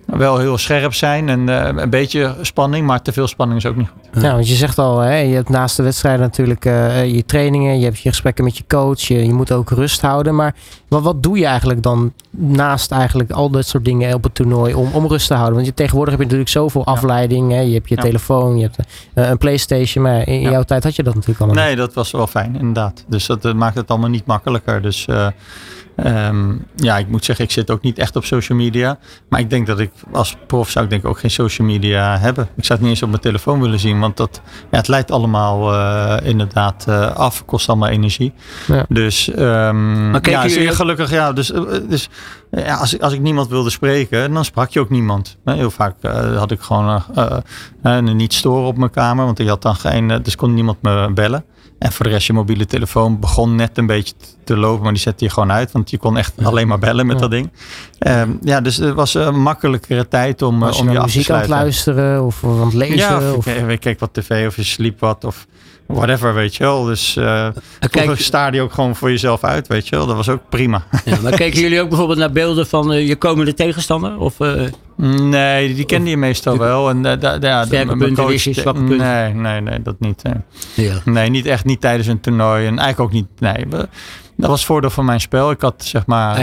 wel 0.07 0.39
heel 0.39 0.59
scherp 0.59 0.95
zijn 0.95 1.29
en 1.29 1.49
uh, 1.49 1.69
een 1.83 1.91
beetje 1.91 2.35
spanning, 2.41 2.87
maar 2.87 3.03
te 3.03 3.13
veel 3.13 3.27
spanning 3.27 3.59
is 3.61 3.67
ook 3.67 3.77
niet 3.77 3.89
goed. 3.89 4.23
Ja, 4.23 4.33
want 4.33 4.49
je 4.49 4.55
zegt 4.55 4.79
al, 4.79 4.99
hè, 4.99 5.17
je 5.17 5.35
hebt 5.35 5.49
naast 5.49 5.77
de 5.77 5.83
wedstrijden 5.83 6.21
natuurlijk 6.21 6.65
uh, 6.65 7.15
je 7.15 7.25
trainingen, 7.25 7.79
je 7.79 7.85
hebt 7.85 8.01
je 8.01 8.09
gesprekken 8.09 8.45
met 8.45 8.57
je 8.57 8.65
coach, 8.69 9.01
je, 9.01 9.27
je 9.27 9.33
moet 9.33 9.53
ook 9.53 9.71
rust 9.71 10.01
houden. 10.01 10.35
Maar 10.35 10.55
wat, 10.89 11.03
wat 11.03 11.23
doe 11.23 11.39
je 11.39 11.47
eigenlijk 11.47 11.83
dan 11.83 12.13
naast 12.31 12.93
eigenlijk 12.93 13.31
al 13.31 13.51
dat 13.51 13.67
soort 13.67 13.85
dingen 13.85 14.15
op 14.15 14.23
het 14.23 14.35
toernooi 14.35 14.75
om, 14.75 14.91
om 14.93 15.07
rust 15.07 15.27
te 15.27 15.35
houden? 15.35 15.55
Want 15.55 15.67
je, 15.67 15.75
tegenwoordig 15.75 16.11
heb 16.11 16.21
je 16.21 16.27
natuurlijk 16.29 16.53
zoveel 16.53 16.87
afleiding, 16.87 17.51
hè, 17.51 17.61
je 17.61 17.75
hebt 17.75 17.89
je 17.89 17.97
telefoon, 17.97 18.57
je 18.57 18.63
hebt 18.63 18.79
uh, 18.79 19.29
een 19.29 19.39
Playstation, 19.39 20.05
maar 20.05 20.29
in, 20.29 20.41
jouw 20.41 20.63
tijd 20.63 20.85
had 20.85 20.97
je 20.97 21.03
dat 21.03 21.15
natuurlijk 21.15 21.41
allemaal 21.41 21.65
Nee, 21.65 21.77
dat 21.77 21.95
was 21.95 22.11
wel 22.11 22.27
fijn, 22.27 22.57
inderdaad. 22.57 23.05
Dus 23.09 23.27
dat 23.27 23.55
maakt 23.55 23.77
het 23.77 23.91
allemaal 23.91 24.11
niet 24.11 24.27
makkelijker. 24.27 24.83
Dus 24.83 25.07
Um, 26.05 26.67
ja, 26.75 26.99
ik 26.99 27.09
moet 27.09 27.25
zeggen, 27.25 27.45
ik 27.45 27.51
zit 27.51 27.71
ook 27.71 27.83
niet 27.83 27.99
echt 27.99 28.17
op 28.17 28.25
social 28.25 28.59
media. 28.59 28.99
Maar 29.29 29.41
ik 29.41 29.51
denk 29.51 29.67
dat 29.67 29.79
ik 29.79 29.91
als 30.13 30.37
prof 30.47 30.71
zou 30.71 30.85
ik 30.85 30.91
denk 30.91 31.05
ook 31.05 31.19
geen 31.19 31.31
social 31.31 31.67
media 31.67 32.19
hebben. 32.19 32.49
Ik 32.57 32.65
zou 32.65 32.79
het 32.79 32.81
niet 32.81 32.91
eens 32.91 33.03
op 33.03 33.09
mijn 33.09 33.21
telefoon 33.21 33.61
willen 33.61 33.79
zien. 33.79 34.01
Want 34.01 34.17
dat, 34.17 34.41
ja, 34.71 34.77
het 34.77 34.89
leidt 34.89 35.11
allemaal 35.11 35.75
uh, 35.75 36.17
inderdaad 36.23 36.87
uh, 36.89 37.17
af. 37.17 37.45
Kost 37.45 37.69
allemaal 37.69 37.89
energie. 37.89 38.33
Ja. 38.67 38.85
Dus 38.89 39.29
um, 39.29 40.11
maar 40.11 40.31
ja, 40.31 40.49
gelukkig. 40.49 41.11
Ja, 41.11 41.33
dus, 41.33 41.51
uh, 41.51 41.63
dus 41.89 42.09
ja, 42.51 42.77
als, 42.77 43.01
als 43.01 43.13
ik 43.13 43.21
niemand 43.21 43.49
wilde 43.49 43.71
spreken, 43.71 44.33
dan 44.33 44.45
sprak 44.45 44.71
je 44.71 44.81
ook 44.81 44.91
niemand. 44.91 45.37
Heel 45.45 45.71
vaak 45.71 45.95
had 46.37 46.51
ik 46.51 46.61
gewoon 46.61 47.03
een 47.83 48.17
niet 48.17 48.33
storen 48.35 48.67
op 48.67 48.77
mijn 48.77 48.91
kamer. 48.91 49.25
Want 49.25 49.39
ik 49.39 49.49
had 49.49 49.63
dan 49.63 49.77
geen, 49.77 50.21
dus 50.23 50.37
kon 50.37 50.55
niemand 50.55 50.83
me 50.83 51.11
bellen. 51.15 51.45
En 51.79 51.93
voor 51.93 52.05
de 52.05 52.11
rest, 52.11 52.27
je 52.27 52.33
mobiele 52.33 52.67
telefoon 52.67 53.21
begon 53.21 53.55
net 53.55 53.79
een 53.79 53.87
beetje 53.87 54.15
te 54.45 54.57
lopen, 54.57 54.83
maar 54.83 54.93
die 54.93 55.01
zette 55.01 55.25
je 55.25 55.31
gewoon 55.31 55.53
uit. 55.53 55.73
Want 55.73 55.91
je 55.91 55.99
kon 55.99 56.17
echt 56.17 56.33
alleen 56.43 56.69
maar 56.69 56.79
bellen 56.79 57.07
met 57.07 57.19
dat 57.19 57.31
ding. 57.31 57.51
Um, 57.99 58.39
ja, 58.43 58.61
dus 58.61 58.77
het 58.77 58.95
was 58.95 59.15
een 59.15 59.43
makkelijkere 59.43 60.09
tijd 60.09 60.43
om, 60.43 60.59
was 60.59 60.77
je 60.77 60.83
om 60.83 60.91
je 60.91 60.99
af 60.99 61.11
te 61.11 61.17
muziek 61.17 61.31
aan 61.31 61.41
het 61.41 61.49
luisteren 61.49 62.25
of 62.25 62.45
aan 62.45 62.61
het 62.61 62.75
lezen? 62.75 62.97
Ja, 62.97 63.33
of, 63.33 63.37
of... 63.37 63.45
je 63.45 63.79
keek 63.79 64.01
wat 64.01 64.15
tv 64.15 64.47
of 64.47 64.57
je 64.57 64.63
sliep 64.63 65.01
wat 65.01 65.25
of 65.25 65.47
whatever, 65.87 66.35
weet 66.35 66.57
je 66.57 66.65
wel. 66.65 66.85
Dus 66.85 67.17
uh, 67.17 67.49
kijk, 67.91 68.21
sta 68.21 68.51
die 68.51 68.61
ook 68.61 68.73
gewoon 68.73 68.97
voor 68.97 69.11
jezelf 69.11 69.45
uit, 69.45 69.67
weet 69.67 69.89
je 69.89 69.97
wel. 69.97 70.07
Dat 70.07 70.17
was 70.17 70.29
ook 70.29 70.41
prima. 70.49 70.85
Ja, 71.05 71.19
maar 71.23 71.37
keken 71.43 71.61
jullie 71.61 71.81
ook 71.81 71.89
bijvoorbeeld 71.89 72.19
naar 72.19 72.33
beelden 72.33 72.67
van 72.67 72.93
uh, 72.93 73.09
je 73.09 73.17
komende 73.17 73.55
tegenstander? 73.55 74.19
Of, 74.19 74.41
uh, 74.41 74.63
nee, 75.21 75.75
die 75.75 75.85
kende 75.85 76.11
je 76.11 76.17
meestal 76.17 76.59
wel. 76.59 76.89
En, 76.89 76.97
uh, 76.97 77.13
da, 77.41 77.67
ja, 77.71 77.85
mijn 77.95 78.15
coach, 78.15 78.41
zwakke 78.41 78.85
punten? 78.85 78.99
Nee, 78.99 79.33
nee, 79.35 79.61
nee, 79.61 79.83
dat 79.83 79.97
niet. 79.99 80.23
Nee. 80.23 80.87
Ja. 80.89 81.01
nee, 81.05 81.31
niet 81.31 81.47
echt 81.47 81.65
niet 81.65 81.81
tijdens 81.81 82.07
een 82.09 82.21
toernooi. 82.21 82.67
En 82.67 82.79
eigenlijk 82.79 83.01
ook 83.01 83.13
niet, 83.13 83.41
nee. 83.41 83.67
Dat 84.37 84.49
was 84.49 84.59
het 84.59 84.67
voordeel 84.67 84.91
van 84.91 85.05
mijn 85.05 85.21
spel. 85.21 85.51
Ik 85.51 85.61
had 85.61 85.85
zeg 85.85 86.07
maar, 86.07 86.41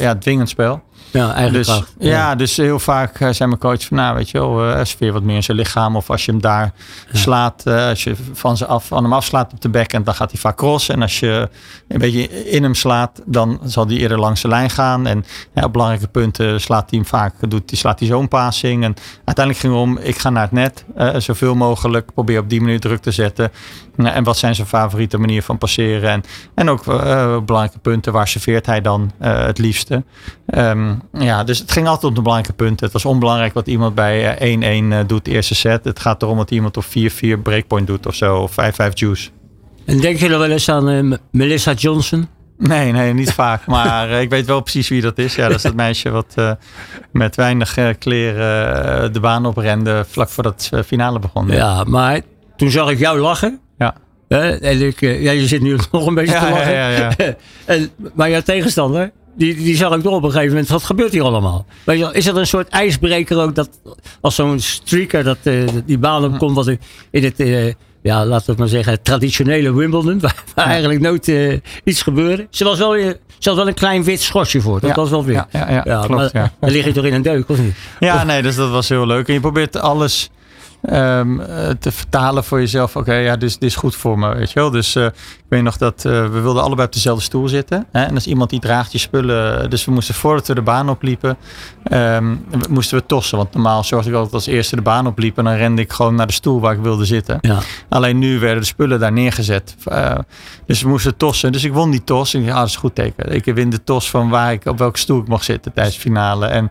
ja, 0.00 0.16
dwingend 0.16 0.48
spel. 0.48 0.82
Ja, 1.14 1.34
eigenlijk 1.34 1.66
dus, 1.66 1.82
ja. 1.98 2.34
dus 2.34 2.56
heel 2.56 2.78
vaak 2.78 3.20
uh, 3.20 3.28
zijn 3.30 3.48
mijn 3.48 3.60
coach 3.60 3.84
van, 3.84 3.96
nou 3.96 4.14
weet 4.14 4.30
je 4.30 4.38
wel, 4.38 4.68
uh, 4.68 4.84
sfeer 4.84 5.12
wat 5.12 5.22
meer 5.22 5.36
in 5.36 5.42
zijn 5.42 5.56
lichaam. 5.56 5.96
Of 5.96 6.10
als 6.10 6.24
je 6.24 6.30
hem 6.30 6.40
daar 6.40 6.72
slaat, 7.12 7.62
uh, 7.66 7.88
als 7.88 8.04
je 8.04 8.14
van, 8.32 8.56
ze 8.56 8.66
af, 8.66 8.86
van 8.86 9.02
hem 9.02 9.12
afslaat 9.12 9.52
op 9.52 9.60
de 9.60 9.68
backhand, 9.68 10.04
dan 10.04 10.14
gaat 10.14 10.30
hij 10.30 10.40
vaak 10.40 10.56
cross. 10.56 10.88
En 10.88 11.02
als 11.02 11.20
je 11.20 11.48
een 11.88 11.98
beetje 11.98 12.44
in 12.44 12.62
hem 12.62 12.74
slaat, 12.74 13.22
dan 13.26 13.60
zal 13.64 13.86
hij 13.86 13.96
eerder 13.96 14.18
langs 14.18 14.42
de 14.42 14.48
lijn 14.48 14.70
gaan. 14.70 15.06
En 15.06 15.24
ja, 15.54 15.64
op 15.64 15.72
belangrijke 15.72 16.08
punten 16.08 16.60
slaat 16.60 16.90
hij 16.90 16.98
hem 16.98 17.08
vaak, 17.08 17.34
doet, 17.50 17.68
die, 17.68 17.78
slaat 17.78 17.98
hij 17.98 18.08
zo'n 18.08 18.28
passing. 18.28 18.84
En 18.84 18.94
uiteindelijk 19.24 19.58
ging 19.58 19.72
het 19.72 19.82
om, 19.82 19.98
ik 19.98 20.18
ga 20.18 20.30
naar 20.30 20.48
het 20.50 20.52
net, 20.52 20.84
zoveel 21.22 21.54
mogelijk, 21.54 22.14
probeer 22.14 22.40
op 22.40 22.48
die 22.48 22.60
manier 22.60 22.80
druk 22.80 23.02
te 23.02 23.10
zetten. 23.10 23.50
En 23.96 24.24
wat 24.24 24.38
zijn 24.38 24.54
zijn 24.54 24.66
favoriete 24.66 25.18
manier 25.18 25.42
van 25.42 25.58
passeren? 25.58 26.10
En, 26.10 26.22
en 26.54 26.70
ook 26.70 26.84
belangrijke 27.46 27.78
punten, 27.78 28.12
waar 28.12 28.28
serveert 28.28 28.66
hij 28.66 28.80
dan 28.80 29.12
het 29.18 29.58
liefste? 29.58 30.04
Um, 30.46 31.02
ja, 31.12 31.44
dus 31.44 31.58
het 31.58 31.72
ging 31.72 31.86
altijd 31.86 32.04
om 32.04 32.14
de 32.14 32.22
belangrijke 32.22 32.56
punten. 32.56 32.84
Het 32.84 32.92
was 32.92 33.04
onbelangrijk 33.04 33.54
wat 33.54 33.66
iemand 33.66 33.94
bij 33.94 34.38
1-1 34.82 34.84
uh, 34.84 34.98
doet, 35.06 35.24
de 35.24 35.30
eerste 35.30 35.54
set. 35.54 35.84
Het 35.84 36.00
gaat 36.00 36.22
erom 36.22 36.36
dat 36.36 36.50
iemand 36.50 36.76
op 36.76 36.84
4-4 36.84 36.88
breakpoint 37.42 37.86
doet 37.86 38.06
of 38.06 38.14
zo, 38.14 38.36
of 38.36 38.50
5-5 38.50 38.54
juice. 38.94 39.30
En 39.84 40.00
denk 40.00 40.18
je 40.18 40.28
er 40.28 40.38
wel 40.38 40.50
eens 40.50 40.68
aan 40.68 41.18
Melissa 41.30 41.72
Johnson? 41.72 42.28
Nee, 42.58 42.92
nee, 42.92 43.14
niet 43.14 43.32
vaak. 43.42 43.66
Maar 43.66 44.10
ik 44.10 44.30
weet 44.30 44.46
wel 44.46 44.60
precies 44.60 44.88
wie 44.88 45.00
dat 45.00 45.18
is. 45.18 45.34
Ja, 45.34 45.48
dat 45.48 45.56
is 45.56 45.62
het 45.62 45.74
meisje 45.74 46.10
wat 46.10 46.34
uh, 46.38 46.52
met 47.12 47.36
weinig 47.36 47.76
uh, 47.76 47.88
kleren 47.98 49.12
de 49.12 49.20
baan 49.20 49.46
oprende 49.46 50.04
vlak 50.08 50.28
voordat 50.28 50.68
het 50.70 50.86
finale 50.86 51.18
begon. 51.18 51.48
Ja, 51.48 51.84
maar 51.84 52.20
toen 52.56 52.70
zag 52.70 52.90
ik 52.90 52.98
jou 52.98 53.18
lachen. 53.18 53.60
En 54.40 54.82
ik, 54.82 55.00
ja, 55.00 55.30
je 55.30 55.46
zit 55.46 55.60
nu 55.60 55.76
nog 55.92 56.06
een 56.06 56.14
beetje 56.14 56.34
ja, 56.34 56.44
te 56.44 56.50
lachen. 56.50 56.72
Ja, 56.72 57.14
en, 57.64 57.90
maar 58.14 58.30
jouw 58.30 58.40
tegenstander, 58.40 59.10
die, 59.36 59.54
die 59.54 59.76
zag 59.76 59.94
ik 59.94 60.02
toch 60.02 60.14
op 60.14 60.22
een 60.22 60.30
gegeven 60.30 60.52
moment, 60.52 60.68
wat 60.68 60.82
gebeurt 60.82 61.12
hier 61.12 61.22
allemaal? 61.22 61.66
Weet 61.84 61.98
je, 61.98 62.10
is 62.12 62.24
dat 62.24 62.36
een 62.36 62.46
soort 62.46 62.68
ijsbreker 62.68 63.38
ook, 63.38 63.54
dat 63.54 63.68
als 64.20 64.34
zo'n 64.34 64.60
streaker 64.60 65.24
dat, 65.24 65.38
uh, 65.42 65.68
die 65.86 65.98
baan 65.98 66.24
opkomt, 66.24 66.56
wat 66.56 66.68
in 67.10 67.24
het, 67.24 67.40
uh, 67.40 67.72
ja, 68.02 68.26
laten 68.26 68.54
we 68.54 68.58
maar 68.58 68.68
zeggen, 68.68 69.02
traditionele 69.02 69.74
Wimbledon, 69.74 70.20
waar, 70.20 70.42
waar 70.54 70.66
eigenlijk 70.66 71.00
nooit 71.00 71.28
uh, 71.28 71.58
iets 71.84 72.02
gebeurde. 72.02 72.46
Ze 72.50 72.64
was 72.64 72.78
wel, 72.78 72.92
ze 73.38 73.48
had 73.48 73.54
wel 73.54 73.68
een 73.68 73.74
klein 73.74 74.04
wit 74.04 74.20
schortje 74.20 74.60
voor, 74.60 74.80
dat 74.80 74.96
was 74.96 75.10
wel 75.10 75.24
weer. 75.24 75.34
Ja, 75.34 75.48
ja, 75.52 75.70
ja, 75.70 75.82
ja 75.84 76.06
klopt. 76.06 76.32
Maar, 76.32 76.52
Dan 76.60 76.70
lig 76.70 76.84
je 76.84 76.92
toch 76.92 77.04
in 77.04 77.14
een 77.14 77.22
deuk, 77.22 77.48
of 77.48 77.58
niet? 77.58 77.74
Ja, 78.00 78.24
nee, 78.24 78.42
dus 78.42 78.56
dat 78.56 78.70
was 78.70 78.88
heel 78.88 79.06
leuk. 79.06 79.28
En 79.28 79.34
je 79.34 79.40
probeert 79.40 79.76
alles 79.76 80.30
um, 80.92 81.42
te 81.78 81.92
vertalen 81.92 82.44
voor 82.44 82.60
jezelf. 82.60 82.96
Oké, 82.96 83.14
ja, 83.14 83.36
dus 83.36 83.52
dit 83.52 83.68
is 83.68 83.76
goed 83.76 83.96
voor 83.96 84.18
me, 84.18 84.34
weet 84.34 84.52
je 84.52 84.60
wel. 84.60 84.70
Dus 84.70 84.96
uh, 84.96 85.04
ik 85.04 85.44
weet 85.48 85.62
nog 85.62 85.76
dat 85.76 86.04
uh, 86.06 86.12
we 86.12 86.40
wilden 86.40 86.62
allebei 86.62 86.86
op 86.86 86.92
dezelfde 86.92 87.22
stoel 87.22 87.48
zitten. 87.48 87.86
Hè? 87.92 88.02
En 88.02 88.14
als 88.14 88.26
iemand 88.26 88.50
die 88.50 88.60
draagt 88.60 88.92
je 88.92 88.98
spullen. 88.98 89.70
Dus 89.70 89.84
we 89.84 89.92
moesten 89.92 90.14
voordat 90.14 90.46
we 90.46 90.54
de 90.54 90.62
baan 90.62 90.88
opliepen, 90.88 91.36
um, 91.92 92.44
moesten 92.68 92.98
we 92.98 93.06
tossen. 93.06 93.36
Want 93.36 93.54
normaal 93.54 93.84
zorgde 93.84 94.10
ik 94.10 94.16
altijd 94.16 94.34
als 94.34 94.46
eerste 94.46 94.76
de 94.76 94.82
baan 94.82 95.06
opliep. 95.06 95.38
En 95.38 95.44
dan 95.44 95.54
rende 95.54 95.82
ik 95.82 95.92
gewoon 95.92 96.14
naar 96.14 96.26
de 96.26 96.32
stoel 96.32 96.60
waar 96.60 96.74
ik 96.74 96.80
wilde 96.80 97.04
zitten. 97.04 97.38
Ja. 97.40 97.58
Alleen 97.88 98.18
nu 98.18 98.38
werden 98.38 98.60
de 98.60 98.66
spullen 98.66 99.00
daar 99.00 99.12
neergezet. 99.12 99.76
Uh, 99.88 100.14
dus 100.66 100.82
we 100.82 100.88
moesten 100.88 101.16
tossen. 101.16 101.52
Dus 101.52 101.64
ik 101.64 101.72
won 101.72 101.90
die 101.90 102.04
tos. 102.04 102.34
En 102.34 102.40
ik 102.40 102.46
dacht, 102.46 102.56
ah, 102.56 102.62
dat 102.62 102.70
is 102.72 102.76
goed 102.76 102.94
teken. 102.94 103.32
Ik 103.32 103.44
win 103.44 103.70
de 103.70 103.84
tos 103.84 104.10
van 104.10 104.28
waar 104.28 104.52
ik, 104.52 104.66
op 104.66 104.78
welke 104.78 104.98
stoel 104.98 105.20
ik 105.20 105.28
mocht 105.28 105.44
zitten 105.44 105.72
tijdens 105.72 105.94
de 105.94 106.00
finale. 106.00 106.46
En, 106.46 106.68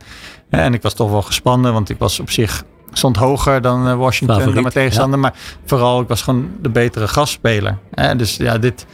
en 0.50 0.74
ik 0.74 0.82
was 0.82 0.94
toch 0.94 1.10
wel 1.10 1.22
gespannen, 1.22 1.74
want 1.74 1.90
ik 1.90 1.98
was 1.98 2.20
op 2.20 2.30
zich 2.30 2.64
stond 2.98 3.18
hoger 3.18 3.62
dan 3.62 3.88
eh, 3.88 3.96
Washington, 3.96 4.40
dan 4.40 4.54
mijn 4.54 4.70
tegenstander. 4.70 5.20
Maar 5.20 5.34
vooral, 5.66 6.02
ik 6.02 6.08
was 6.08 6.22
gewoon 6.22 6.50
de 6.62 6.70
betere 6.70 7.08
gastspeler. 7.08 7.78
Dus 8.18 8.38
ja, 8.38 8.58
dit, 8.58 8.86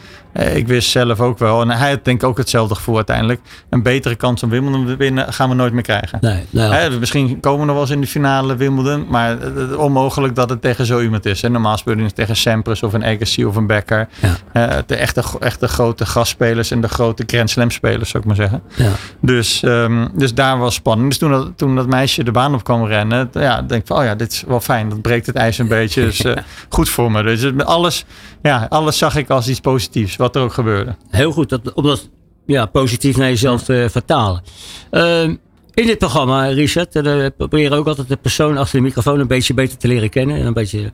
ik 0.41 0.67
wist 0.67 0.89
zelf 0.89 1.19
ook 1.19 1.37
wel, 1.37 1.61
en 1.61 1.69
hij 1.69 1.89
had 1.89 2.05
denk 2.05 2.21
ik 2.21 2.27
ook 2.27 2.37
hetzelfde 2.37 2.75
gevoel 2.75 2.95
uiteindelijk. 2.95 3.41
Een 3.69 3.83
betere 3.83 4.15
kans 4.15 4.43
om 4.43 4.49
Wimbledon 4.49 4.85
te 4.85 4.95
winnen 4.95 5.33
gaan 5.33 5.49
we 5.49 5.55
nooit 5.55 5.73
meer 5.73 5.81
krijgen. 5.83 6.17
Nee, 6.21 6.45
nou, 6.49 6.73
Hè, 6.73 6.99
misschien 6.99 7.39
komen 7.39 7.59
we 7.59 7.65
nog 7.65 7.73
wel 7.73 7.83
eens 7.83 7.91
in 7.93 8.01
de 8.01 8.07
finale 8.07 8.55
Wimbledon, 8.55 9.05
maar 9.09 9.29
het 9.39 9.75
onmogelijk 9.75 10.35
dat 10.35 10.49
het 10.49 10.61
tegen 10.61 10.85
zo 10.85 11.01
iemand 11.01 11.25
is. 11.25 11.41
Normaal 11.41 11.77
spelen 11.77 12.03
we 12.05 12.11
tegen 12.13 12.35
Sampras 12.35 12.83
of 12.83 12.93
een 12.93 13.03
Agassi 13.05 13.45
of 13.45 13.55
een 13.55 13.67
Becker. 13.67 14.07
Ja. 14.19 14.35
Eh, 14.69 14.77
de 14.85 14.95
echte, 14.95 15.23
echte 15.39 15.67
grote 15.67 16.05
gastspelers 16.05 16.71
en 16.71 16.81
de 16.81 16.87
grote 16.87 17.23
Grand 17.27 17.49
Slam 17.49 17.71
spelers, 17.71 18.09
zou 18.09 18.23
ik 18.23 18.27
maar 18.27 18.37
zeggen. 18.37 18.61
ja. 18.75 18.91
Dus, 19.21 19.63
ehm, 19.63 20.07
dus 20.13 20.33
daar 20.33 20.57
was 20.57 20.73
spanning. 20.75 21.09
Dus 21.09 21.17
toen 21.17 21.31
dat, 21.31 21.51
toen 21.55 21.75
dat 21.75 21.87
meisje 21.87 22.23
de 22.23 22.31
baan 22.31 22.53
op 22.53 22.63
kwam 22.63 22.85
rennen, 22.85 23.29
ja, 23.33 23.61
denk 23.61 23.81
ik 23.81 23.87
van, 23.87 23.97
oh 23.97 24.03
ja, 24.03 24.15
dit 24.15 24.31
is 24.31 24.43
wel 24.47 24.59
fijn. 24.59 24.89
Dat 24.89 25.01
breekt 25.01 25.25
het 25.25 25.35
ijs 25.35 25.57
een 25.57 25.67
beetje. 25.67 26.01
Dus 26.05 26.21
eh, 26.25 26.33
goed 26.69 26.89
voor 26.89 27.11
me. 27.11 27.23
Dus 27.23 27.41
het- 27.41 27.65
alles, 27.65 28.05
ja, 28.41 28.65
alles 28.69 28.97
zag 28.97 29.15
ik 29.15 29.29
als 29.29 29.47
iets 29.47 29.59
positiefs, 29.59 30.15
wat 30.15 30.28
er 30.35 30.41
ook 30.41 30.53
gebeurde. 30.53 30.95
Heel 31.09 31.31
goed, 31.31 31.49
dat, 31.49 31.73
om 31.73 31.83
dat 31.83 32.09
ja, 32.45 32.65
positief 32.65 33.17
naar 33.17 33.29
jezelf 33.29 33.63
te 33.63 33.87
vertalen. 33.89 34.41
Ehm, 34.89 35.35
in 35.73 35.85
dit 35.85 35.97
programma, 35.97 36.45
Richard, 36.45 36.95
eh, 36.95 37.03
we 37.03 37.33
proberen 37.37 37.77
ook 37.77 37.87
altijd 37.87 38.07
de 38.07 38.15
persoon 38.15 38.57
achter 38.57 38.77
de 38.77 38.83
microfoon 38.85 39.19
een 39.19 39.27
beetje 39.27 39.53
beter 39.53 39.77
te 39.77 39.87
leren 39.87 40.09
kennen. 40.09 40.37
En 40.37 40.45
een 40.45 40.53
beetje 40.53 40.91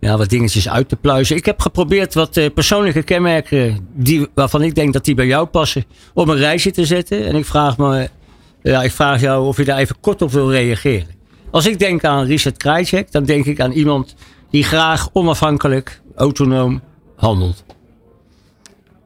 ja, 0.00 0.16
wat 0.16 0.28
dingetjes 0.28 0.68
uit 0.68 0.88
te 0.88 0.96
pluizen. 0.96 1.36
Ik 1.36 1.44
heb 1.44 1.60
geprobeerd 1.60 2.14
wat 2.14 2.36
eh, 2.36 2.46
persoonlijke 2.54 3.02
kenmerken 3.02 3.88
die, 3.94 4.28
waarvan 4.34 4.62
ik 4.62 4.74
denk 4.74 4.92
dat 4.92 5.04
die 5.04 5.14
bij 5.14 5.26
jou 5.26 5.46
passen, 5.46 5.84
op 6.14 6.28
een 6.28 6.36
rijtje 6.36 6.70
te 6.70 6.86
zetten. 6.86 7.26
En 7.26 7.34
ik 7.34 7.44
vraag, 7.44 7.78
me, 7.78 8.08
ja, 8.62 8.82
ik 8.82 8.92
vraag 8.92 9.20
jou 9.20 9.46
of 9.46 9.56
je 9.56 9.64
daar 9.64 9.78
even 9.78 9.96
kort 10.00 10.22
op 10.22 10.30
wil 10.30 10.50
reageren. 10.50 11.14
Als 11.50 11.66
ik 11.66 11.78
denk 11.78 12.04
aan 12.04 12.24
Richard 12.24 12.56
Krajcek, 12.56 13.12
dan 13.12 13.24
denk 13.24 13.44
ik 13.44 13.60
aan 13.60 13.72
iemand 13.72 14.14
die 14.50 14.64
graag 14.64 15.08
onafhankelijk, 15.12 16.00
autonoom 16.14 16.80
handelt. 17.16 17.64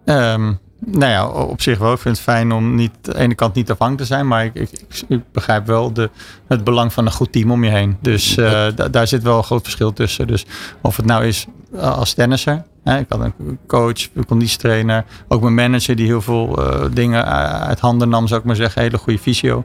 Ehm, 0.04 0.52
nou 0.86 1.10
ja, 1.12 1.28
op 1.28 1.62
zich 1.62 1.78
wel. 1.78 1.92
Ik 1.92 1.98
vind 1.98 2.14
het 2.16 2.24
fijn 2.24 2.52
om 2.52 2.74
niet, 2.74 2.90
aan 2.90 3.12
de 3.12 3.18
ene 3.18 3.34
kant 3.34 3.54
niet 3.54 3.70
afhankelijk 3.70 4.08
te 4.08 4.14
zijn. 4.14 4.26
Maar 4.28 4.44
ik, 4.44 4.54
ik, 4.54 4.70
ik 5.08 5.20
begrijp 5.32 5.66
wel 5.66 5.92
de, 5.92 6.10
het 6.48 6.64
belang 6.64 6.92
van 6.92 7.06
een 7.06 7.12
goed 7.12 7.32
team 7.32 7.50
om 7.50 7.64
je 7.64 7.70
heen. 7.70 7.96
Dus 8.00 8.36
eh, 8.36 8.66
da- 8.74 8.88
daar 8.88 9.06
zit 9.06 9.22
wel 9.22 9.36
een 9.36 9.44
groot 9.44 9.62
verschil 9.62 9.92
tussen. 9.92 10.26
Dus 10.26 10.46
of 10.80 10.96
het 10.96 11.06
nou 11.06 11.24
is 11.24 11.46
eh, 11.74 11.96
als 11.98 12.12
tennisser. 12.12 12.62
Hè, 12.84 12.98
ik 12.98 13.06
had 13.08 13.20
een 13.20 13.58
coach, 13.66 14.08
een 14.14 14.26
conditietrainer. 14.26 15.04
Ook 15.28 15.42
mijn 15.42 15.54
manager 15.54 15.96
die 15.96 16.06
heel 16.06 16.20
veel 16.22 16.56
eh, 16.66 16.84
dingen 16.92 17.24
uit 17.60 17.80
handen 17.80 18.08
nam, 18.08 18.26
zou 18.26 18.40
ik 18.40 18.46
maar 18.46 18.56
zeggen. 18.56 18.82
Hele 18.82 18.98
goede 18.98 19.18
fysio. 19.18 19.64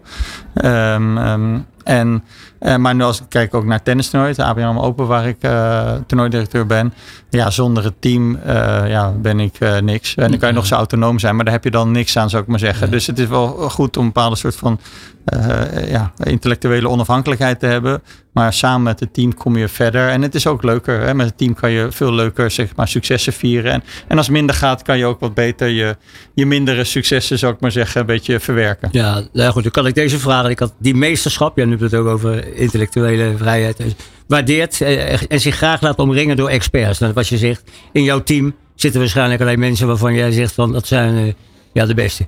Ehm, 0.54 1.17
ehm, 1.17 1.60
en, 1.86 2.24
eh, 2.60 2.76
maar 2.76 2.95
nu 2.95 3.04
als 3.04 3.19
ik 3.19 3.26
kijk 3.30 3.54
ook 3.54 3.65
naar 3.65 3.84
tennistoernooi, 3.84 4.32
het 4.32 4.39
ABN 4.39 4.78
Open, 4.78 5.08
waar 5.08 5.28
ik 5.28 5.38
eh 5.39 5.93
toernooidirecteur 6.08 6.65
ben. 6.65 6.93
Ja, 7.30 7.50
zonder 7.50 7.84
het 7.84 8.02
team 8.02 8.36
eh, 8.36 8.84
ja, 8.88 9.12
ben 9.12 9.39
ik 9.39 9.60
niks. 9.82 10.15
En 10.15 10.30
dan 10.30 10.39
kan 10.39 10.50
je 10.50 10.56
nog 10.56 10.65
zo 10.65 10.76
autonoom 10.76 11.19
zijn, 11.19 11.36
maar 11.36 11.45
daar 11.45 11.54
heb 11.54 11.63
je 11.63 11.71
dan 11.71 11.91
niks 11.91 12.17
aan, 12.17 12.30
zou 12.30 12.43
ik 12.43 12.50
maar 12.50 12.60
zeggen. 12.60 12.91
Dus 12.91 13.08
het 13.08 13.19
is 13.19 13.28
wel 13.28 13.48
goed 13.48 13.98
om 13.98 14.06
een 14.06 14.12
bepaalde 14.12 14.36
soort 14.36 14.56
van 14.56 14.80
ja, 15.88 16.12
intellectuele 16.24 16.89
onafhankelijkheid 16.89 17.60
te 17.60 17.65
hebben. 17.65 18.02
Maar 18.36 18.54
samen 18.54 18.84
met 18.84 19.00
het 19.00 19.13
team 19.13 19.34
kom 19.34 19.58
je 19.58 19.67
verder. 19.67 20.10
En 20.10 20.21
het 20.21 20.36
is 20.36 20.48
ook 20.48 20.63
leuker. 20.63 21.02
Hè? 21.02 21.13
Met 21.13 21.26
het 21.26 21.38
team 21.38 21.54
kan 21.54 21.71
je 21.71 21.88
veel 21.91 22.13
leuker 22.13 22.52
zeg 22.52 22.76
maar, 22.76 22.88
successen 22.88 23.34
vieren. 23.34 23.71
En, 23.71 23.84
en 24.08 24.17
als 24.17 24.26
het 24.26 24.36
minder 24.36 24.56
gaat, 24.56 24.82
kan 24.82 24.98
je 24.98 25.06
ook 25.06 25.19
wat 25.19 25.34
beter 25.34 25.67
je, 25.67 25.95
je 26.34 26.45
mindere 26.45 26.84
successen, 26.84 27.39
zou 27.39 27.54
ik 27.54 27.60
maar 27.60 27.71
zeggen, 27.71 28.00
een 28.02 28.06
beetje 28.06 28.39
verwerken. 28.39 28.89
Ja, 28.91 29.21
nou 29.34 29.52
goed, 29.52 29.63
dan 29.63 29.71
kan 29.71 29.88
ik 29.88 29.95
deze 29.95 30.19
vragen. 30.19 30.50
Ik 30.50 30.60
had 30.60 30.74
die 30.80 30.95
meesterschap, 30.95 31.58
ja, 31.58 31.65
nu 31.65 31.75
we 31.80 31.96
het 31.96 32.06
ook 32.06 32.14
over 32.14 32.56
intellectuele 32.56 33.38
vrijheid. 33.38 33.78
dus 33.78 33.96
Waardeert 34.28 34.82
eh, 34.82 35.32
en 35.32 35.40
zich 35.40 35.56
graag 35.56 35.82
laat 35.82 36.00
omringen 36.00 36.36
door 36.36 36.50
experts. 36.50 37.00
Nou, 37.00 37.14
wat 37.14 37.28
je 37.28 37.38
zegt, 37.38 37.72
in 37.92 38.04
jouw 38.04 38.24
team 38.24 38.56
zitten 38.76 39.00
waarschijnlijk 39.00 39.42
alleen 39.42 39.60
mensen 39.60 39.88
waarvan 39.88 40.14
jij 40.14 40.32
zegt 40.32 40.54
van 40.54 40.72
dat 40.72 40.88
zijn 40.88 41.18
eh, 41.18 41.34
ja, 41.74 41.86
de 41.86 41.94
beste. 41.94 42.28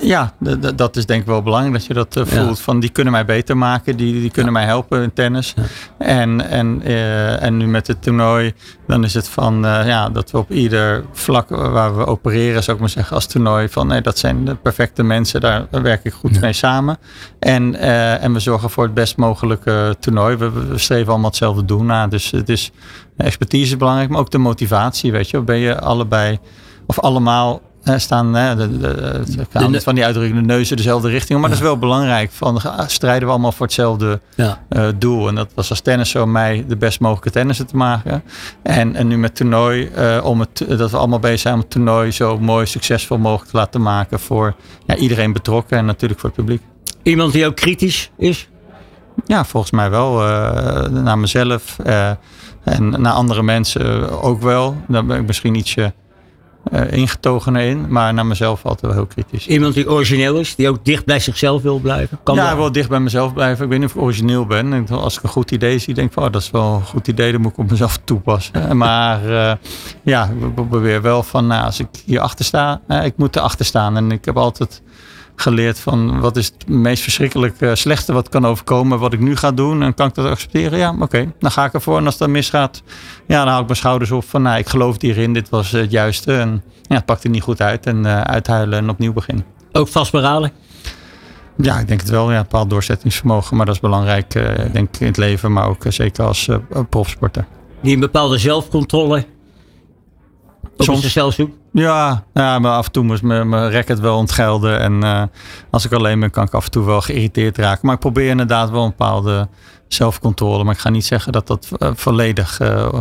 Ja, 0.00 0.32
dat 0.74 0.96
is 0.96 1.06
denk 1.06 1.20
ik 1.20 1.26
wel 1.26 1.42
belangrijk 1.42 1.74
dat 1.74 1.86
je 1.86 1.94
dat 1.94 2.16
eh, 2.16 2.24
Ja. 2.24 2.44
voelt. 2.44 2.60
Van 2.60 2.80
die 2.80 2.90
kunnen 2.90 3.12
mij 3.12 3.24
beter 3.24 3.56
maken, 3.56 3.96
die, 3.96 4.12
die 4.20 4.30
kunnen 4.30 4.52
mij 4.52 4.64
helpen 4.64 5.02
in 5.02 5.12
tennis. 5.12 5.54
En, 5.98 6.48
en, 6.48 6.82
eh, 6.82 7.42
en 7.42 7.56
nu 7.56 7.66
met 7.66 7.86
het 7.86 8.02
toernooi, 8.02 8.52
dan 8.86 9.04
is 9.04 9.14
het 9.14 9.28
van 9.28 9.66
eh, 9.66 9.86
ja, 9.86 10.08
dat 10.08 10.30
we 10.30 10.38
op 10.38 10.50
ieder 10.50 11.04
vlak 11.12 11.48
waar 11.48 11.96
we 11.96 12.06
opereren, 12.06 12.62
zou 12.62 12.76
ik 12.76 12.82
maar 12.82 12.90
zeggen, 12.92 13.14
als 13.14 13.26
toernooi, 13.26 13.68
van 13.68 13.86
nee, 13.86 14.00
dat 14.00 14.18
zijn 14.18 14.44
de 14.44 14.54
perfecte 14.54 15.02
mensen, 15.02 15.40
daar 15.40 15.66
werk 15.70 16.04
ik 16.04 16.12
goed 16.12 16.40
mee 16.40 16.52
samen. 16.52 16.96
En, 17.38 17.74
en 18.20 18.32
we 18.32 18.38
zorgen 18.38 18.70
voor 18.70 18.84
het 18.84 18.94
best 18.94 19.16
mogelijke 19.16 19.96
toernooi. 20.00 20.36
We, 20.36 20.50
we 20.50 20.78
streven 20.78 21.08
allemaal 21.12 21.28
hetzelfde 21.30 21.64
doel 21.64 21.82
na. 21.82 22.06
Dus 22.06 22.30
het 22.30 22.48
is 22.48 22.70
expertise 23.16 23.76
belangrijk, 23.76 24.08
maar 24.10 24.20
ook 24.20 24.30
de 24.30 24.38
motivatie, 24.38 25.12
weet 25.12 25.30
je. 25.30 25.40
Ben 25.40 25.58
je 25.58 25.80
allebei 25.80 26.38
of 26.86 27.00
allemaal 27.00 27.60
staan, 27.96 28.34
hè, 28.34 28.56
de, 28.56 28.78
de, 28.78 29.80
van 29.82 29.94
die 29.94 30.04
uitdrukking, 30.04 30.40
de 30.40 30.46
neuzen 30.46 30.76
dezelfde 30.76 31.08
richting. 31.08 31.40
Maar 31.40 31.48
dat 31.48 31.58
is 31.58 31.64
wel 31.64 31.78
belangrijk. 31.78 32.30
Van, 32.32 32.60
strijden 32.86 33.24
we 33.26 33.32
allemaal 33.32 33.52
voor 33.52 33.66
hetzelfde 33.66 34.20
Ja. 34.34 34.60
eh, 34.68 34.86
doel. 34.98 35.28
En 35.28 35.34
dat 35.34 35.48
was 35.54 35.70
als 35.70 35.80
tennisser 35.80 36.22
om 36.22 36.30
mij 36.32 36.64
de 36.68 36.76
best 36.76 37.00
mogelijke 37.00 37.30
tennisser 37.30 37.66
te 37.66 37.76
maken. 37.76 38.22
En, 38.62 38.94
en 38.94 39.06
nu 39.06 39.18
met 39.18 39.36
toernooi, 39.36 39.86
eh, 39.94 40.20
om 40.24 40.40
het, 40.40 40.64
dat 40.68 40.90
we 40.90 40.96
allemaal 40.96 41.18
bezig 41.18 41.40
zijn 41.40 41.54
om 41.54 41.60
het 41.60 41.70
toernooi 41.70 42.10
zo 42.12 42.38
mooi, 42.38 42.66
succesvol 42.66 43.18
mogelijk 43.18 43.50
te 43.50 43.56
laten 43.56 43.82
maken 43.82 44.20
voor 44.20 44.54
ja, 44.86 44.96
iedereen 44.96 45.32
betrokken 45.32 45.78
en 45.78 45.84
natuurlijk 45.86 46.20
voor 46.20 46.28
het 46.30 46.38
publiek. 46.38 46.62
Iemand 47.02 47.32
die 47.32 47.46
ook 47.46 47.56
kritisch 47.56 48.10
is. 48.16 48.48
Ja, 49.26 49.44
volgens 49.44 49.72
mij 49.72 49.90
wel. 49.90 50.26
eh, 50.26 50.88
naar 50.88 51.18
mezelf 51.18 51.76
en 52.64 52.88
naar 53.00 53.12
andere 53.12 53.42
mensen 53.42 54.10
ook 54.22 54.42
wel. 54.42 54.76
Daar 54.88 55.06
ben 55.06 55.20
ik 55.20 55.26
misschien 55.26 55.54
ietsje 55.54 55.92
eh, 56.72 56.92
ingetogener 56.92 57.62
in. 57.62 57.86
Maar 57.88 58.14
naar 58.14 58.26
mezelf 58.26 58.64
altijd 58.64 58.80
wel 58.82 58.92
heel 58.92 59.06
kritisch. 59.06 59.46
Iemand 59.46 59.74
die 59.74 59.90
origineel 59.90 60.36
is, 60.38 60.54
die 60.54 60.68
ook 60.68 60.84
dicht 60.84 61.04
bij 61.04 61.18
zichzelf 61.20 61.62
wil 61.62 61.78
blijven. 61.78 62.18
Kan 62.22 62.34
ja, 62.34 62.56
wel 62.56 62.72
dicht 62.72 62.88
bij 62.88 63.00
mezelf 63.00 63.32
blijven. 63.32 63.64
Ik 63.64 63.70
weet 63.70 63.78
niet 63.80 63.88
of 63.88 63.94
ik 63.94 64.00
origineel 64.02 64.46
ben. 64.46 64.72
Ik- 64.72 64.90
Als 64.90 65.16
ik 65.16 65.22
een 65.22 65.28
goed 65.28 65.50
idee 65.50 65.78
zie, 65.78 65.94
denk 65.94 66.06
ik 66.08 66.12
van, 66.14 66.24
oh, 66.24 66.32
dat 66.32 66.42
is 66.42 66.50
wel 66.50 66.74
een 66.74 66.84
goed 66.86 67.08
idee. 67.08 67.32
Dat 67.32 67.40
moet 67.40 67.52
ik 67.52 67.58
op 67.58 67.70
mezelf 67.70 67.98
toepassen. 68.04 68.76
Maar 68.76 69.28
eh, 69.50 69.56
ja, 70.02 70.30
ik 70.40 70.54
probeer 70.68 71.02
wel 71.02 71.22
van, 71.22 71.46
nou, 71.46 71.64
als 71.64 71.80
ik 71.80 71.88
hier 72.04 72.20
achter 72.20 72.44
sta, 72.44 72.80
eh, 72.88 73.04
ik 73.04 73.14
moet 73.16 73.36
erachter 73.36 73.64
staan. 73.64 73.96
En 73.96 74.12
ik 74.12 74.24
heb 74.24 74.36
altijd 74.36 74.82
geleerd 75.36 75.78
van, 75.78 76.20
wat 76.20 76.36
is 76.36 76.46
het 76.46 76.68
meest 76.68 77.02
verschrikkelijk 77.02 77.60
eh, 77.60 77.74
slechte 77.74 78.12
wat 78.12 78.28
kan 78.28 78.46
overkomen, 78.46 78.98
wat 78.98 79.12
ik 79.12 79.20
nu 79.20 79.36
ga 79.36 79.52
doen. 79.52 79.82
En 79.82 79.94
kan 79.94 80.08
ik 80.08 80.14
dat 80.14 80.26
accepteren? 80.26 80.78
Ja, 80.78 80.94
oké, 80.98 81.32
dan 81.38 81.50
ga 81.50 81.64
ik 81.64 81.72
ervoor. 81.72 81.98
En 81.98 82.06
als 82.06 82.16
dat 82.18 82.28
misgaat, 82.28 82.82
ja, 83.26 83.38
dan 83.38 83.48
hou 83.48 83.60
ik 83.60 83.66
mijn 83.66 83.78
schouders 83.78 84.10
op 84.10 84.24
van, 84.24 84.42
nou, 84.42 84.58
ik 84.58 84.68
geloof 84.68 85.00
hierin. 85.00 85.32
Dit 85.32 85.48
was 85.48 85.70
het 85.70 85.90
juiste. 85.90 86.36
En 86.36 86.62
ja, 86.82 86.96
het 86.96 87.04
pakte 87.04 87.28
niet 87.28 87.42
goed 87.42 87.60
uit. 87.60 87.86
En 87.86 88.06
eh, 88.06 88.20
uithuilen 88.20 88.78
en 88.78 88.88
opnieuw 88.88 89.12
beginnen. 89.12 89.44
Ook 89.72 89.88
vastberaden. 89.88 90.52
Ja, 91.56 91.78
ik 91.78 91.88
denk 91.88 92.00
het 92.00 92.10
wel. 92.10 92.30
Ja, 92.30 92.36
een 92.36 92.42
bepaald 92.42 92.70
doorzettingsvermogen. 92.70 93.56
Maar 93.56 93.66
dat 93.66 93.74
is 93.74 93.80
belangrijk, 93.80 94.34
eh, 94.34 94.64
ik 94.64 94.72
denk 94.72 94.96
in 94.96 95.06
het 95.06 95.16
leven, 95.16 95.52
maar 95.52 95.68
ook 95.68 95.84
zeker 95.88 96.24
als 96.24 96.48
profsporter. 96.88 97.46
Die 97.82 97.94
een 97.94 98.00
bepaalde 98.00 98.38
zelfcontrole 98.38 99.26
op 100.76 100.82
Soms. 100.82 101.00
zichzelf 101.00 101.34
zoekt. 101.34 101.63
Ja, 101.74 102.24
ja, 102.34 102.58
maar 102.58 102.72
af 102.72 102.86
en 102.86 102.92
toe 102.92 103.04
moest 103.04 103.22
mijn, 103.22 103.48
mijn 103.48 103.70
racket 103.70 104.00
wel 104.00 104.16
ontgelden. 104.16 104.80
En 104.80 105.02
eh, 105.02 105.22
als 105.70 105.84
ik 105.84 105.92
alleen 105.92 106.20
ben, 106.20 106.30
kan 106.30 106.44
ik 106.46 106.52
af 106.52 106.64
en 106.64 106.70
toe 106.70 106.84
wel 106.84 107.00
geïrriteerd 107.00 107.58
raken. 107.58 107.80
Maar 107.82 107.94
ik 107.94 108.00
probeer 108.00 108.28
inderdaad 108.28 108.70
wel 108.70 108.82
een 108.82 108.88
bepaalde 108.88 109.48
zelfcontrole. 109.88 110.64
Maar 110.64 110.74
ik 110.74 110.80
ga 110.80 110.90
niet 110.90 111.04
zeggen 111.04 111.32
dat 111.32 111.46
dat 111.46 111.68
eh, 111.78 111.90
volledig 111.94 112.60
eh, 112.60 112.92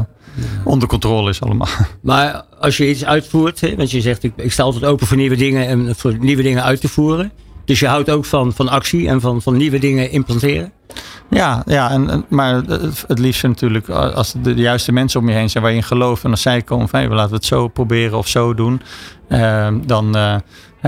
onder 0.64 0.88
controle 0.88 1.30
is 1.30 1.42
allemaal. 1.42 1.68
Maar 2.02 2.44
als 2.60 2.78
je 2.78 2.90
iets 2.90 3.06
uitvoert, 3.06 3.62
hè, 3.62 3.76
want 3.76 3.92
je 3.92 4.02
zegt 4.02 4.24
ik, 4.24 4.34
ik 4.36 4.52
sta 4.52 4.64
altijd 4.64 4.86
open 4.86 5.08
voor 5.08 5.18
nieuwe 5.18 5.36
dingen 5.36 5.68
en 5.68 5.96
voor 5.96 6.18
nieuwe 6.20 6.44
dingen 6.44 6.64
uit 6.64 6.82
te 6.82 6.90
voeren. 6.90 7.32
Dus 7.66 7.80
je 7.80 7.88
houdt 7.88 8.10
ook 8.10 8.26
van, 8.26 8.54
van 8.54 8.70
actie 8.70 9.08
en 9.08 9.22
van, 9.22 9.42
van 9.42 9.58
nieuwe 9.58 9.80
dingen 9.80 10.12
implanteren. 10.12 10.72
Ja, 11.30 11.64
ja 11.66 11.92
en, 11.92 12.26
maar 12.30 12.56
het, 13.08 13.20
liefste 13.20 13.48
natuurlijk 13.48 13.90
als 13.90 14.32
de, 14.32 14.54
de 14.54 14.62
juiste 14.62 14.92
mensen 14.92 15.20
om 15.20 15.30
je 15.30 15.36
heen 15.36 15.50
zijn 15.50 15.64
waar 15.64 15.72
je 15.72 15.78
in 15.78 15.84
gelooft. 15.84 16.24
En 16.24 16.32
als 16.32 16.42
zij 16.42 16.62
komen 16.62 16.90
van 16.90 17.00
hey, 17.00 17.10
laten 17.10 17.30
we 17.30 17.36
het 17.36 17.46
zo 17.46 17.68
proberen 17.68 18.18
of 18.18 18.28
zo 18.28 18.54
doen. 18.54 18.82
eh, 19.28 19.68
dan, 19.86 20.16
eh, 20.16 20.36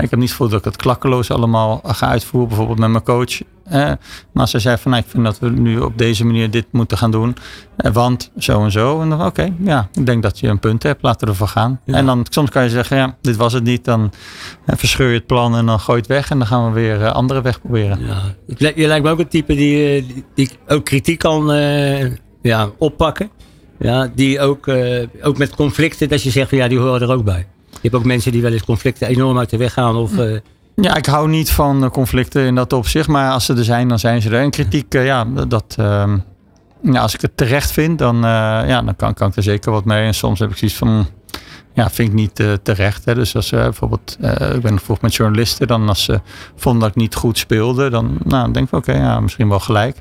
ik 0.02 0.10
heb 0.10 0.18
niet 0.18 0.30
het 0.30 0.50
dat 0.50 0.58
ik 0.58 0.64
het 0.64 0.76
klakkeloos 0.76 1.30
allemaal 1.30 1.80
ga 1.84 2.08
uitvoeren. 2.08 2.48
Bijvoorbeeld 2.48 2.78
met 2.78 2.90
mijn 2.90 3.02
coach. 3.04 3.40
eh, 3.64 3.92
maar 4.32 4.48
zij 4.48 4.60
zei 4.60 4.76
van 4.76 4.90
nou, 4.90 5.02
ik 5.02 5.10
vind 5.10 5.24
dat 5.24 5.38
we 5.38 5.50
nu 5.50 5.78
op 5.80 5.98
deze 5.98 6.24
manier 6.24 6.50
dit 6.50 6.66
moeten 6.70 6.98
gaan 6.98 7.10
doen. 7.10 7.36
eh, 7.76 7.92
want 7.92 8.30
zo 8.38 8.64
en 8.64 8.70
zo. 8.72 9.00
En 9.00 9.08
dan 9.08 9.24
oké, 9.26 9.52
ja, 9.58 9.88
ik 9.92 10.06
denk 10.06 10.22
dat 10.22 10.38
je 10.38 10.48
een 10.48 10.58
punt 10.58 10.82
hebt. 10.82 11.02
Laten 11.02 11.20
we 11.26 11.32
ervoor 11.32 11.48
gaan. 11.48 11.80
Ja. 11.84 11.94
En 11.94 12.06
dan 12.06 12.26
soms 12.30 12.50
kan 12.50 12.62
je 12.62 12.68
zeggen 12.70 12.96
ja, 12.96 13.16
dit 13.20 13.36
was 13.36 13.52
het 13.52 13.64
niet. 13.64 13.84
Dan 13.84 14.12
eh, 14.66 14.76
verscheur 14.76 15.08
je 15.08 15.14
het 15.14 15.26
plan 15.26 15.56
en 15.56 15.66
dan 15.66 15.80
gooi 15.80 15.96
je 15.96 16.02
het 16.02 16.12
weg. 16.12 16.30
En 16.30 16.38
dan 16.38 16.46
gaan 16.46 16.64
we 16.66 16.70
weer 16.80 17.02
een 17.02 17.12
andere 17.12 17.42
weg 17.42 17.60
proberen. 17.60 17.98
Ja. 18.00 18.22
Je 18.74 18.86
lijkt 18.86 19.04
me 19.04 19.10
ook 19.10 19.18
een 19.18 19.28
type 19.28 19.54
die, 19.54 19.96
eh, 19.96 20.04
die, 20.08 20.24
die 20.34 20.50
ook 20.68 20.84
kritiek 20.84 21.18
kan 21.18 21.52
eh, 21.52 22.12
ja, 22.42 22.70
oppakken. 22.78 23.30
Ja, 23.78 24.10
die 24.14 24.40
ook, 24.40 24.66
eh, 24.66 25.06
ook 25.22 25.38
met 25.38 25.54
conflicten, 25.54 26.08
dat 26.08 26.22
je 26.22 26.30
zegt 26.30 26.48
van 26.48 26.58
ja, 26.58 26.68
die 26.68 26.78
horen 26.78 27.00
er 27.00 27.12
ook 27.14 27.24
bij. 27.24 27.46
Je 27.82 27.88
hebt 27.88 27.94
ook 27.94 28.04
mensen 28.04 28.32
die 28.32 28.42
wel 28.42 28.52
eens 28.52 28.64
conflicten 28.64 29.08
enorm 29.08 29.38
uit 29.38 29.50
de 29.50 29.56
weg 29.56 29.72
gaan. 29.72 29.96
Of, 29.96 30.18
eh, 30.18 30.36
Ja, 30.76 30.96
ik 30.96 31.06
hou 31.06 31.28
niet 31.28 31.50
van 31.50 31.84
eh, 31.84 31.90
conflicten 31.90 32.46
in 32.46 32.54
dat 32.54 32.72
opzicht. 32.72 33.08
Maar 33.08 33.32
als 33.32 33.44
ze 33.44 33.54
er 33.54 33.64
zijn, 33.64 33.88
dan 33.88 33.98
zijn 33.98 34.22
ze 34.22 34.30
er. 34.30 34.40
En 34.40 34.50
kritiek, 34.50 34.94
eh, 34.94 35.06
ja, 35.06 35.24
dat, 35.48 35.74
ehm, 35.78 36.18
ja, 36.82 37.00
als 37.00 37.14
ik 37.14 37.20
het 37.20 37.36
terecht 37.36 37.70
vind, 37.70 37.98
dan, 37.98 38.16
eh, 38.16 38.20
ja, 38.66 38.82
dan 38.82 38.96
kan, 38.96 39.14
kan 39.14 39.28
ik 39.28 39.36
er 39.36 39.42
zeker 39.42 39.72
wat 39.72 39.84
mee. 39.84 40.06
En 40.06 40.14
soms 40.14 40.38
heb 40.38 40.50
ik 40.50 40.56
zoiets 40.56 40.76
van, 40.76 41.06
ja, 41.74 41.90
vind 41.90 42.08
ik 42.08 42.14
niet 42.14 42.60
terecht. 42.62 43.04
Hè. 43.04 43.14
Dus 43.14 43.36
als 43.36 43.46
ze 43.46 43.56
bijvoorbeeld, 43.56 44.18
ik 44.54 44.60
ben 44.60 44.78
vroeg 44.78 45.00
met 45.00 45.14
journalisten, 45.14 45.66
dan 45.66 45.88
als 45.88 46.04
ze 46.04 46.20
vonden 46.56 46.80
dat 46.80 46.90
ik 46.90 46.96
niet 46.96 47.14
goed 47.14 47.38
speelde, 47.38 47.90
dan 47.90 48.18
nou, 48.24 48.52
denk 48.52 48.66
ik 48.66 48.74
oké, 48.74 48.92
ja, 48.92 49.20
misschien 49.20 49.48
wel 49.48 49.60
gelijk. 49.60 49.96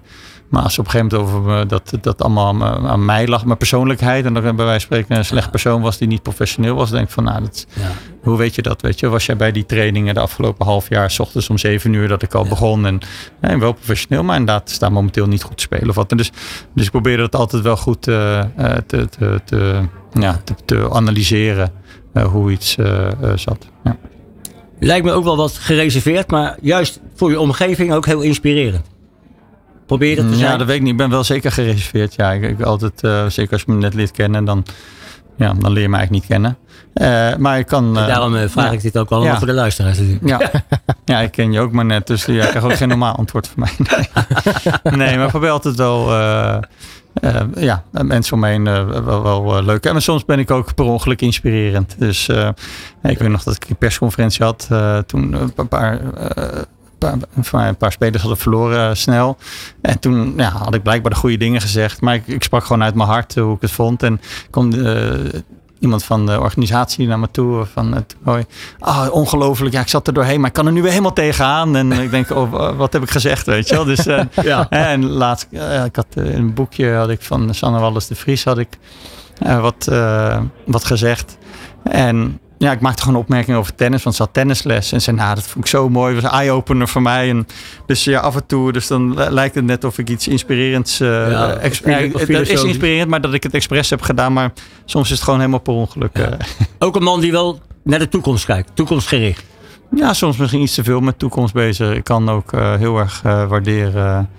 Maar 0.55 0.63
als 0.63 0.73
ze 0.73 0.79
op 0.79 0.85
een 0.85 0.91
gegeven 0.91 1.17
moment 1.17 1.35
over 1.35 1.51
me, 1.51 1.65
dat 1.65 1.93
dat 2.01 2.21
allemaal 2.21 2.63
aan, 2.63 3.05
mij 3.05 3.27
lag, 3.27 3.45
mijn 3.45 3.57
persoonlijkheid, 3.57 4.25
en 4.25 4.33
dan 4.33 4.43
bij 4.43 4.53
wijze 4.53 4.69
van 4.69 4.79
spreken 4.79 5.17
een 5.17 5.25
slecht 5.25 5.51
persoon 5.51 5.81
was 5.81 5.97
die 5.97 6.07
niet 6.07 6.21
professioneel 6.21 6.75
was, 6.75 6.89
denk 6.89 7.05
ik 7.05 7.13
van, 7.13 7.23
nou, 7.23 7.41
dat, 7.41 7.65
ja. 7.73 7.91
hoe 8.21 8.37
weet 8.37 8.55
je 8.55 8.61
dat? 8.61 8.81
Weet 8.81 8.99
je, 8.99 9.07
was 9.07 9.25
jij 9.25 9.35
bij 9.35 9.51
die 9.51 9.65
trainingen 9.65 10.13
de 10.13 10.19
afgelopen 10.19 10.65
half 10.65 10.89
jaar, 10.89 11.11
s 11.11 11.19
ochtends 11.19 11.49
om 11.49 11.57
zeven 11.57 11.93
uur 11.93 12.07
dat 12.07 12.21
ik 12.21 12.33
al 12.33 12.45
begon 12.45 12.85
en, 12.85 12.99
en, 13.39 13.59
wel 13.59 13.73
professioneel, 13.73 14.23
maar 14.23 14.37
inderdaad 14.37 14.69
staan 14.69 14.93
momenteel 14.93 15.25
niet 15.25 15.43
goed 15.43 15.57
te 15.57 15.63
spelen 15.63 15.89
of 15.89 15.95
wat. 15.95 16.11
En 16.11 16.17
dus, 16.17 16.31
dus 16.73 16.85
ik 16.85 16.91
probeerde 16.91 17.21
dat 17.21 17.35
altijd 17.35 17.63
wel 17.63 17.77
goed 17.77 18.07
uh, 18.07 18.41
te, 18.87 19.07
te, 19.09 19.41
te, 19.45 19.81
ja, 20.19 20.41
te, 20.43 20.53
te 20.65 20.89
analyseren 20.91 21.71
uh, 22.13 22.25
hoe 22.25 22.51
iets 22.51 22.77
uh, 22.77 23.07
zat. 23.35 23.67
Ja. 23.83 23.97
Lijkt 24.79 25.05
me 25.05 25.11
ook 25.11 25.23
wel 25.23 25.37
wat 25.37 25.53
gereserveerd, 25.53 26.31
maar 26.31 26.57
juist 26.61 26.99
voor 27.15 27.29
je 27.29 27.39
omgeving 27.39 27.93
ook 27.93 28.05
heel 28.05 28.21
inspirerend. 28.21 28.93
Probeer 29.85 30.15
dat 30.15 30.25
te 30.25 30.31
mm, 30.31 30.37
zijn? 30.37 30.51
Ja, 30.51 30.57
dat 30.57 30.67
weet 30.67 30.75
ik 30.75 30.81
niet. 30.81 30.91
Ik 30.91 30.97
ben 30.97 31.09
wel 31.09 31.23
zeker 31.23 31.51
gereserveerd. 31.51 32.15
Ja, 32.15 32.31
ik, 32.31 32.43
ik 32.43 32.61
altijd, 32.61 33.03
uh, 33.03 33.25
zeker 33.27 33.51
als 33.51 33.63
je 33.65 33.71
me 33.71 33.77
net 33.77 33.93
leert 33.93 34.11
kennen, 34.11 34.45
dan, 34.45 34.65
ja, 35.37 35.53
dan 35.53 35.71
leer 35.71 35.81
je 35.81 35.89
me 35.89 35.95
eigenlijk 35.97 36.11
niet 36.11 36.25
kennen. 36.25 36.57
Uh, 36.93 37.35
maar 37.37 37.59
ik 37.59 37.65
kan. 37.65 37.97
Uh, 37.97 38.07
daarom 38.07 38.49
vraag 38.49 38.71
ik 38.71 38.81
dit 38.81 38.97
ook 38.97 39.09
allemaal 39.09 39.31
ja. 39.31 39.37
voor 39.37 39.47
de 39.47 39.53
luisteraars. 39.53 39.99
Ja. 40.21 40.51
ja, 41.05 41.19
ik 41.19 41.31
ken 41.31 41.51
je 41.51 41.59
ook 41.59 41.71
maar 41.71 41.85
net, 41.85 42.07
dus 42.07 42.25
ja, 42.25 42.43
ik 42.43 42.49
krijg 42.49 42.63
ook 42.63 42.75
geen 42.75 42.87
normaal 42.87 43.15
antwoord 43.15 43.47
van 43.47 43.63
mij. 43.63 43.71
Nee, 44.83 44.95
nee 44.95 45.15
maar 45.15 45.25
ik 45.25 45.31
probeer 45.31 45.49
altijd 45.49 45.75
wel. 45.75 46.13
ja, 47.55 47.83
mensen 47.91 48.33
om 48.33 48.39
me 48.39 48.47
heen 48.47 48.63
wel, 49.03 49.23
wel 49.23 49.63
leuk. 49.63 49.85
En 49.85 50.01
soms 50.01 50.25
ben 50.25 50.39
ik 50.39 50.51
ook 50.51 50.75
per 50.75 50.85
ongeluk 50.85 51.21
inspirerend. 51.21 51.95
Dus 51.99 52.29
ik 53.03 53.17
weet 53.17 53.29
nog 53.29 53.43
dat 53.43 53.55
ik 53.55 53.69
een 53.69 53.77
persconferentie 53.77 54.45
had 54.45 54.67
toen 55.05 55.35
een 55.55 55.67
paar 55.67 56.01
paar, 57.51 57.67
een 57.67 57.77
paar 57.77 57.91
spelers 57.91 58.21
hadden 58.21 58.39
verloren 58.39 58.89
eh, 58.89 58.95
snel. 58.95 59.37
En 59.81 59.99
toen 59.99 60.33
ja, 60.37 60.49
had 60.49 60.73
ik 60.73 60.83
blijkbaar 60.83 61.11
de 61.11 61.17
goede 61.17 61.37
dingen 61.37 61.61
gezegd. 61.61 62.01
Maar 62.01 62.15
ik, 62.15 62.27
ik 62.27 62.43
sprak 62.43 62.63
gewoon 62.63 62.83
uit 62.83 62.95
mijn 62.95 63.09
hart 63.09 63.35
hoe 63.35 63.55
ik 63.55 63.61
het 63.61 63.71
vond. 63.71 64.03
En 64.03 64.21
kwam 64.49 64.73
uh, 64.73 65.13
iemand 65.79 66.03
van 66.03 66.25
de 66.25 66.39
organisatie 66.39 67.07
naar 67.07 67.19
me 67.19 67.31
toe. 67.31 67.65
Van 67.65 67.93
het 67.93 68.09
toernooi. 68.09 68.45
Oh, 68.79 69.07
ongelooflijk. 69.11 69.73
Ja, 69.73 69.81
ik 69.81 69.87
zat 69.87 70.07
er 70.07 70.13
doorheen. 70.13 70.39
Maar 70.39 70.49
ik 70.49 70.55
kan 70.55 70.65
er 70.65 70.71
nu 70.71 70.81
weer 70.81 70.91
helemaal 70.91 71.13
tegenaan. 71.13 71.75
En 71.75 71.91
ik 71.91 72.11
denk, 72.11 72.29
oh, 72.29 72.77
wat 72.77 72.93
heb 72.93 73.03
ik 73.03 73.11
gezegd? 73.11 73.45
Weet 73.45 73.67
je 73.67 73.75
wel. 73.75 73.85
Dus, 73.85 74.07
uh, 74.07 74.21
ja. 74.43 74.69
En 74.69 75.05
laatst, 75.05 75.47
ik 75.85 75.95
had 75.95 76.07
een 76.13 76.53
boekje 76.53 76.93
had 76.93 77.09
ik 77.09 77.21
van 77.21 77.53
Sanne 77.53 77.79
Wallis 77.79 78.07
de 78.07 78.15
Vries 78.15 78.43
had 78.43 78.57
ik 78.57 78.77
wat, 79.41 79.89
wat 80.65 80.85
gezegd. 80.85 81.37
En 81.83 82.39
ja, 82.57 82.71
ik 82.71 82.79
maakte 82.79 83.03
gewoon 83.03 83.19
opmerkingen 83.19 83.59
over 83.59 83.75
tennis, 83.75 84.03
want 84.03 84.15
ze 84.15 84.21
had 84.21 84.33
tennisles. 84.33 84.91
En 84.91 85.01
zei, 85.01 85.15
nou, 85.15 85.35
dat 85.35 85.43
vond 85.43 85.65
ik 85.65 85.71
zo 85.71 85.89
mooi. 85.89 86.13
Het 86.13 86.23
was 86.23 86.31
een 86.31 86.37
eye-opener 86.37 86.87
voor 86.87 87.01
mij. 87.01 87.29
En 87.29 87.47
dus 87.85 88.03
ja, 88.03 88.19
af 88.19 88.35
en 88.35 88.45
toe, 88.45 88.71
dus 88.71 88.87
dan 88.87 89.13
lijkt 89.33 89.55
het 89.55 89.65
net 89.65 89.83
of 89.83 89.97
ik 89.97 90.09
iets 90.09 90.27
inspirerends... 90.27 91.01
Uh, 91.01 91.31
ja, 91.31 91.47
dat 92.27 92.47
is 92.47 92.63
inspirerend, 92.63 93.09
maar 93.09 93.21
dat 93.21 93.33
ik 93.33 93.43
het 93.43 93.53
expres 93.53 93.89
heb 93.89 94.01
gedaan. 94.01 94.33
Maar 94.33 94.53
soms 94.85 95.05
is 95.05 95.11
het 95.11 95.23
gewoon 95.23 95.39
helemaal 95.39 95.59
per 95.59 95.73
ongeluk. 95.73 96.17
Ja. 96.17 96.31
Eh. 96.31 96.37
Ook 96.87 96.95
een 96.95 97.03
man 97.03 97.19
die 97.19 97.31
wel 97.31 97.59
naar 97.83 97.99
de 97.99 98.09
toekomst 98.09 98.45
kijkt, 98.45 98.71
toekomstgericht. 98.73 99.43
Ja, 99.95 100.13
soms 100.13 100.37
misschien 100.37 100.61
iets 100.61 100.73
te 100.73 100.83
veel 100.83 100.99
met 100.99 101.19
toekomst 101.19 101.53
bezig. 101.53 101.95
Ik 101.95 102.03
kan 102.03 102.29
ook 102.29 102.53
uh, 102.53 102.75
heel 102.75 102.97
erg 102.97 103.21
waarderen... 103.21 104.29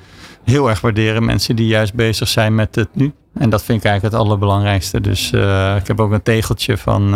heel 0.45 0.69
erg 0.69 0.81
waarderen 0.81 1.25
mensen 1.25 1.57
die 1.57 1.67
juist 1.67 1.95
bezig 1.95 2.29
zijn 2.29 2.55
met 2.55 2.75
het 2.75 2.89
nu. 2.93 3.13
En 3.35 3.51
dat 3.51 3.63
vind 3.63 3.79
ik 3.79 3.85
eigenlijk 3.85 4.15
het 4.15 4.25
allerbelangrijkste. 4.25 5.01
Dus 5.01 5.31
ik 5.81 5.87
heb 5.87 6.01
ook 6.01 6.13
een 6.13 6.23
tegeltje 6.23 6.77
van 6.77 7.15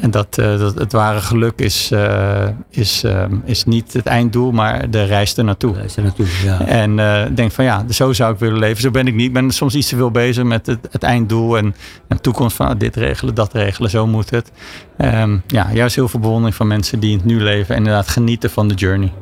en 0.00 0.10
dat, 0.10 0.38
uh, 0.40 0.58
dat 0.58 0.78
het 0.78 0.92
ware 0.92 1.20
geluk 1.20 1.60
is, 1.60 1.90
uh, 1.92 2.48
is, 2.70 3.04
uh, 3.04 3.24
is 3.44 3.64
niet 3.64 3.92
het 3.92 4.06
einddoel, 4.06 4.52
maar 4.52 4.90
de 4.90 5.04
reis 5.04 5.36
ernaartoe. 5.36 5.72
De 5.72 5.78
reis 5.78 5.96
ja. 6.44 6.66
En 6.66 7.34
denk 7.34 7.52
van 7.52 7.64
ja, 7.64 7.84
zo 7.90 8.12
zou 8.12 8.32
ik 8.32 8.38
willen 8.38 8.58
leven. 8.58 8.82
Zo 8.82 8.90
ben 8.90 9.06
ik 9.06 9.14
niet. 9.14 9.26
Ik 9.26 9.32
ben 9.32 9.50
soms 9.50 9.74
iets 9.74 9.88
te 9.88 9.96
veel 9.96 10.10
bezig 10.10 10.44
met 10.44 10.66
het, 10.66 10.88
het 10.90 11.02
einddoel 11.02 11.56
en, 11.56 11.74
en 12.08 12.20
toekomst 12.20 12.56
van 12.56 12.70
oh, 12.70 12.78
dit 12.78 12.96
regelen, 12.96 13.34
dat 13.34 13.52
regelen, 13.52 13.90
zo 13.90 14.06
moet 14.06 14.30
het. 14.30 14.50
Um, 14.98 15.42
ja, 15.46 15.72
juist 15.72 15.94
heel 15.94 16.08
veel 16.08 16.20
bewondering 16.20 16.54
van 16.54 16.66
mensen 16.66 17.00
die 17.00 17.10
in 17.10 17.16
het 17.16 17.26
nu 17.26 17.40
leven 17.40 17.74
en 17.74 17.80
inderdaad 17.80 18.08
genieten 18.08 18.50
van 18.50 18.68
de 18.68 18.74
journey. 18.74 19.12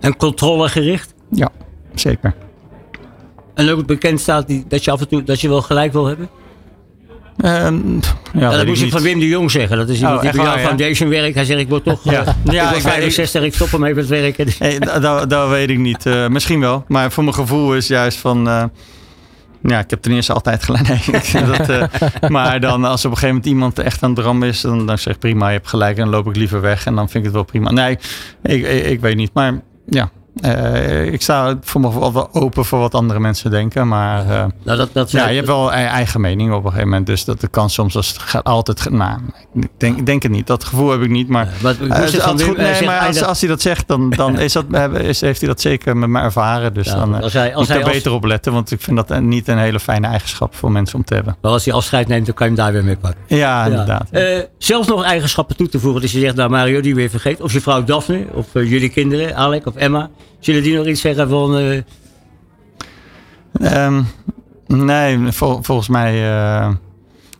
En 0.00 0.16
controlegericht? 0.16 1.14
Ja, 1.30 1.48
zeker. 1.94 2.34
En 3.54 3.70
ook 3.70 3.86
bekend 3.86 4.20
staat 4.20 4.46
die, 4.46 4.64
dat 4.68 4.84
je 4.84 4.90
af 4.90 5.00
en 5.00 5.08
toe 5.08 5.22
dat 5.22 5.40
je 5.40 5.48
wel 5.48 5.62
gelijk 5.62 5.92
wil 5.92 6.06
hebben? 6.06 6.28
Um, 7.44 8.00
ja, 8.32 8.50
dat 8.50 8.66
moest 8.66 8.82
ik 8.82 8.90
van 8.90 9.02
Wim 9.02 9.18
de 9.18 9.28
Jong 9.28 9.50
zeggen. 9.50 9.76
Dat 9.76 9.88
is 9.88 9.98
iemand 9.98 10.16
oh, 10.16 10.22
die 10.22 10.32
bij 10.32 10.44
jouw 10.44 10.58
foundation 10.58 11.08
werkt. 11.08 11.34
Hij 11.34 11.44
zegt, 11.44 11.60
ik 11.60 11.68
word 11.68 11.84
toch 11.84 12.04
ja. 12.04 12.24
Uh, 12.46 12.52
ja, 12.52 12.72
ik 12.74 12.80
65, 12.80 13.42
ik 13.42 13.54
stop 13.54 13.70
hem 13.70 13.84
even 13.84 13.96
met 13.96 14.06
werken. 14.06 14.46
Hey, 14.58 14.78
dat, 14.78 15.30
dat 15.30 15.48
weet 15.48 15.70
ik 15.70 15.78
niet. 15.78 16.06
Uh, 16.06 16.28
misschien 16.28 16.60
wel. 16.60 16.84
Maar 16.88 17.12
voor 17.12 17.24
mijn 17.24 17.36
gevoel 17.36 17.74
is 17.74 17.86
juist 17.86 18.18
van... 18.18 18.48
Uh, 18.48 18.64
ja, 19.62 19.78
ik 19.78 19.90
heb 19.90 20.02
ten 20.02 20.12
eerste 20.12 20.32
altijd 20.32 20.62
gelijk. 20.62 21.06
Nee, 21.32 21.44
dat, 21.44 21.88
maar 22.28 22.60
dan 22.60 22.84
als 22.84 23.04
op 23.04 23.10
een 23.10 23.16
gegeven 23.16 23.34
moment 23.34 23.46
iemand 23.46 23.78
echt 23.78 24.02
aan 24.02 24.10
het 24.10 24.18
dram 24.18 24.42
is... 24.42 24.60
dan, 24.60 24.86
dan 24.86 24.98
zeg 24.98 25.14
ik 25.14 25.20
prima, 25.20 25.46
je 25.46 25.56
hebt 25.56 25.68
gelijk. 25.68 25.96
En 25.96 26.02
dan 26.02 26.12
loop 26.12 26.26
ik 26.26 26.36
liever 26.36 26.60
weg. 26.60 26.86
En 26.86 26.94
dan 26.94 27.08
vind 27.08 27.18
ik 27.18 27.24
het 27.24 27.32
wel 27.32 27.44
prima. 27.44 27.70
Nee, 27.70 27.98
ik, 28.42 28.66
ik, 28.66 28.84
ik 28.84 29.00
weet 29.00 29.16
niet. 29.16 29.30
Maar 29.34 29.60
ja, 29.86 30.10
uh, 30.42 31.12
ik 31.12 31.22
sta 31.22 31.58
voor 31.60 31.80
me 31.80 32.12
wel 32.12 32.28
open 32.32 32.64
voor 32.64 32.78
wat 32.78 32.94
andere 32.94 33.20
mensen 33.20 33.50
denken. 33.50 33.88
Maar 33.88 34.24
uh, 34.24 34.44
nou, 34.62 34.78
dat, 34.78 34.88
dat 34.92 35.10
ja, 35.10 35.28
je 35.28 35.34
hebt 35.34 35.46
wel 35.46 35.72
eigen 35.72 36.20
mening 36.20 36.52
op 36.52 36.56
een 36.56 36.64
gegeven 36.64 36.88
moment. 36.88 37.06
Dus 37.06 37.24
dat 37.24 37.50
kan 37.50 37.70
soms 37.70 37.96
als 37.96 38.08
het 38.08 38.18
gaat 38.18 38.44
altijd. 38.44 38.90
Nou, 38.90 39.18
ik 39.54 39.68
denk, 39.76 39.98
ik 39.98 40.06
denk 40.06 40.22
het 40.22 40.32
niet. 40.32 40.46
Dat 40.46 40.64
gevoel 40.64 40.90
heb 40.90 41.02
ik 41.02 41.10
niet. 41.10 41.28
Maar, 41.28 41.48
maar, 41.62 41.74
uh, 41.80 42.00
als, 42.00 42.42
goed, 42.42 42.56
nee, 42.56 42.84
maar 42.84 43.06
als, 43.06 43.22
als, 43.22 43.40
hij 43.40 43.48
dat 43.48 43.60
zegt, 43.60 43.88
dan, 43.88 44.10
dan 44.10 44.38
is 44.46 44.52
dat, 44.52 44.64
is, 44.94 45.20
heeft 45.20 45.40
hij 45.40 45.48
dat 45.48 45.60
zeker 45.60 45.96
met 45.96 46.08
me 46.08 46.20
ervaren. 46.20 46.74
Dus 46.74 46.86
ja, 46.86 46.94
dan 46.94 47.22
als 47.22 47.32
hij, 47.32 47.54
als 47.54 47.68
moet 47.68 47.76
hij 47.76 47.86
er 47.86 47.92
beter 47.92 48.12
op 48.12 48.24
letten. 48.24 48.52
Want 48.52 48.70
ik 48.70 48.80
vind 48.80 48.96
dat 48.96 49.20
niet 49.20 49.48
een 49.48 49.58
hele 49.58 49.80
fijne 49.80 50.06
eigenschap 50.06 50.54
voor 50.54 50.72
mensen 50.72 50.98
om 50.98 51.04
te 51.04 51.14
hebben. 51.14 51.36
Maar 51.40 51.52
als 51.52 51.64
hij 51.64 51.74
afscheid 51.74 52.08
neemt, 52.08 52.26
dan 52.26 52.34
kan 52.34 52.50
je 52.50 52.52
hem 52.52 52.62
daar 52.62 52.72
weer 52.72 52.84
mee 52.84 52.96
pakken. 52.96 53.20
Ja, 53.26 53.36
ja. 53.36 53.70
inderdaad. 53.70 54.08
zelfs 54.58 54.88
nog 54.88 55.04
eigenschappen 55.04 55.56
toe 55.56 55.68
te 55.68 55.80
voegen. 55.80 56.00
Dus 56.00 56.12
je 56.12 56.20
zegt, 56.20 56.34
nou 56.34 56.50
Mario, 56.50 56.80
die 56.80 56.94
weer 56.94 57.10
vergeet. 57.10 57.40
Of 57.40 57.52
je 57.52 57.60
vrouw 57.60 57.84
Daphne, 57.84 58.26
of 58.32 58.46
jullie 58.52 58.88
kinderen, 58.88 59.36
Alec 59.36 59.66
of 59.66 59.74
Emma. 59.74 60.10
Zullen 60.42 60.62
die 60.62 60.76
nog 60.76 60.86
iets 60.86 61.00
zeggen 61.00 61.28
van... 61.28 61.58
Uh... 61.58 61.82
Um, 63.86 64.06
nee, 64.66 65.32
vol, 65.32 65.58
volgens 65.62 65.88
mij 65.88 66.30
uh, 66.30 66.68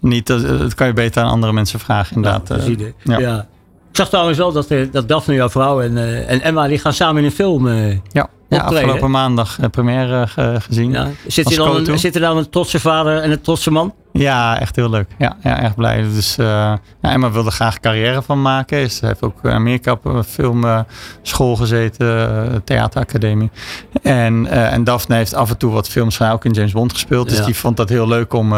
niet. 0.00 0.26
Dat, 0.26 0.58
dat, 0.58 0.74
kan 0.74 0.86
je 0.86 0.92
beter 0.92 1.22
aan 1.22 1.30
andere 1.30 1.52
mensen 1.52 1.80
vragen 1.80 2.16
inderdaad. 2.16 2.48
Ja, 2.48 2.86
ja. 3.02 3.18
ja. 3.18 3.38
Ik 3.90 3.96
zag 3.96 4.08
trouwens 4.08 4.38
wel 4.38 4.52
dat, 4.52 4.68
dat 4.90 5.08
Daphne, 5.08 5.34
jouw 5.34 5.50
vrouw 5.50 5.80
en, 5.80 6.26
en 6.26 6.40
Emma, 6.40 6.66
die 6.68 6.78
gaan 6.78 6.92
samen 6.92 7.18
in 7.18 7.24
een 7.24 7.34
film 7.34 7.68
Ja. 7.68 8.28
Ja, 8.48 8.58
afgelopen 8.58 9.10
maandag 9.10 9.58
première 9.70 10.26
gezien. 10.58 10.96
Zit, 11.26 11.50
er 11.50 11.56
dan 11.56 11.76
een, 11.76 11.98
zit 11.98 12.14
er 12.14 12.20
dan 12.20 12.36
een 12.36 12.50
trotse 12.50 12.80
vader 12.80 13.18
en 13.18 13.30
een 13.30 13.40
trotse 13.40 13.70
man? 13.70 13.94
Ja, 14.12 14.60
echt 14.60 14.76
heel 14.76 14.90
leuk. 14.90 15.08
Ja, 15.18 15.36
ja 15.42 15.60
echt 15.60 15.74
blij. 15.74 16.02
Dus 16.02 16.38
uh, 16.38 16.46
ja, 16.46 16.80
Emma 17.00 17.30
wilde 17.30 17.50
graag 17.50 17.80
carrière 17.80 18.22
van 18.22 18.42
maken. 18.42 18.90
Ze 18.90 19.06
heeft 19.06 19.22
ook 19.22 19.38
in 19.42 19.50
Amerika 19.50 19.92
op 19.92 20.04
een 20.04 20.24
filmschool 20.24 21.56
gezeten, 21.56 22.06
uh, 22.06 22.56
theateracademie. 22.64 23.50
En, 24.02 24.44
uh, 24.44 24.72
en 24.72 24.84
Daphne 24.84 25.16
heeft 25.16 25.34
af 25.34 25.50
en 25.50 25.56
toe 25.56 25.72
wat 25.72 25.88
films 25.88 26.16
van 26.16 26.30
ook 26.30 26.44
in 26.44 26.50
James 26.50 26.72
Bond 26.72 26.92
gespeeld. 26.92 27.28
Dus 27.28 27.44
die 27.44 27.56
vond 27.56 27.76
dat 27.76 27.88
heel 27.88 28.08
leuk 28.08 28.32
om 28.32 28.54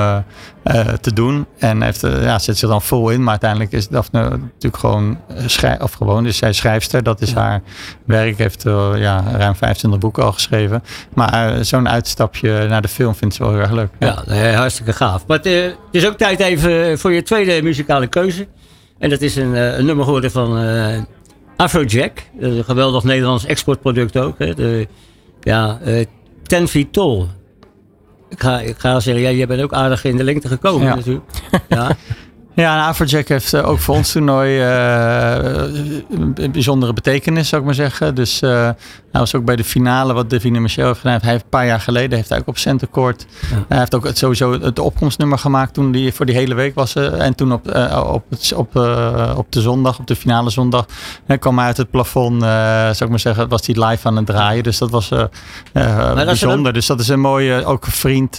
te 1.01 1.13
doen. 1.15 1.47
En 1.59 1.83
heeft, 1.83 2.01
ja, 2.01 2.39
zet 2.39 2.59
zich 2.59 2.69
dan 2.69 2.83
vol 2.83 3.11
in. 3.11 3.21
Maar 3.21 3.31
uiteindelijk 3.31 3.73
is 3.73 3.89
Daphne 3.89 4.21
natuurlijk 4.31 4.77
gewoon 4.77 5.19
schrijf, 5.47 5.81
of 5.81 5.93
gewoon, 5.93 6.25
dus 6.25 6.37
zij 6.37 6.53
schrijfster. 6.53 7.03
Dat 7.03 7.21
is 7.21 7.33
haar 7.33 7.63
werk. 8.07 8.39
Heeft 8.39 8.63
ja, 8.95 9.25
ruim 9.37 9.57
25 9.57 10.01
boeken 10.01 10.25
al 10.25 10.33
geschreven. 10.33 10.83
Maar 11.15 11.65
zo'n 11.65 11.89
uitstapje 11.89 12.67
naar 12.69 12.83
de 12.83 12.89
film 12.89 13.15
vindt 13.15 13.35
ze 13.35 13.43
wel 13.43 13.53
heel 13.53 13.61
erg 13.61 13.71
leuk. 13.71 13.91
Ja, 13.99 14.23
ja 14.27 14.53
hartstikke 14.53 14.93
gaaf. 14.93 15.27
Maar 15.27 15.43
het, 15.45 15.65
het, 15.65 15.77
is 15.91 16.07
ook 16.07 16.17
tijd 16.17 16.41
even 16.41 16.99
voor 16.99 17.13
je 17.13 17.23
tweede 17.23 17.63
muzikale 17.63 18.07
keuze. 18.07 18.47
En 18.99 19.11
dat 19.11 19.21
is 19.21 19.37
een, 19.37 19.55
een 19.79 19.85
nummer 19.85 20.05
geworden 20.05 20.31
van 20.31 20.59
Afrojack. 21.57 22.19
Een 22.39 22.65
geweldig 22.65 23.05
Nederlands 23.05 23.45
exportproduct 23.45 24.17
ook. 24.17 24.39
Hè. 24.39 24.55
De, 24.55 24.89
ja, 25.41 25.79
Ten 26.43 26.69
Feet 26.69 26.93
Tall. 26.93 27.27
Ik 28.29 28.41
ga, 28.41 28.61
ik 28.61 28.79
ga 28.79 29.01
zeggen, 29.01 29.37
jij 29.37 29.47
bent 29.47 29.63
ook 29.63 29.73
aardig 29.73 30.05
in 30.05 30.17
de 30.17 30.25
lengte 30.25 30.49
gekomen 30.49 30.87
ja. 30.87 30.95
natuurlijk. 30.95 31.25
Ja. 31.69 31.97
Ja, 32.55 32.77
en 32.77 32.85
Afrojack 32.85 33.29
heeft 33.29 33.55
ook 33.57 33.79
voor 33.79 33.95
ons 33.95 34.13
toernooi 34.13 34.61
een 36.35 36.53
bijzondere 36.53 36.93
betekenis, 36.93 37.49
zou 37.49 37.61
ik 37.61 37.67
maar 37.67 37.77
zeggen. 37.77 38.15
Dus 38.15 38.41
hij 39.15 39.23
was 39.23 39.35
ook 39.35 39.45
bij 39.45 39.57
de 39.57 39.65
finale 39.65 40.13
wat 40.13 40.31
Davine 40.31 40.61
Michel 40.61 40.87
heeft 40.87 41.01
gedaan. 41.01 41.19
Hij 41.23 41.31
heeft 41.31 41.43
een 41.43 41.49
paar 41.49 41.67
jaar 41.67 41.81
geleden 41.81 42.17
heeft 42.17 42.29
hij 42.29 42.39
ook 42.39 42.47
op 42.47 42.59
Centercourt. 42.59 43.27
Ja. 43.51 43.65
Hij 43.69 43.79
heeft 43.79 43.95
ook 43.95 44.05
het, 44.05 44.19
sowieso 44.19 44.61
het 44.61 44.79
opkomstnummer 44.79 45.39
gemaakt 45.39 45.75
toen 45.75 45.93
die 45.93 46.13
voor 46.13 46.27
die 46.27 46.35
hele 46.35 46.55
week 46.55 46.75
was. 46.75 46.97
Uh, 46.97 47.21
en 47.21 47.35
toen 47.35 47.53
op, 47.53 47.75
uh, 47.77 48.11
op, 48.13 48.25
het, 48.31 48.53
op, 48.57 48.77
uh, 48.77 49.35
op 49.37 49.53
de 49.53 49.61
zondag, 49.61 49.99
op 49.99 50.07
de 50.07 50.17
finale 50.17 50.51
zondag, 50.51 50.87
kwam 51.39 51.59
hij 51.59 51.67
uit 51.67 51.77
het 51.77 51.91
plafond. 51.91 52.43
zou 52.43 53.05
ik 53.05 53.09
maar 53.09 53.21
zeggen, 53.21 53.49
was 53.49 53.67
hij 53.67 53.87
live 53.89 54.09
aan 54.09 54.17
het 54.17 54.27
draaien. 54.27 54.63
Dus 54.63 54.79
dat 54.79 54.91
was 54.91 55.13
bijzonder. 56.15 56.73
dus 56.73 56.87
dat 56.87 57.01
is 57.01 57.09
een 57.09 57.21
mooie, 57.21 57.65
ook 57.65 57.87
vriend 57.87 58.37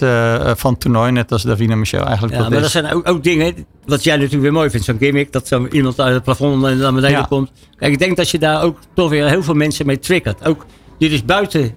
van 0.54 0.70
het 0.70 0.80
toernooi, 0.80 1.12
net 1.12 1.32
als 1.32 1.42
Davine 1.42 1.76
Michel 1.76 2.04
eigenlijk. 2.04 2.34
Ja, 2.34 2.48
maar 2.48 2.60
dat 2.60 2.70
zijn 2.70 2.92
ook, 2.92 3.08
ook 3.08 3.22
dingen 3.22 3.66
wat 3.86 4.04
jij 4.04 4.14
natuurlijk 4.14 4.42
weer 4.42 4.52
mooi 4.52 4.70
vindt, 4.70 4.86
zo'n 4.86 4.98
gimmick, 4.98 5.32
dat 5.32 5.46
zo 5.48 5.66
iemand 5.70 6.00
uit 6.00 6.14
het 6.14 6.22
plafond 6.24 6.60
naar 6.60 6.76
beneden 6.94 7.10
Ja. 7.10 7.22
komt. 7.28 7.50
Kijk, 7.76 7.92
ik 7.92 7.98
denk 7.98 8.16
dat 8.16 8.30
je 8.30 8.38
daar 8.38 8.62
ook 8.62 8.78
toch 8.94 9.10
weer 9.10 9.28
heel 9.28 9.42
veel 9.42 9.54
mensen 9.54 9.86
mee 9.86 9.98
triggert. 9.98 10.44
Ook, 10.46 10.66
dit 10.98 11.12
is 11.12 11.24
buiten, 11.24 11.74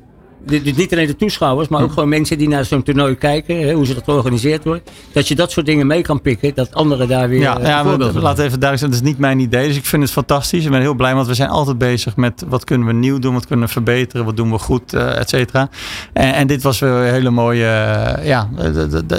is 0.47 0.75
niet 0.75 0.91
alleen 0.91 1.07
de 1.07 1.15
toeschouwers, 1.15 1.67
maar 1.67 1.79
Hm. 1.79 1.85
ook 1.85 1.91
gewoon 1.93 2.09
mensen 2.09 2.37
die 2.37 2.47
naar 2.47 2.65
zo'n 2.65 2.83
toernooi 2.83 3.15
kijken, 3.15 3.59
hè, 3.67 3.73
hoe 3.73 3.85
ze 3.85 3.93
dat 3.93 4.03
georganiseerd 4.03 4.63
wordt. 4.63 4.91
Dat 5.11 5.27
je 5.27 5.35
dat 5.35 5.51
soort 5.51 5.65
dingen 5.65 5.87
mee 5.87 6.01
kan 6.01 6.21
pikken, 6.21 6.55
dat 6.55 6.73
anderen 6.73 7.07
daar 7.07 7.29
weer 7.29 7.39
Ja, 7.39 7.57
eh, 7.59 7.67
ja 7.67 7.83
maar 7.83 8.11
van 8.11 8.21
laat 8.21 8.39
even 8.39 8.59
duidelijk 8.59 8.77
zijn, 8.79 8.91
dat 8.91 8.99
is 8.99 9.07
niet 9.07 9.17
mijn 9.17 9.39
idee. 9.39 9.67
Dus 9.67 9.77
ik 9.77 9.85
vind 9.85 10.03
het 10.03 10.11
fantastisch. 10.11 10.65
Ik 10.65 10.71
ben 10.71 10.81
heel 10.81 10.93
blij, 10.93 11.15
want 11.15 11.27
we 11.27 11.33
zijn 11.33 11.49
altijd 11.49 11.77
bezig 11.77 12.15
met 12.15 12.43
wat 12.47 12.63
kunnen 12.63 12.87
we 12.87 12.93
nieuw 12.93 13.19
doen, 13.19 13.33
wat 13.33 13.45
kunnen 13.47 13.65
we 13.65 13.71
verbeteren, 13.71 14.25
wat 14.25 14.37
doen 14.37 14.51
we 14.51 14.57
goed, 14.57 14.93
eh 14.93 15.17
et 15.17 15.29
cetera. 15.29 15.69
En, 16.13 16.33
en 16.33 16.47
dit 16.47 16.63
was 16.63 16.79
weer 16.79 16.89
een 16.89 17.13
hele 17.13 17.29
mooie, 17.29 17.65
eh, 17.65 18.25
ja, 18.25 18.49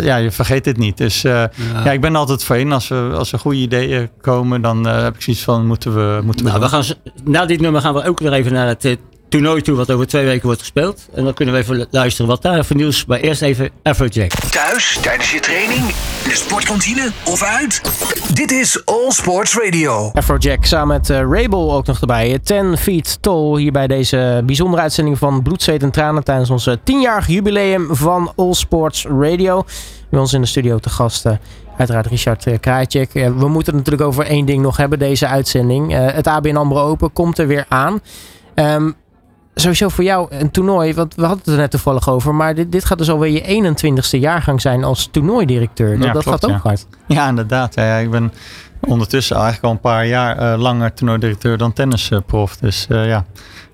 ja, 0.01 0.17
je 0.17 0.31
vergeet 0.31 0.65
dit 0.65 0.77
niet. 0.77 0.97
Dus 0.97 1.23
ja. 1.23 1.51
ik 1.93 2.01
ben 2.01 2.17
altijd 2.17 2.45
voor 2.45 2.57
in. 2.57 2.73
Als, 2.73 2.89
we, 2.89 3.11
als 3.15 3.33
er 3.33 3.39
goede 3.39 3.59
ideeën 3.59 4.09
komen, 4.21 4.63
dan 4.63 4.87
heb 4.87 5.15
ik 5.15 5.23
zoiets 5.23 5.43
van, 5.43 5.67
moeten 5.67 5.95
we, 5.95 6.21
moeten 6.25 6.45
we 6.45 6.51
Nou, 6.51 6.63
we 6.63 6.69
gaan, 6.69 6.85
na 7.25 7.47
dit 7.47 7.61
nummer 7.61 7.81
gaan 7.81 7.95
we 7.95 8.05
ook 8.05 8.21
weer 8.21 8.33
even 8.33 8.53
naar 8.53 8.69
het 8.69 8.99
toernooi 9.31 9.63
toe, 9.63 9.77
wat 9.77 9.91
over 9.91 10.07
twee 10.07 10.25
weken 10.25 10.47
wordt 10.47 10.61
gespeeld. 10.61 11.09
En 11.15 11.25
dan 11.25 11.35
kunnen 11.35 11.55
we 11.55 11.61
even 11.61 11.87
luisteren 11.91 12.31
wat 12.31 12.43
daar 12.43 12.65
voor 12.65 12.77
nieuws. 12.77 13.05
Maar 13.05 13.19
eerst 13.19 13.43
even 13.43 13.71
Afrojack. 13.83 14.31
Thuis, 14.31 14.99
tijdens 15.03 15.31
je 15.31 15.41
training, 15.41 15.81
in 16.23 16.29
de 16.29 16.35
sportkantine 16.35 17.11
of 17.25 17.43
uit? 17.43 17.83
Dit 18.35 18.51
is 18.51 18.85
All 18.85 19.11
Sports 19.11 19.59
Radio. 19.59 20.11
Afrojack 20.15 20.65
samen 20.65 20.89
met 20.97 21.11
eh, 21.11 21.17
Rabel 21.17 21.75
ook 21.75 21.87
nog 21.87 22.01
erbij. 22.01 22.39
10 22.43 22.77
feet 22.77 23.19
tall 23.21 23.59
hier 23.59 23.73
bij 23.73 23.87
deze 23.87 24.43
bijzondere 24.47 24.83
uitzending 24.83 25.19
van 25.19 25.43
Bloed, 25.43 25.63
Zweet 25.63 25.83
en 25.83 25.91
Tranen 25.91 26.25
tijdens 26.25 26.51
ons 26.51 26.69
10-jarig 26.69 27.27
jubileum 27.27 27.89
van 27.91 28.33
All 28.37 28.55
Sports 28.55 29.07
Radio. 29.21 29.65
Bij 30.11 30.21
ons 30.21 30.33
in 30.33 30.41
de 30.41 30.47
studio 30.47 30.79
te 30.79 30.89
gast 30.89 31.27
eh, 31.27 31.33
uiteraard 31.81 32.07
Richard 32.07 32.47
eh, 32.47 32.59
Krajcek. 32.61 33.15
Eh, 33.15 33.25
we 33.25 33.49
moeten 33.49 33.75
het 33.75 33.85
natuurlijk 33.85 34.09
over 34.09 34.25
één 34.25 34.47
ding 34.47 34.63
nog 34.63 34.77
hebben 34.77 34.99
deze 34.99 35.27
uitzending. 35.27 35.95
Eh, 35.95 36.07
het 36.07 36.27
ABN 36.27 36.57
AMRO 36.57 36.81
Open 36.81 37.13
komt 37.13 37.39
er 37.39 37.47
weer 37.47 37.65
aan. 37.69 38.01
Ehm, 38.55 38.91
sowieso 39.55 39.89
voor 39.89 40.05
jou 40.05 40.27
een 40.31 40.51
toernooi, 40.51 40.95
want 40.95 41.15
we 41.15 41.21
hadden 41.21 41.39
het 41.39 41.53
er 41.53 41.57
net 41.57 41.71
toevallig 41.71 42.09
over, 42.09 42.35
maar 42.35 42.55
dit, 42.55 42.73
dit 42.73 42.85
gaat 42.85 42.99
dus 42.99 43.11
alweer 43.11 43.33
je 43.33 43.75
21ste 43.75 44.19
jaargang 44.19 44.61
zijn 44.61 44.85
als 44.85 45.09
toernooidirecteur. 45.11 45.99
Dat, 45.99 46.07
Ja, 46.07 46.13
dat 46.13 46.23
klopt, 46.23 46.41
gaat 46.41 46.51
ook 46.51 46.57
ja. 46.57 46.69
hard. 46.69 46.87
Ja, 47.07 47.29
inderdaad. 47.29 47.75
Ja, 47.75 47.97
ik 47.97 48.11
ben 48.11 48.33
ondertussen 48.81 49.37
eigenlijk 49.37 49.65
al 49.65 49.71
een 49.71 49.81
paar 49.81 50.07
jaar 50.07 50.39
eh, 50.39 50.61
langer 50.61 50.95
toernooidirecteur 50.95 51.59
dan 51.59 51.73
tennisprof. 51.73 52.57
Dus 52.57 52.87
eh, 52.89 53.07
ja, 53.07 53.25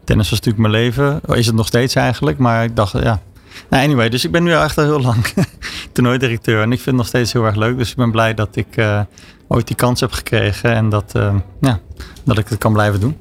tennis 0.05 0.31
was 0.31 0.39
natuurlijk 0.39 0.69
mijn 0.69 0.83
leven. 0.83 1.21
Is 1.27 1.47
het 1.47 1.55
nog 1.55 1.67
steeds 1.67 1.95
eigenlijk, 1.95 2.39
maar 2.39 2.65
ik 2.65 2.77
dacht, 2.77 2.93
ja. 2.93 3.21
Nou, 3.71 3.85
anyway, 3.85 4.09
dus 4.09 4.25
ik 4.25 4.31
ben 4.31 4.43
nu 4.43 4.55
al 4.55 4.63
echt 4.63 4.79
al 4.79 4.85
heel 4.85 5.01
lang 5.01 5.27
toernooidirecteur. 5.93 6.63
En 6.63 6.73
ik 6.73 6.81
vind 6.81 6.85
het 6.85 6.95
nog 6.95 7.07
steeds 7.07 7.33
heel 7.33 7.45
erg 7.45 7.57
leuk. 7.57 7.79
Dus 7.79 7.91
ik 7.91 7.97
ben 7.97 8.11
blij 8.11 8.35
dat 8.35 8.57
ik 8.57 8.77
eh, 8.77 9.01
ooit 9.49 9.67
die 9.67 9.77
kans 9.77 10.01
heb 10.01 10.13
gekregen. 10.13 10.75
En 10.75 10.89
dat, 10.89 11.13
ja, 11.61 11.81
dat 12.25 12.39
ik 12.39 12.49
het 12.49 12.59
kan 12.59 12.73
blijven 12.73 13.01
doen. 13.01 13.17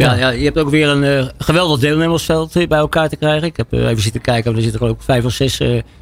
Ja, 0.00 0.14
ja, 0.14 0.30
je 0.30 0.44
hebt 0.44 0.58
ook 0.58 0.70
weer 0.70 0.88
een 0.88 1.04
eh, 1.04 1.28
geweldig 1.38 1.80
deelnemersveld 1.80 2.56
eh, 2.56 2.66
bij 2.66 2.78
elkaar 2.78 3.08
te 3.08 3.16
krijgen. 3.16 3.46
Ik 3.46 3.56
heb 3.56 3.72
eh, 3.72 3.88
even 3.88 4.02
zitten 4.02 4.20
kijken, 4.20 4.56
er 4.56 4.62
zitten 4.62 4.80
ook 4.80 5.02
vijf 5.02 5.24
of 5.24 5.32
zes 5.32 5.60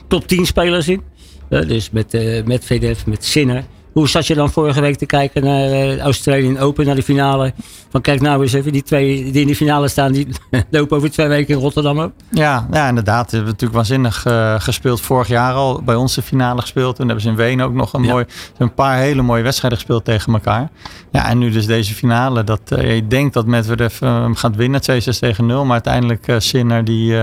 top 0.09 0.27
10 0.27 0.47
spelers 0.47 0.89
in. 0.89 1.03
Dus 1.49 1.91
met, 1.91 2.13
met 2.45 2.65
VDF, 2.65 3.07
met 3.07 3.25
Sinner. 3.25 3.65
Hoe 3.93 4.09
zat 4.09 4.27
je 4.27 4.35
dan 4.35 4.51
vorige 4.51 4.81
week 4.81 4.97
te 4.97 5.07
kijken 5.07 5.45
naar 5.45 5.71
eh 5.71 5.99
Australian 5.99 6.59
Open, 6.59 6.87
naar 6.87 6.95
de 6.95 7.03
finale? 7.03 7.53
Van 7.91 8.01
kijk 8.01 8.21
nou 8.21 8.43
eens 8.43 8.53
even, 8.53 8.73
die 8.73 8.83
twee 8.83 9.33
die 9.33 9.41
in 9.41 9.47
de 9.47 9.57
finale 9.57 9.89
staan, 9.89 10.13
die 10.13 10.29
lopen 10.71 10.97
over 10.97 11.11
twee 11.11 11.29
weken 11.29 11.55
in 11.55 11.61
Rotterdam 11.61 12.01
ook. 12.01 12.13
Ja, 12.31 12.69
ja 12.73 12.89
inderdaad. 12.89 13.25
We 13.31 13.37
hebben 13.37 13.53
natuurlijk 13.53 13.79
waanzinnig 13.79 14.25
eh, 14.25 14.55
gespeeld. 14.59 15.01
Vorig 15.01 15.29
jaar 15.29 15.55
al 15.55 15.83
bij 15.83 15.95
ons 15.95 16.15
de 16.15 16.23
finale 16.23 16.61
gespeeld. 16.61 16.97
Toen 16.97 17.07
hebben 17.07 17.25
ze 17.25 17.31
in 17.31 17.37
Wenen 17.37 17.67
ook 17.67 17.75
nog 17.75 17.93
een, 17.93 18.03
Ja. 18.03 18.11
mooi, 18.11 18.25
een 18.59 18.75
paar 18.75 18.99
hele 18.99 19.23
mooie 19.23 19.43
wedstrijden 19.43 19.79
gespeeld 19.79 20.05
tegen 20.05 20.33
elkaar. 20.33 20.69
Ja, 21.13 21.29
en 21.29 21.39
nu 21.39 21.51
dus 21.51 21.67
deze 21.67 21.95
finale. 21.95 22.45
Dat, 22.45 22.61
eh, 22.67 22.95
je 22.95 23.07
denkt 23.07 23.35
dat 23.35 23.47
Medvedev 23.47 24.01
hem 24.01 24.35
gaat 24.35 24.57
winnen, 24.57 24.81
2-6 24.81 25.19
tegen 25.19 25.47
0. 25.47 25.63
Maar 25.65 25.73
uiteindelijk 25.73 26.27
Sinner 26.39 26.85
die... 26.85 27.15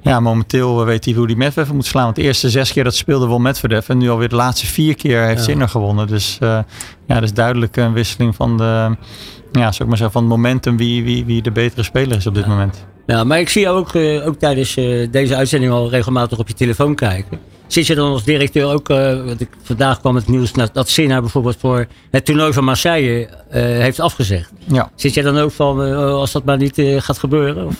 ja, 0.00 0.20
momenteel 0.20 0.80
eh, 0.80 0.86
weet 0.86 1.04
hij 1.04 1.14
hoe 1.14 1.26
die 1.26 1.36
Medvedev 1.36 1.72
moet 1.72 1.86
slaan. 1.86 2.04
Want 2.04 2.16
de 2.16 2.22
eerste 2.22 2.50
zes 2.50 2.72
keer 2.72 2.84
dat 2.84 2.92
ze 2.92 2.98
speelde 2.98 3.26
won 3.26 3.42
Medvedev. 3.42 3.88
En 3.88 3.98
nu 3.98 4.10
alweer 4.10 4.28
de 4.28 4.36
laatste 4.36 4.66
vier 4.66 4.94
keer 4.94 5.22
heeft 5.22 5.38
Ja. 5.38 5.44
Sinner 5.44 5.68
gewonnen. 5.68 6.06
Dus 6.06 6.38
eh, 6.40 6.48
ja, 7.06 7.14
dat 7.14 7.22
is 7.22 7.32
duidelijk 7.32 7.76
een 7.76 7.92
wisseling 7.92 8.34
van 8.34 8.56
de... 8.56 8.96
Ja, 9.52 9.72
zou 9.72 9.82
ik 9.82 9.86
maar 9.86 9.96
zeggen, 9.96 10.12
van 10.12 10.22
het 10.22 10.30
momentum 10.30 10.76
wie, 10.76 11.04
wie, 11.04 11.24
wie 11.24 11.42
de 11.42 11.50
betere 11.50 11.82
speler 11.82 12.16
is 12.16 12.26
op 12.26 12.34
dit 12.34 12.46
moment. 12.46 12.86
Ja, 13.06 13.24
maar 13.24 13.40
ik 13.40 13.48
zie 13.48 13.62
jou 13.62 13.78
ook, 13.78 13.94
eh, 13.94 14.26
ook 14.26 14.38
tijdens 14.38 14.74
deze 15.10 15.36
uitzending 15.36 15.72
al 15.72 15.90
regelmatig 15.90 16.38
op 16.38 16.48
je 16.48 16.54
telefoon 16.54 16.94
kijken. 16.94 17.38
Zit 17.68 17.86
je 17.86 17.94
dan 17.94 18.10
als 18.10 18.24
directeur 18.24 18.64
ook, 18.72 18.88
eh, 18.88 19.24
want 19.24 19.40
ik, 19.40 19.48
vandaag 19.62 20.00
kwam 20.00 20.14
het 20.14 20.28
nieuws 20.28 20.52
dat- 20.52 20.88
Sinna 20.88 21.20
bijvoorbeeld 21.20 21.56
voor 21.60 21.86
het 22.10 22.24
toernooi 22.24 22.52
van 22.52 22.64
Marseille 22.64 23.28
eh, 23.50 23.62
heeft 23.62 24.00
afgezegd. 24.00 24.50
Ja. 24.64 24.90
Zit 24.94 25.14
jij 25.14 25.22
dan 25.22 25.38
ook 25.38 25.50
van, 25.52 25.84
eh, 25.84 25.96
als 25.96 26.32
dat 26.32 26.44
maar 26.44 26.56
niet 26.56 26.82
gaat 26.98 27.18
gebeuren? 27.18 27.66
Of, 27.66 27.74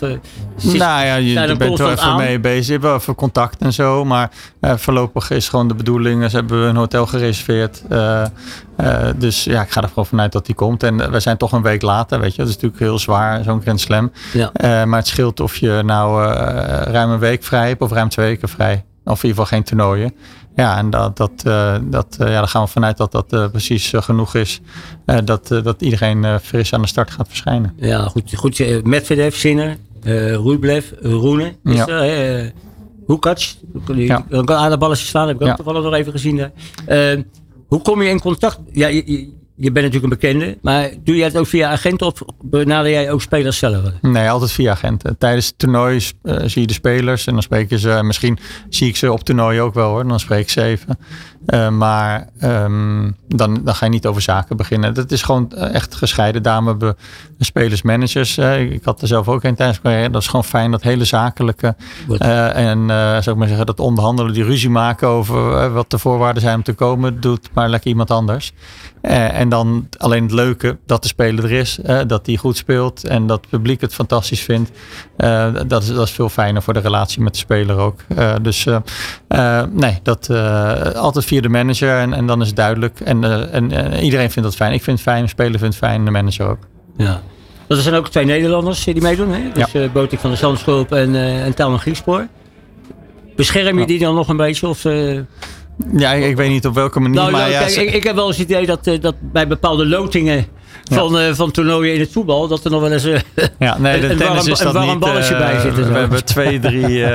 zit- 0.57 0.77
nou 0.77 1.05
ja, 1.05 1.15
je, 1.15 1.33
bent 1.57 1.79
er 1.79 1.85
even 1.91 2.15
mee 2.17 2.39
bezig. 2.39 2.65
Je 2.65 2.71
hebt 2.71 2.83
wel 2.83 2.95
even 2.95 3.15
contact 3.15 3.61
en 3.61 3.73
zo. 3.73 4.05
Maar 4.05 4.31
voorlopig 4.61 5.29
is 5.31 5.49
gewoon 5.49 5.67
de 5.67 5.73
bedoeling. 5.75 6.29
Ze 6.29 6.35
hebben 6.35 6.59
een 6.61 6.75
hotel 6.75 7.05
gereserveerd. 7.05 7.83
Dus 9.17 9.43
ja, 9.43 9.61
ik 9.61 9.71
ga 9.71 9.81
er 9.81 9.87
gewoon 9.87 10.05
vanuit 10.05 10.31
dat 10.31 10.45
die 10.45 10.55
komt. 10.55 10.83
En 10.83 11.11
we 11.11 11.19
zijn 11.19 11.37
toch 11.37 11.51
een 11.51 11.61
week 11.61 11.81
later, 11.81 12.19
weet 12.19 12.31
je. 12.31 12.37
Dat 12.37 12.47
is 12.47 12.53
natuurlijk 12.53 12.81
heel 12.81 12.99
zwaar, 12.99 13.43
zo'n 13.43 13.61
Grand 13.61 13.79
Slam. 13.79 14.11
Ja. 14.33 14.51
Maar 14.85 14.99
het 14.99 15.07
scheelt 15.07 15.39
of 15.39 15.55
je 15.55 15.81
nou 15.85 16.23
ruim 16.91 17.09
een 17.09 17.19
week 17.19 17.43
vrij 17.43 17.67
hebt 17.67 17.81
of 17.81 17.91
ruim 17.91 18.09
twee 18.09 18.25
weken 18.25 18.49
vrij. 18.49 18.83
Of 19.09 19.23
in 19.23 19.29
ieder 19.29 19.43
geval 19.43 19.45
geen 19.45 19.63
toernooien. 19.63 20.13
Ja, 20.55 20.77
en 20.77 20.89
dat, 20.89 21.17
dat, 21.17 21.31
eh, 21.43 21.75
dat, 21.83 22.15
eh, 22.19 22.27
ja, 22.27 22.33
daar 22.33 22.47
gaan 22.47 22.63
we 22.63 22.69
vanuit 22.69 22.97
dat 22.97 23.11
dat 23.11 23.33
eh, 23.33 23.49
precies 23.49 23.93
genoeg 23.95 24.35
is. 24.35 24.61
dat, 25.23 25.47
dat 25.47 25.81
iedereen 25.81 26.39
fris 26.39 26.73
aan 26.73 26.81
de 26.81 26.87
start 26.87 27.11
gaat 27.11 27.27
verschijnen. 27.27 27.73
Ja, 27.77 28.03
goed. 28.07 28.35
goed 28.35 28.83
Medvedev, 28.83 29.35
Sinner, 29.35 29.77
eh 30.03 30.33
Rublev, 30.33 30.91
Roene. 31.01 31.55
Is 31.63 31.75
Ja. 31.75 31.87
er, 31.87 32.51
Hukac. 33.07 33.39
Ja. 33.95 34.25
aardig 34.45 34.77
balletjes 34.77 35.07
slaan, 35.09 35.27
heb 35.27 35.41
ik 35.41 35.47
ook 35.47 35.55
toevallig 35.55 35.83
nog 35.83 35.93
even 35.93 36.11
gezien 36.11 36.51
hoe 37.67 37.81
kom 37.81 38.01
je 38.01 38.09
in 38.09 38.19
contact? 38.19 38.59
Ja, 38.71 38.87
je, 38.87 39.33
je, 39.59 39.71
bent 39.71 39.85
natuurlijk 39.85 40.03
een 40.03 40.19
bekende, 40.19 40.57
maar 40.61 40.89
doe 41.03 41.15
jij 41.15 41.25
het 41.25 41.37
ook 41.37 41.47
via 41.47 41.69
agenten 41.69 42.07
of 42.07 42.21
benader 42.41 42.91
jij 42.91 43.11
ook 43.11 43.21
spelers 43.21 43.57
zelf? 43.57 43.81
Nee, 44.01 44.29
altijd 44.29 44.51
via 44.51 44.71
agenten. 44.71 45.17
Tijdens 45.17 45.47
het 45.47 45.57
toernooi 45.57 46.01
eh, 46.23 46.37
zie 46.45 46.61
je 46.61 46.67
de 46.67 46.73
spelers 46.73 47.27
en 47.27 47.33
dan 47.33 47.41
spreek 47.41 47.69
je 47.69 47.79
ze. 47.79 47.91
en 47.91 48.05
Misschien 48.05 48.39
zie 48.69 48.87
ik 48.87 48.95
ze 48.95 49.11
op 49.11 49.23
toernooi 49.23 49.61
ook 49.61 49.73
wel 49.73 49.89
hoor. 49.89 50.07
Dan 50.07 50.19
spreek 50.19 50.41
ik 50.41 50.49
ze 50.49 50.61
even. 50.61 50.97
Eh, 51.45 51.69
maar 51.69 52.27
ehm, 52.39 53.11
dan, 53.27 53.63
dan 53.63 53.75
ga 53.75 53.85
je 53.85 53.91
niet 53.91 54.05
over 54.05 54.21
zaken 54.21 54.57
beginnen. 54.57 54.93
Dat 54.93 55.11
is 55.11 55.21
gewoon 55.21 55.51
eh, 55.51 55.73
echt 55.73 55.95
gescheiden. 55.95 56.43
Daarom 56.43 56.67
hebben 56.67 56.95
we 57.37 57.45
spelersmanagers. 57.45 58.37
ik 58.37 58.83
had 58.83 59.01
er 59.01 59.07
zelf 59.07 59.27
ook 59.27 59.43
een 59.43 59.55
tijdens 59.55 59.81
carrière. 59.81 60.09
Dat 60.09 60.21
is 60.21 60.27
gewoon 60.27 60.45
fijn. 60.45 60.71
Dat 60.71 60.81
hele 60.81 61.05
zakelijke. 61.05 61.75
Eh, 62.17 62.69
en 62.69 62.87
zou 62.87 63.29
ik 63.29 63.35
maar 63.35 63.47
zeggen, 63.47 63.65
dat 63.65 63.79
onderhandelen, 63.79 64.33
die 64.33 64.43
ruzie 64.43 64.69
maken 64.69 65.07
over 65.07 65.71
wat 65.71 65.89
de 65.89 65.97
voorwaarden 65.97 66.41
zijn 66.41 66.55
om 66.55 66.63
te 66.63 66.73
komen. 66.73 67.19
Doet 67.19 67.49
maar 67.53 67.69
lekker 67.69 67.89
iemand 67.89 68.11
anders. 68.11 68.53
En 69.01 69.49
dan 69.49 69.87
alleen 69.97 70.23
het 70.23 70.31
leuke 70.31 70.77
dat 70.85 71.01
de 71.01 71.07
speler 71.07 71.43
er 71.43 71.51
is, 71.51 71.79
dat 72.07 72.25
hij 72.25 72.35
goed 72.35 72.57
speelt 72.57 73.03
en 73.03 73.27
dat 73.27 73.39
het 73.41 73.49
publiek 73.49 73.81
het 73.81 73.93
fantastisch 73.93 74.41
vindt. 74.41 74.71
Dat, 75.67 75.83
is, 75.83 75.87
dat 75.87 76.07
is 76.07 76.11
veel 76.11 76.29
fijner 76.29 76.61
voor 76.61 76.73
de 76.73 76.79
relatie 76.79 77.21
met 77.21 77.33
de 77.33 77.39
speler 77.39 77.77
ook. 77.77 77.99
Dus 78.41 78.67
nee, 79.71 79.99
dat 80.03 80.29
altijd 80.95 81.25
via 81.29 81.41
de 81.41 81.49
manager 81.49 81.97
en, 81.99 82.13
en 82.13 82.25
dan 82.25 82.41
is 82.41 82.47
het 82.47 82.55
duidelijk. 82.55 82.99
En, 82.99 83.23
eh, 83.23 83.53
en 83.53 83.71
eh, 83.91 84.03
iedereen 84.03 84.31
vindt 84.31 84.49
dat 84.49 84.57
fijn. 84.57 84.73
Ik 84.73 84.83
vind 84.83 84.97
het 84.99 85.07
fijn, 85.07 85.23
de 85.23 85.29
speler 85.29 85.59
vindt 85.59 85.75
het 85.75 85.83
fijn, 85.85 86.05
de 86.05 86.11
manager 86.11 86.47
ook. 86.47 86.57
Ja. 86.97 87.21
Dat 87.67 87.79
zijn 87.79 87.95
ook 87.95 88.09
twee 88.09 88.25
Nederlanders 88.25 88.83
die 88.83 89.01
meedoen. 89.01 89.29
Hè? 89.33 89.41
Dus 89.53 89.73
eh 89.73 89.91
Botik 89.93 90.19
van 90.19 90.29
de 90.29 90.35
Zandschulp 90.35 90.91
en, 90.91 91.15
eh 91.15 91.45
en 91.45 91.53
Telman 91.53 91.79
Griespoor. 91.79 92.27
Bescherm 93.35 93.73
je 93.75 93.81
Ja. 93.81 93.85
die 93.87 93.99
dan 93.99 94.15
nog 94.15 94.27
een 94.27 94.37
beetje? 94.37 94.67
Of, 94.67 94.83
Ja, 95.93 96.11
ik, 96.13 96.23
ik 96.23 96.35
weet 96.35 96.49
niet 96.49 96.65
op 96.67 96.73
welke 96.73 96.99
manier, 96.99 97.15
Nou, 97.15 97.31
maar 97.31 97.41
nou, 97.41 97.51
ja, 97.51 97.59
kijk, 97.59 97.75
ik, 97.75 97.93
ik 97.93 98.03
heb 98.03 98.15
wel 98.15 98.27
eens 98.27 98.37
het 98.37 98.49
idee 98.49 98.65
dat, 98.65 98.83
dat 99.01 99.15
bij 99.19 99.47
bepaalde 99.47 99.85
lotingen 99.85 100.45
van, 100.83 101.19
eh, 101.19 101.33
van 101.33 101.51
toernooien 101.51 101.93
in 101.93 101.99
het 101.99 102.11
voetbal, 102.11 102.47
dat 102.47 102.63
er 102.65 102.71
nog 102.71 102.81
wel 102.81 102.91
eens 102.91 103.05
eh, 103.05 103.19
Ja, 103.59 103.77
nee, 103.77 103.99
de 104.01 104.09
een 104.09 104.17
warm- 104.17 104.37
is 104.37 104.59
een 104.59 104.65
dat 104.65 104.73
warm 104.73 104.89
niet. 104.89 104.99
balletje 104.99 105.35
eh, 105.35 105.39
bij 105.39 105.59
zit 105.59 105.75
we 105.75 105.97
hebben 105.97 106.25
twee, 106.35 106.59
drie 106.59 107.05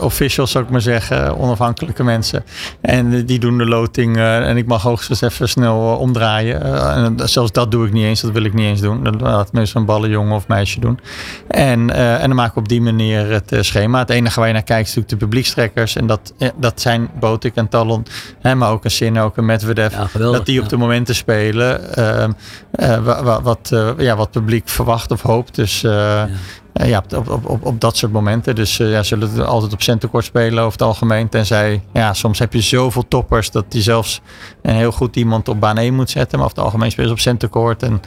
officials, 0.00 0.50
zou 0.50 0.64
ik 0.64 0.70
maar 0.70 0.80
zeggen, 0.80 1.38
onafhankelijke 1.38 2.04
mensen. 2.04 2.44
En 2.80 3.26
die 3.26 3.38
doen 3.38 3.58
de 3.58 3.64
loting 3.66 4.16
en 4.16 4.56
ik 4.56 4.66
mag 4.66 4.82
hoogstens 4.82 5.20
even 5.20 5.48
snel 5.48 5.76
omdraaien. 5.78 6.62
En 6.94 7.28
zelfs 7.28 7.52
dat 7.52 7.70
doe 7.70 7.86
ik 7.86 7.92
niet 7.92 8.04
eens, 8.04 8.20
dat 8.20 8.30
wil 8.30 8.44
ik 8.44 8.54
niet 8.54 8.66
eens 8.66 8.80
doen. 8.80 9.04
Dat 9.04 9.20
laat 9.20 9.52
meestal 9.52 9.80
een 9.80 9.86
ballenjongen 9.86 10.34
of 10.36 10.48
meisje 10.48 10.80
doen. 10.80 10.98
En, 11.48 11.90
en 11.94 12.26
dan 12.26 12.34
maken 12.34 12.54
we 12.54 12.60
op 12.60 12.68
die 12.68 12.80
manier 12.80 13.30
het 13.30 13.52
schema. 13.60 13.98
Het 13.98 14.10
enige 14.10 14.38
waar 14.38 14.48
je 14.48 14.54
naar 14.54 14.62
kijkt 14.62 14.88
is 14.88 14.94
natuurlijk 14.94 15.20
de 15.20 15.26
publiekstrekkers. 15.26 15.96
En 15.96 16.06
dat, 16.06 16.32
dat 16.56 16.80
zijn 16.80 17.10
Botik 17.20 17.54
en 17.54 17.68
Talon, 17.68 18.06
hè, 18.40 18.54
maar 18.54 18.70
ook 18.70 18.84
een 18.84 18.90
Sinner, 18.90 19.22
ook 19.22 19.36
een 19.36 19.44
Medvedev. 19.46 19.92
Ja, 19.92 20.08
dat 20.18 20.46
die 20.46 20.60
op 20.60 20.68
de 20.68 20.76
momenten 20.76 21.14
spelen. 21.14 21.80
Dan 22.70 23.04
wat, 23.04 23.42
wat, 23.42 23.72
ja, 23.98 24.16
wat 24.16 24.30
publiek 24.30 24.68
verwacht 24.68 25.10
of 25.10 25.22
hoopt. 25.22 25.54
Dus 25.54 25.80
ja. 25.80 26.28
ja, 26.72 27.02
op, 27.14 27.30
op, 27.30 27.48
op, 27.48 27.64
op 27.64 27.80
dat 27.80 27.96
soort 27.96 28.12
momenten. 28.12 28.54
Dus 28.54 28.76
ja, 28.76 29.02
zullen 29.02 29.30
het 29.30 29.46
altijd 29.46 29.72
op 29.72 29.82
centercourt 29.82 30.24
spelen 30.24 30.58
over 30.58 30.72
het 30.72 30.82
algemeen. 30.82 31.28
Tenzij, 31.28 31.82
ja, 31.92 32.12
soms 32.12 32.38
heb 32.38 32.52
je 32.52 32.60
zoveel 32.60 33.08
toppers 33.08 33.50
dat 33.50 33.64
die 33.68 33.82
zelfs 33.82 34.20
een 34.62 34.74
heel 34.74 34.92
goed 34.92 35.16
iemand 35.16 35.48
op 35.48 35.60
baan 35.60 35.78
1 35.78 35.94
moet 35.94 36.10
zetten. 36.10 36.38
Maar 36.38 36.46
over 36.46 36.58
het 36.58 36.66
algemeen 36.66 36.90
spelen 36.90 37.08
ze 37.08 37.14
op 37.14 37.20
centercourt. 37.20 37.82
En 37.82 38.00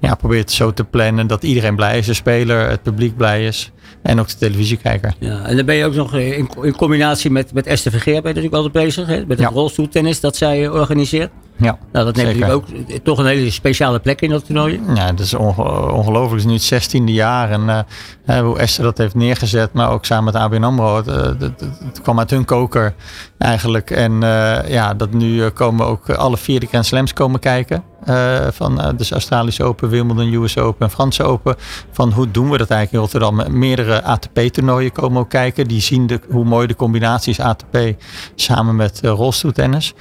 ja, 0.00 0.14
probeert 0.14 0.40
het 0.40 0.52
zo 0.52 0.72
te 0.72 0.84
plannen 0.84 1.26
dat 1.26 1.42
iedereen 1.42 1.76
blij 1.76 1.98
is. 1.98 2.06
De 2.06 2.14
speler, 2.14 2.68
het 2.68 2.82
publiek 2.82 3.16
blij 3.16 3.46
is. 3.46 3.72
En 4.02 4.20
ook 4.20 4.28
de 4.28 4.36
televisiekijker. 4.36 5.14
Ja, 5.18 5.44
en 5.44 5.56
dan 5.56 5.66
ben 5.66 5.74
je 5.74 5.84
ook 5.84 5.94
nog 5.94 6.14
in, 6.14 6.48
in 6.62 6.76
combinatie 6.76 7.30
met, 7.30 7.52
met 7.52 7.66
Esther 7.66 7.90
Vergeer 7.90 8.22
ben 8.22 8.34
je 8.34 8.40
natuurlijk 8.40 8.54
altijd 8.54 8.84
bezig. 8.84 9.06
Hè? 9.06 9.18
Met 9.18 9.28
het 9.28 9.38
ja. 9.38 9.48
rolstoeltennis 9.48 10.20
dat 10.20 10.36
zij 10.36 10.68
organiseert. 10.68 11.30
Ja, 11.56 11.78
nou, 11.92 12.04
dat 12.04 12.16
neemt 12.16 12.28
natuurlijk 12.28 12.54
ook 12.54 13.02
toch 13.02 13.18
een 13.18 13.26
hele 13.26 13.50
speciale 13.50 13.98
plek 13.98 14.20
in 14.20 14.30
dat 14.30 14.46
toernooi. 14.46 14.80
Ja, 14.94 15.06
dat 15.06 15.20
is 15.20 15.34
ongelooflijk. 15.34 16.42
Het 16.42 16.52
is 16.52 16.70
nu 16.70 16.78
het 16.78 16.94
16e 17.00 17.04
jaar. 17.04 17.50
En 17.50 17.86
uh, 18.26 18.40
hoe 18.40 18.58
Esther 18.58 18.84
dat 18.84 18.98
heeft 18.98 19.14
neergezet, 19.14 19.72
maar 19.72 19.90
ook 19.90 20.04
samen 20.04 20.24
met 20.24 20.34
ABN 20.34 20.62
AMRO. 20.62 20.96
Het, 20.96 21.06
het, 21.06 21.40
het, 21.40 21.60
het 21.84 22.00
kwam 22.02 22.18
uit 22.18 22.30
hun 22.30 22.44
koker 22.44 22.94
eigenlijk. 23.38 23.90
En 23.90 24.12
uh, 24.12 24.68
ja, 24.68 24.94
dat 24.94 25.12
nu 25.12 25.48
komen 25.48 25.86
ook 25.86 26.10
alle 26.10 26.36
vier 26.36 26.60
de 26.60 26.66
Grand 26.66 26.86
Slams 26.86 27.12
komen 27.12 27.40
kijken. 27.40 27.91
Uh, 28.08 28.46
van 28.50 28.80
uh, 28.80 28.88
dus 28.96 29.10
Australische 29.10 29.64
Open, 29.64 29.88
Wimbledon, 29.88 30.32
US 30.32 30.58
Open 30.58 30.86
en 30.86 30.92
Franse 30.92 31.22
Open. 31.22 31.56
Van 31.90 32.12
hoe 32.12 32.30
doen 32.30 32.50
we 32.50 32.58
dat 32.58 32.70
eigenlijk 32.70 32.92
in 32.92 32.98
Rotterdam? 32.98 33.58
Meerdere 33.58 34.02
ATP-toernooien 34.02 34.92
komen 34.92 35.20
ook 35.20 35.28
kijken. 35.28 35.68
Die 35.68 35.80
zien 35.80 36.06
de, 36.06 36.20
hoe 36.30 36.44
mooi 36.44 36.66
de 36.66 36.76
combinatie 36.76 37.30
is 37.30 37.40
ATP 37.40 37.78
samen 38.34 38.76
met 38.76 39.00
uh, 39.04 39.10
rolstoeltennis. 39.10 39.94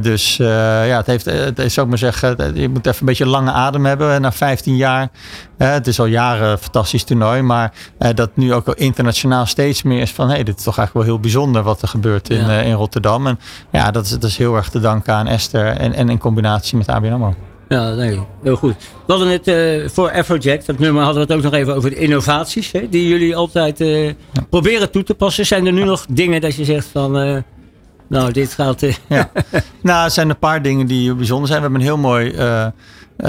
dus 0.00 0.36
ja, 0.36 0.96
het 0.96 1.06
heeft, 1.06 1.24
het 1.24 1.58
is, 1.58 1.78
ik 1.78 1.86
maar 1.86 1.98
zeggen, 1.98 2.54
je 2.54 2.68
moet 2.68 2.86
even 2.86 3.00
een 3.00 3.06
beetje 3.06 3.26
lange 3.26 3.50
adem 3.50 3.86
hebben 3.86 4.20
na 4.20 4.32
15 4.32 4.76
jaar. 4.76 5.08
het 5.56 5.86
is 5.86 6.00
al 6.00 6.06
jaren 6.06 6.50
een 6.50 6.58
fantastisch 6.58 7.04
toernooi, 7.04 7.42
maar 7.42 7.72
dat 8.14 8.30
nu 8.34 8.54
ook 8.54 8.68
internationaal 8.68 9.46
steeds 9.46 9.82
meer 9.82 10.00
is 10.00 10.12
van 10.12 10.28
hé, 10.28 10.34
hey, 10.34 10.44
dit 10.44 10.58
is 10.58 10.64
toch 10.64 10.78
eigenlijk 10.78 11.06
wel 11.06 11.16
heel 11.16 11.22
bijzonder 11.22 11.62
wat 11.62 11.82
er 11.82 11.88
gebeurt 11.88 12.30
in, 12.30 12.46
ja. 12.46 12.60
in 12.60 12.72
Rotterdam. 12.72 13.26
En 13.26 13.38
ja, 13.70 13.90
dat 13.90 14.04
is, 14.04 14.10
dat 14.10 14.24
is 14.24 14.36
heel 14.36 14.56
erg 14.56 14.68
te 14.68 14.80
danken 14.80 15.14
aan 15.14 15.26
Esther 15.26 15.66
en, 15.66 15.92
en 15.92 16.08
in 16.08 16.18
combinatie 16.18 16.76
met 16.76 16.88
ABN 16.88 17.20
Ja, 17.72 17.94
nee, 17.94 18.20
heel 18.42 18.56
goed. 18.56 18.74
We 19.06 19.12
hadden 19.12 19.28
het 19.28 19.48
uh, 19.48 19.88
voor 19.88 20.12
Afrojack, 20.12 20.66
dat 20.66 20.78
nummer 20.78 21.02
hadden 21.02 21.26
we 21.26 21.32
het 21.32 21.44
ook 21.44 21.50
nog 21.50 21.60
even 21.60 21.74
over 21.74 21.90
de 21.90 21.96
innovaties. 21.96 22.72
Hè, 22.72 22.88
die 22.88 23.08
jullie 23.08 23.36
altijd 23.36 23.80
uh, 23.80 24.06
ja. 24.06 24.14
proberen 24.50 24.90
toe 24.90 25.02
te 25.02 25.14
passen. 25.14 25.46
Zijn 25.46 25.66
er 25.66 25.72
nu 25.72 25.84
nog 25.84 26.06
dingen 26.08 26.40
dat 26.40 26.54
je 26.54 26.64
zegt 26.64 26.86
van, 26.86 27.22
uh, 27.22 27.36
nou 28.06 28.32
dit 28.32 28.52
gaat... 28.52 28.80
ja. 29.08 29.30
nou, 29.82 30.04
er 30.04 30.10
zijn 30.10 30.28
een 30.28 30.38
paar 30.38 30.62
dingen 30.62 30.86
die 30.86 31.14
bijzonder 31.14 31.48
zijn. 31.48 31.58
We 31.58 31.64
hebben 31.64 31.80
een 31.80 31.86
heel 31.86 32.02
mooi, 32.10 32.34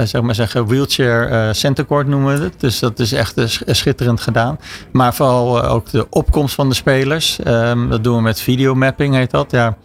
zeg 0.04 0.22
maar 0.22 0.34
zeggen, 0.34 0.66
wheelchair 0.66 1.54
center 1.54 1.86
court 1.86 2.06
noemen 2.06 2.38
we 2.38 2.44
het. 2.44 2.60
Dus 2.60 2.78
dat 2.78 2.98
is 2.98 3.12
echt 3.12 3.62
schitterend 3.66 4.20
gedaan. 4.20 4.58
Maar 4.92 5.14
vooral 5.14 5.62
ook 5.62 5.90
de 5.90 6.06
opkomst 6.10 6.54
van 6.54 6.68
de 6.68 6.74
spelers. 6.74 7.38
Um, 7.46 7.90
dat 7.90 8.04
doen 8.04 8.16
we 8.16 8.22
met 8.22 8.40
videomapping 8.40 9.14
heet 9.14 9.30
dat. 9.30 9.50
Ja, 9.50 9.76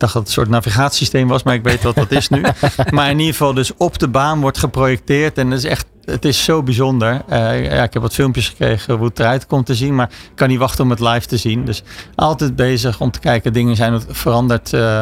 dacht 0.00 0.12
dat 0.12 0.22
het 0.22 0.26
een 0.26 0.32
soort 0.32 0.48
navigatiesysteem 0.48 1.28
was, 1.28 1.42
maar 1.42 1.54
ik 1.54 1.62
weet 1.62 1.82
wat 1.82 1.94
dat 1.94 2.10
is 2.10 2.28
nu. 2.28 2.42
maar 2.90 3.10
in 3.10 3.18
ieder 3.18 3.32
geval 3.32 3.54
dus 3.54 3.72
op 3.76 3.98
de 3.98 4.08
baan 4.08 4.40
wordt 4.40 4.58
geprojecteerd 4.58 5.38
en 5.38 5.50
dat 5.50 5.58
is 5.58 5.64
echt 5.64 5.86
het 6.10 6.24
is 6.24 6.44
zo 6.44 6.62
bijzonder. 6.62 7.22
Uh, 7.30 7.64
ja, 7.64 7.82
ik 7.82 7.92
heb 7.92 8.02
wat 8.02 8.14
filmpjes 8.14 8.48
gekregen 8.48 8.94
hoe 8.94 9.06
het 9.06 9.18
eruit 9.18 9.46
komt 9.46 9.66
te 9.66 9.74
zien, 9.74 9.94
maar 9.94 10.10
ik 10.10 10.30
kan 10.34 10.48
niet 10.48 10.58
wachten 10.58 10.84
om 10.84 10.90
het 10.90 11.00
live 11.00 11.26
te 11.26 11.36
zien. 11.36 11.64
Dus 11.64 11.82
altijd 12.14 12.56
bezig 12.56 13.00
om 13.00 13.10
te 13.10 13.20
kijken. 13.20 13.52
Dingen 13.52 13.76
zijn 13.76 14.00
veranderd 14.08 14.72
uh, 14.72 15.00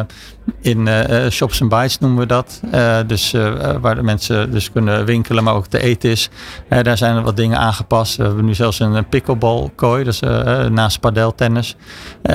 in 0.61 0.85
uh, 0.85 1.29
shops 1.29 1.59
en 1.59 1.69
bites 1.69 1.99
noemen 1.99 2.19
we 2.19 2.25
dat. 2.25 2.61
dus 3.07 3.31
waar 3.81 3.95
de 3.95 4.03
mensen 4.03 4.51
dus 4.51 4.71
kunnen 4.71 5.05
winkelen, 5.05 5.43
maar 5.43 5.53
ook 5.53 5.67
te 5.67 5.79
eten 5.79 6.09
is. 6.09 6.29
daar 6.81 6.97
zijn 6.97 7.15
er 7.15 7.21
wat 7.21 7.37
dingen 7.37 7.57
aangepast. 7.57 8.15
We 8.15 8.23
hebben 8.23 8.45
nu 8.45 8.53
zelfs 8.53 8.79
een 8.79 9.07
pickleball 9.09 9.71
kooi, 9.75 10.03
dus 10.03 10.19
naast 10.69 10.99
padeltennis. 10.99 11.75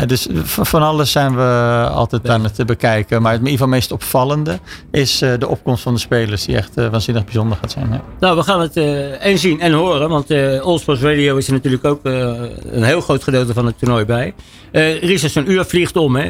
dus 0.07 0.29
van 0.45 0.83
alles 0.83 1.13
zijn 1.13 1.37
we 1.37 1.89
altijd 1.91 2.29
aan 2.29 2.45
het 2.45 2.67
bekijken. 2.67 3.23
Maar 3.23 3.33
het 3.33 3.41
in 3.41 3.47
ieder 3.47 3.59
geval 3.61 3.75
meest 3.75 3.93
opvallende 3.93 4.59
is 4.91 5.19
de 5.19 5.49
opkomst 5.49 5.83
van 5.83 5.95
de 5.95 6.01
spelers, 6.01 6.45
die 6.45 6.57
echt 6.57 6.75
waanzinnig 6.75 7.25
bijzonder 7.25 7.59
gaat 7.61 7.71
zijn. 7.71 8.01
Nou, 8.21 8.37
we 8.37 8.43
gaan 8.43 8.61
het 8.65 8.77
uh, 8.77 9.27
en 9.27 9.39
zien 9.39 9.61
en 9.61 9.73
horen. 9.73 10.09
Want 10.09 10.31
uh, 10.31 10.61
All 10.61 10.79
Sports 10.79 11.01
Radio 11.01 11.37
is 11.37 11.47
er 11.47 11.53
natuurlijk 11.53 11.85
ook 11.85 12.07
uh, 12.07 12.33
een 12.71 12.83
heel 12.83 13.01
groot 13.01 13.23
gedeelte 13.23 13.53
van 13.53 13.67
het 13.67 13.79
toernooi 13.79 14.05
bij. 14.05 14.35
Uh, 14.73 15.03
een 15.35 15.51
uur 15.51 15.65
vliegt 15.65 15.97
om. 15.97 16.17
Hè. 16.17 16.29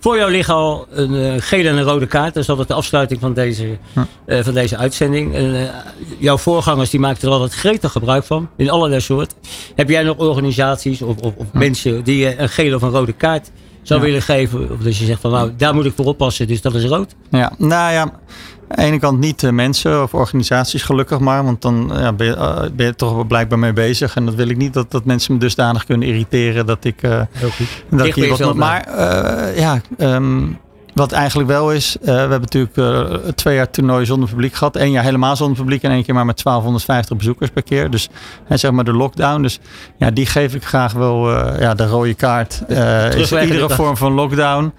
voor 0.00 0.16
jou 0.16 0.30
ligt 0.30 0.48
al 0.48 0.86
een 0.90 1.42
gele 1.42 1.68
en 1.68 1.76
een 1.76 1.82
rode 1.82 2.06
kaart. 2.06 2.34
Dat 2.34 2.42
is 2.42 2.48
altijd 2.48 2.68
de 2.68 2.74
afsluiting 2.74 3.20
van 3.20 3.34
deze, 3.34 3.78
van 4.26 4.54
deze 4.54 4.76
uitzending. 4.76 5.34
En, 5.34 5.70
jouw 6.18 6.36
voorgangers 6.36 6.90
die 6.90 7.00
maakten 7.00 7.28
er 7.28 7.34
altijd 7.34 7.54
gretig 7.54 7.92
gebruik 7.92 8.24
van. 8.24 8.48
In 8.56 8.70
allerlei 8.70 9.00
soorten. 9.00 9.36
Heb 9.74 9.88
jij 9.88 10.02
nog 10.02 10.16
organisaties 10.16 11.02
of, 11.02 11.16
of, 11.16 11.32
of 11.36 11.46
mensen 11.52 12.04
die 12.04 12.18
je 12.18 12.38
een 12.38 12.48
gele 12.48 12.76
of 12.76 12.82
een 12.82 12.90
rode 12.90 13.12
kaart 13.12 13.50
zou 13.82 14.00
willen 14.00 14.22
geven? 14.22 14.70
Of 14.70 14.78
dat 14.78 14.96
je 14.96 15.04
zegt 15.04 15.20
van 15.20 15.30
nou, 15.30 15.52
daar 15.56 15.74
moet 15.74 15.84
ik 15.84 15.92
voor 15.96 16.06
oppassen, 16.06 16.46
dus 16.46 16.60
dat 16.60 16.74
is 16.74 16.84
rood? 16.84 17.14
Ja, 17.30 17.52
nou 17.58 17.92
ja... 17.92 18.12
Aan 18.68 18.76
de 18.76 18.82
ene 18.82 18.98
kant 18.98 19.18
niet 19.18 19.42
uh, 19.42 19.50
mensen 19.50 20.02
of 20.02 20.14
organisaties 20.14 20.82
gelukkig 20.82 21.18
maar, 21.18 21.44
want 21.44 21.62
dan 21.62 21.90
ja, 21.92 22.12
ben, 22.12 22.26
je, 22.26 22.36
uh, 22.36 22.60
ben, 22.72 22.86
je, 22.86 22.94
toch 22.94 23.26
blijkbaar 23.26 23.58
mee 23.58 23.72
bezig. 23.72 24.16
En 24.16 24.24
dat 24.24 24.34
wil 24.34 24.48
ik 24.48 24.56
niet 24.56 24.72
dat, 24.72 24.90
dat 24.90 25.04
mensen 25.04 25.32
me 25.32 25.38
dusdanig 25.38 25.84
kunnen 25.84 26.08
irriteren 26.08 26.66
dat 26.66 26.84
ik... 26.84 27.02
Uh, 27.02 27.20
Heel 27.30 27.50
goed. 27.50 27.84
Dat 27.88 28.06
ik 28.06 28.14
hier 28.14 28.36
wat, 28.36 28.54
maar 28.54 28.88
ja, 29.56 29.80
um, 29.98 30.58
wat 30.96 31.12
eigenlijk 31.12 31.48
wel 31.48 31.72
is, 31.72 31.96
we 32.00 32.10
hebben 32.10 32.40
natuurlijk 32.40 33.36
twee 33.36 33.54
jaar 33.54 33.70
toernooi 33.70 34.06
zonder 34.06 34.28
publiek 34.28 34.54
gehad. 34.54 34.76
Eén 34.76 34.90
jaar 34.90 35.04
helemaal 35.04 35.36
zonder 35.36 35.56
publiek 35.56 35.82
en 35.82 35.90
één 35.90 36.04
keer 36.04 36.14
maar 36.14 36.26
met 36.26 36.42
1250 36.42 37.16
bezoekers 37.16 37.50
per 37.50 37.62
keer. 37.62 37.90
Dus 37.90 38.08
zeg 38.48 38.70
maar 38.70 38.84
de 38.84 38.92
lockdown. 38.92 39.42
Dus 39.42 39.58
ja, 39.98 40.10
die 40.10 40.26
geef 40.26 40.54
ik 40.54 40.64
graag 40.64 40.92
wel 40.92 41.30
ja, 41.60 41.74
de 41.74 41.86
rode 41.86 42.14
kaart. 42.14 42.62
is 43.16 43.32
iedere 43.32 43.70
vorm 43.70 43.96
van 43.96 44.12
lockdown. 44.12 44.72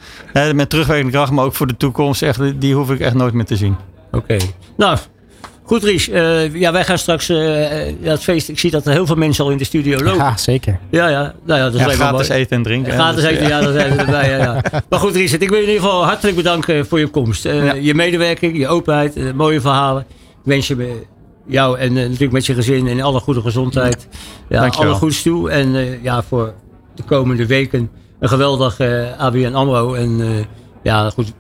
met 0.53 0.69
terugwerkende 0.69 1.11
kracht, 1.11 1.31
maar 1.31 1.45
ook 1.45 1.55
voor 1.55 1.67
de 1.67 1.77
toekomst. 1.77 2.21
Echt, 2.21 2.61
die 2.61 2.75
hoef 2.75 2.91
ik 2.91 2.99
echt 2.99 3.15
nooit 3.15 3.33
meer 3.33 3.45
te 3.45 3.55
zien. 3.55 3.75
Oké. 4.11 4.17
Okay. 4.17 4.53
Nou, 4.77 4.97
goed 5.67 5.83
Ries. 5.83 6.09
Uh, 6.09 6.55
ja, 6.55 6.71
wij 6.71 6.83
gaan 6.83 6.97
straks 6.97 7.29
uh, 7.29 7.89
ja, 7.89 8.09
het 8.09 8.23
feest. 8.23 8.49
Ik 8.49 8.59
zie 8.59 8.71
dat 8.71 8.85
er 8.85 8.91
heel 8.91 9.05
veel 9.05 9.15
mensen 9.15 9.43
al 9.43 9.51
in 9.51 9.57
de 9.57 9.63
studio 9.63 9.97
lopen. 9.97 10.17
Ja, 10.17 10.37
zeker. 10.37 10.79
Ja, 10.89 11.07
ja. 11.07 11.33
Nou 11.45 11.59
ja, 11.59 11.65
dat 11.65 11.73
is 11.73 11.79
ja, 11.79 11.89
gratis 11.89 12.29
eten 12.29 12.57
en 12.57 12.63
drinken. 12.63 12.93
Gratis 12.93 13.23
eten, 13.23 13.47
ja, 13.47 13.61
dat 13.61 13.73
zijn 13.73 13.95
we 13.95 13.97
erbij. 13.97 14.29
Ja, 14.29 14.37
ja. 14.37 14.61
Maar 14.89 14.99
goed 14.99 15.15
Ries, 15.15 15.33
ik 15.33 15.49
wil 15.49 15.57
je 15.57 15.63
in 15.63 15.69
ieder 15.69 15.83
geval 15.83 16.05
hartelijk 16.05 16.35
bedanken 16.35 16.85
voor 16.85 16.99
je 16.99 17.07
komst. 17.07 17.45
Uh, 17.45 17.65
ja. 17.65 17.73
Je 17.73 17.93
medewerking, 17.93 18.57
je 18.57 18.67
openheid, 18.67 19.35
mooie 19.35 19.61
verhalen. 19.61 20.05
Ik 20.11 20.43
wens 20.43 20.67
je 20.67 21.01
jou 21.47 21.77
en 21.79 21.93
natuurlijk 21.93 22.31
met 22.31 22.45
je 22.45 22.53
gezin 22.53 22.87
en 22.87 23.01
alle 23.01 23.19
goede 23.19 23.41
gezondheid. 23.41 24.07
Ja, 24.49 24.67
alle 24.67 24.93
goeds 24.93 25.21
toe. 25.21 25.49
En 25.49 25.99
ja, 26.01 26.23
voor 26.23 26.53
de 26.95 27.03
komende 27.03 27.45
weken 27.45 27.89
een 28.19 28.29
geweldig 28.29 28.79
ABN 29.17 29.53
AMRO. 29.53 29.93
En 29.93 30.45
ja, 30.83 31.09
goed, 31.09 31.33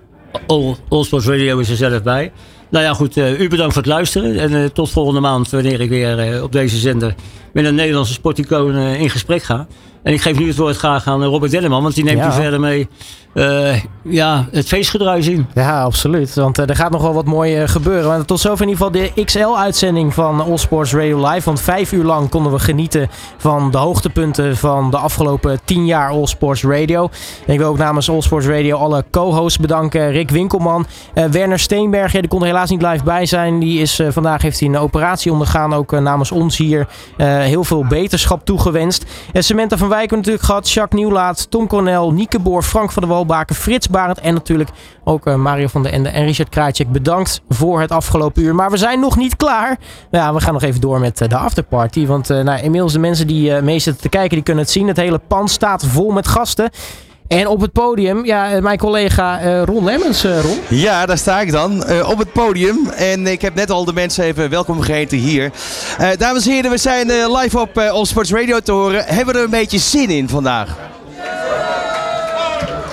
All, 0.47 0.75
All 0.89 1.03
Sports 1.03 1.27
Radio 1.27 1.57
is 1.57 1.69
er 1.69 1.75
zelf 1.75 2.03
bij. 2.03 2.31
Nou 2.69 2.85
ja, 2.85 2.93
goed. 2.93 3.17
Uh, 3.17 3.39
u 3.39 3.47
bedankt 3.47 3.73
voor 3.73 3.81
het 3.81 3.91
luisteren. 3.91 4.39
En 4.39 4.51
uh, 4.51 4.65
tot 4.65 4.89
volgende 4.89 5.19
maand, 5.19 5.49
wanneer 5.49 5.81
ik 5.81 5.89
weer 5.89 6.33
uh, 6.33 6.43
op 6.43 6.51
deze 6.51 6.77
zender 6.77 7.15
met 7.53 7.65
een 7.65 7.75
Nederlandse 7.75 8.13
sporticoon 8.13 8.75
in 8.77 9.09
gesprek 9.09 9.43
ga. 9.43 9.67
En 10.03 10.13
ik 10.13 10.21
geef 10.21 10.39
nu 10.39 10.47
het 10.47 10.57
woord 10.57 10.77
graag 10.77 11.07
aan 11.07 11.23
Robert 11.23 11.51
Denneman, 11.51 11.81
want 11.81 11.95
die 11.95 12.03
neemt 12.03 12.19
ja. 12.19 12.27
u 12.27 12.31
verder 12.31 12.59
mee 12.59 12.87
uh, 13.37 13.75
ja, 14.01 14.45
het 14.51 14.67
feestgedruis 14.67 15.27
in. 15.27 15.47
Ja, 15.53 15.81
absoluut. 15.81 16.35
Want 16.35 16.59
uh, 16.59 16.69
er 16.69 16.75
gaat 16.75 16.91
nog 16.91 17.01
wel 17.01 17.13
wat 17.13 17.25
mooi 17.25 17.61
uh, 17.61 17.67
gebeuren. 17.67 18.07
Maar 18.07 18.25
tot 18.25 18.39
zover 18.39 18.65
in 18.65 18.69
ieder 18.69 18.85
geval 18.85 19.13
de 19.15 19.23
XL-uitzending 19.23 20.13
van 20.13 20.41
All 20.41 20.57
Sports 20.57 20.93
Radio 20.93 21.29
Live. 21.29 21.45
Want 21.45 21.61
vijf 21.61 21.91
uur 21.91 22.03
lang 22.03 22.29
konden 22.29 22.51
we 22.51 22.59
genieten 22.59 23.09
van 23.37 23.71
de 23.71 23.77
hoogtepunten 23.77 24.57
van 24.57 24.91
de 24.91 24.97
afgelopen 24.97 25.59
tien 25.65 25.85
jaar 25.85 26.09
All 26.09 26.25
Sports 26.25 26.63
Radio. 26.63 27.09
En 27.45 27.53
ik 27.53 27.59
wil 27.59 27.67
ook 27.67 27.77
namens 27.77 28.09
All 28.09 28.21
Sports 28.21 28.45
Radio 28.45 28.77
alle 28.77 29.05
co-hosts 29.11 29.59
bedanken. 29.59 30.11
Rick 30.11 30.29
Winkelman, 30.29 30.85
Werner 31.13 31.59
Steenberg. 31.59 32.11
Ja, 32.11 32.19
die 32.19 32.29
kon 32.29 32.41
er 32.41 32.47
helaas 32.47 32.69
niet 32.69 32.81
live 32.81 33.03
bij 33.03 33.25
zijn. 33.25 33.59
Die 33.59 33.81
is 33.81 34.01
vandaag 34.09 34.41
heeft 34.41 34.59
hij 34.59 34.69
een 34.69 34.77
operatie 34.77 35.31
ondergaan. 35.31 35.73
Ook 35.73 35.91
namens 35.91 36.31
ons 36.31 36.57
hier 36.57 36.87
heel 37.17 37.63
veel 37.63 37.85
beterschap 37.85 38.45
toegewenst. 38.45 39.05
En 39.33 39.43
Samantha 39.43 39.77
van 39.77 39.89
Wijken 39.89 40.17
natuurlijk 40.17 40.43
gehad. 40.43 40.71
Jacques 40.71 41.01
Nieuwlaat, 41.01 41.51
Tom 41.51 41.67
Cornel, 41.67 42.11
Nieke 42.11 42.39
Boer, 42.39 42.63
Frank 42.63 42.91
van 42.91 43.03
der 43.03 43.11
Wal. 43.11 43.25
Baken, 43.27 43.55
Frits 43.55 43.89
Barend 43.89 44.19
en 44.19 44.33
natuurlijk 44.33 44.69
ook 45.03 45.27
uh, 45.27 45.35
Mario 45.35 45.67
van 45.67 45.83
der 45.83 45.91
Ende 45.91 46.09
en 46.09 46.25
Richard 46.25 46.49
Krajcek. 46.49 46.91
Bedankt 46.91 47.41
voor 47.49 47.81
het 47.81 47.91
afgelopen 47.91 48.43
uur. 48.43 48.55
Maar 48.55 48.71
we 48.71 48.77
zijn 48.77 48.99
nog 48.99 49.17
niet 49.17 49.35
klaar. 49.35 49.77
Ja, 50.11 50.33
we 50.33 50.41
gaan 50.41 50.53
nog 50.53 50.63
even 50.63 50.81
door 50.81 50.99
met 50.99 51.21
uh, 51.21 51.29
de 51.29 51.37
afterparty. 51.37 52.05
Want 52.05 52.29
uh, 52.29 52.41
nou, 52.41 52.61
inmiddels 52.61 52.93
de 52.93 52.99
mensen 52.99 53.27
die 53.27 53.61
mee 53.61 53.79
zitten 53.79 54.01
te 54.01 54.09
kijken, 54.09 54.35
die 54.35 54.43
kunnen 54.43 54.63
het 54.63 54.73
zien. 54.73 54.87
Het 54.87 54.97
hele 54.97 55.21
pand 55.27 55.49
staat 55.49 55.85
vol 55.85 56.11
met 56.11 56.27
gasten. 56.27 56.69
En 57.27 57.47
op 57.47 57.61
het 57.61 57.71
podium, 57.71 58.25
ja, 58.25 58.61
mijn 58.61 58.77
collega 58.77 59.43
uh, 59.43 59.63
Ron 59.63 59.83
Lemmens, 59.83 60.25
uh, 60.25 60.41
Ron. 60.41 60.59
Ja, 60.69 61.05
daar 61.05 61.17
sta 61.17 61.39
ik 61.39 61.51
dan, 61.51 61.83
uh, 61.89 62.09
op 62.09 62.17
het 62.17 62.31
podium. 62.31 62.89
En 62.89 63.27
ik 63.27 63.41
heb 63.41 63.55
net 63.55 63.71
al 63.71 63.85
de 63.85 63.93
mensen 63.93 64.23
even 64.23 64.49
welkom 64.49 64.81
geheten 64.81 65.17
hier. 65.17 65.51
dames 66.17 66.45
en 66.45 66.51
heren, 66.51 66.71
we 66.71 66.77
zijn 66.77 67.07
live 67.31 67.59
op 67.59 67.77
All 67.77 68.05
Sports 68.05 68.31
Radio 68.31 68.59
te 68.59 68.71
horen. 68.71 69.05
Hebben 69.05 69.33
we 69.33 69.39
er 69.39 69.45
een 69.45 69.51
beetje 69.51 69.79
zin 69.79 70.09
in 70.09 70.29
vandaag? 70.29 70.96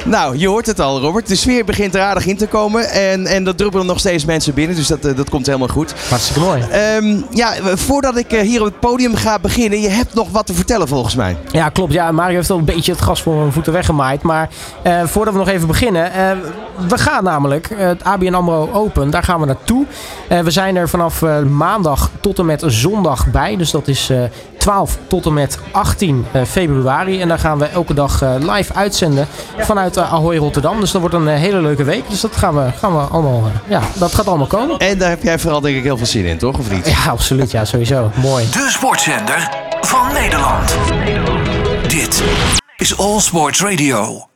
Nou, 0.06 0.36
je 0.38 0.48
hoort 0.48 0.66
het 0.66 0.80
al, 0.80 1.00
Robert. 1.00 1.28
De 1.28 1.36
sfeer 1.36 1.64
begint 1.64 1.94
er 1.94 2.00
aardig 2.00 2.26
in 2.26 2.36
te 2.36 2.46
komen. 2.46 2.90
En, 2.90 3.26
en 3.26 3.46
er 3.46 3.54
druppelen 3.54 3.86
nog 3.86 3.98
steeds 3.98 4.24
mensen 4.24 4.54
binnen. 4.54 4.76
Dus 4.76 4.86
dat, 4.86 5.04
eh, 5.04 5.16
dat 5.16 5.30
komt 5.30 5.46
helemaal 5.46 5.68
goed. 5.68 5.94
Hartstikke 6.08 6.40
mooi. 6.40 6.60
Ehm, 6.70 7.20
ja, 7.30 7.52
voordat 7.62 8.16
ik 8.16 8.32
eh, 8.32 8.40
hier 8.40 8.60
op 8.60 8.66
het 8.66 8.80
podium 8.80 9.14
ga 9.14 9.38
beginnen. 9.38 9.80
Je 9.80 9.88
hebt 9.88 10.14
nog 10.14 10.28
wat 10.30 10.46
te 10.46 10.54
vertellen 10.54 10.88
volgens 10.88 11.14
mij. 11.14 11.36
Ja, 11.52 11.68
klopt. 11.68 11.92
Ja, 11.92 12.12
Mario 12.12 12.36
heeft 12.36 12.50
al 12.50 12.58
een 12.58 12.64
beetje 12.64 12.92
het 12.92 13.00
gas 13.00 13.22
voor 13.22 13.34
mijn 13.36 13.52
voeten 13.52 13.72
weggemaaid. 13.72 14.22
Maar 14.22 14.48
eh, 14.82 15.02
voordat 15.04 15.32
we 15.34 15.38
nog 15.40 15.48
even 15.48 15.66
beginnen. 15.66 16.12
eh, 16.12 16.30
we 16.88 16.98
gaan 16.98 17.24
namelijk 17.24 17.70
eh, 17.70 17.86
het 17.86 18.04
ABN 18.04 18.34
AMRO 18.34 18.68
Open. 18.72 19.10
Daar 19.10 19.22
gaan 19.22 19.40
we 19.40 19.46
naartoe. 19.46 19.84
Eh, 20.28 20.38
we 20.40 20.50
zijn 20.50 20.76
er 20.76 20.88
vanaf 20.88 21.22
eh, 21.22 21.38
maandag 21.42 22.10
tot 22.20 22.38
en 22.38 22.46
met 22.46 22.62
zondag 22.66 23.26
bij. 23.30 23.56
Dus 23.56 23.70
dat 23.70 23.88
is 23.88 24.10
eh, 24.10 24.18
12 24.58 24.98
tot 25.06 25.26
en 25.26 25.32
met 25.32 25.58
18 25.70 26.26
eh, 26.32 26.42
februari. 26.42 27.20
En 27.20 27.28
daar 27.28 27.38
gaan 27.38 27.58
we 27.58 27.64
elke 27.66 27.94
dag 27.94 28.22
eh, 28.22 28.30
live 28.38 28.74
uitzenden 28.74 29.26
vanuit 29.58 29.93
eh, 29.96 30.12
Ahoy 30.12 30.36
Rotterdam. 30.36 30.80
Dus 30.80 30.90
dat 30.90 31.00
wordt 31.00 31.16
een 31.16 31.28
eh, 31.28 31.38
hele 31.38 31.60
leuke 31.60 31.84
week. 31.84 32.08
Dus 32.08 32.20
dat 32.20 32.36
gaan 32.36 32.54
we, 32.54 32.70
gaan 32.78 32.92
we 32.96 33.00
allemaal... 33.02 33.42
eh, 33.46 33.70
ja, 33.70 33.80
dat 33.94 34.14
gaat 34.14 34.26
allemaal 34.26 34.46
komen. 34.46 34.78
En 34.78 34.98
daar 34.98 35.08
heb 35.10 35.22
jij 35.22 35.38
vooral 35.38 35.60
denk 35.60 35.76
ik 35.76 35.82
heel 35.82 35.96
veel 35.96 36.06
zin 36.06 36.24
in, 36.24 36.38
toch? 36.38 36.58
Of 36.58 36.70
niet? 36.70 36.86
Ja, 36.86 37.10
absoluut. 37.10 37.50
Ja, 37.50 37.64
sowieso. 37.64 38.10
Mooi. 38.14 38.44
De 38.50 38.66
sportzender 38.70 39.50
van 39.80 40.12
Nederland. 40.12 40.74
Dit 41.88 42.22
is 42.76 42.98
All 42.98 43.20
Sports 43.20 43.60
Radio. 43.60 44.26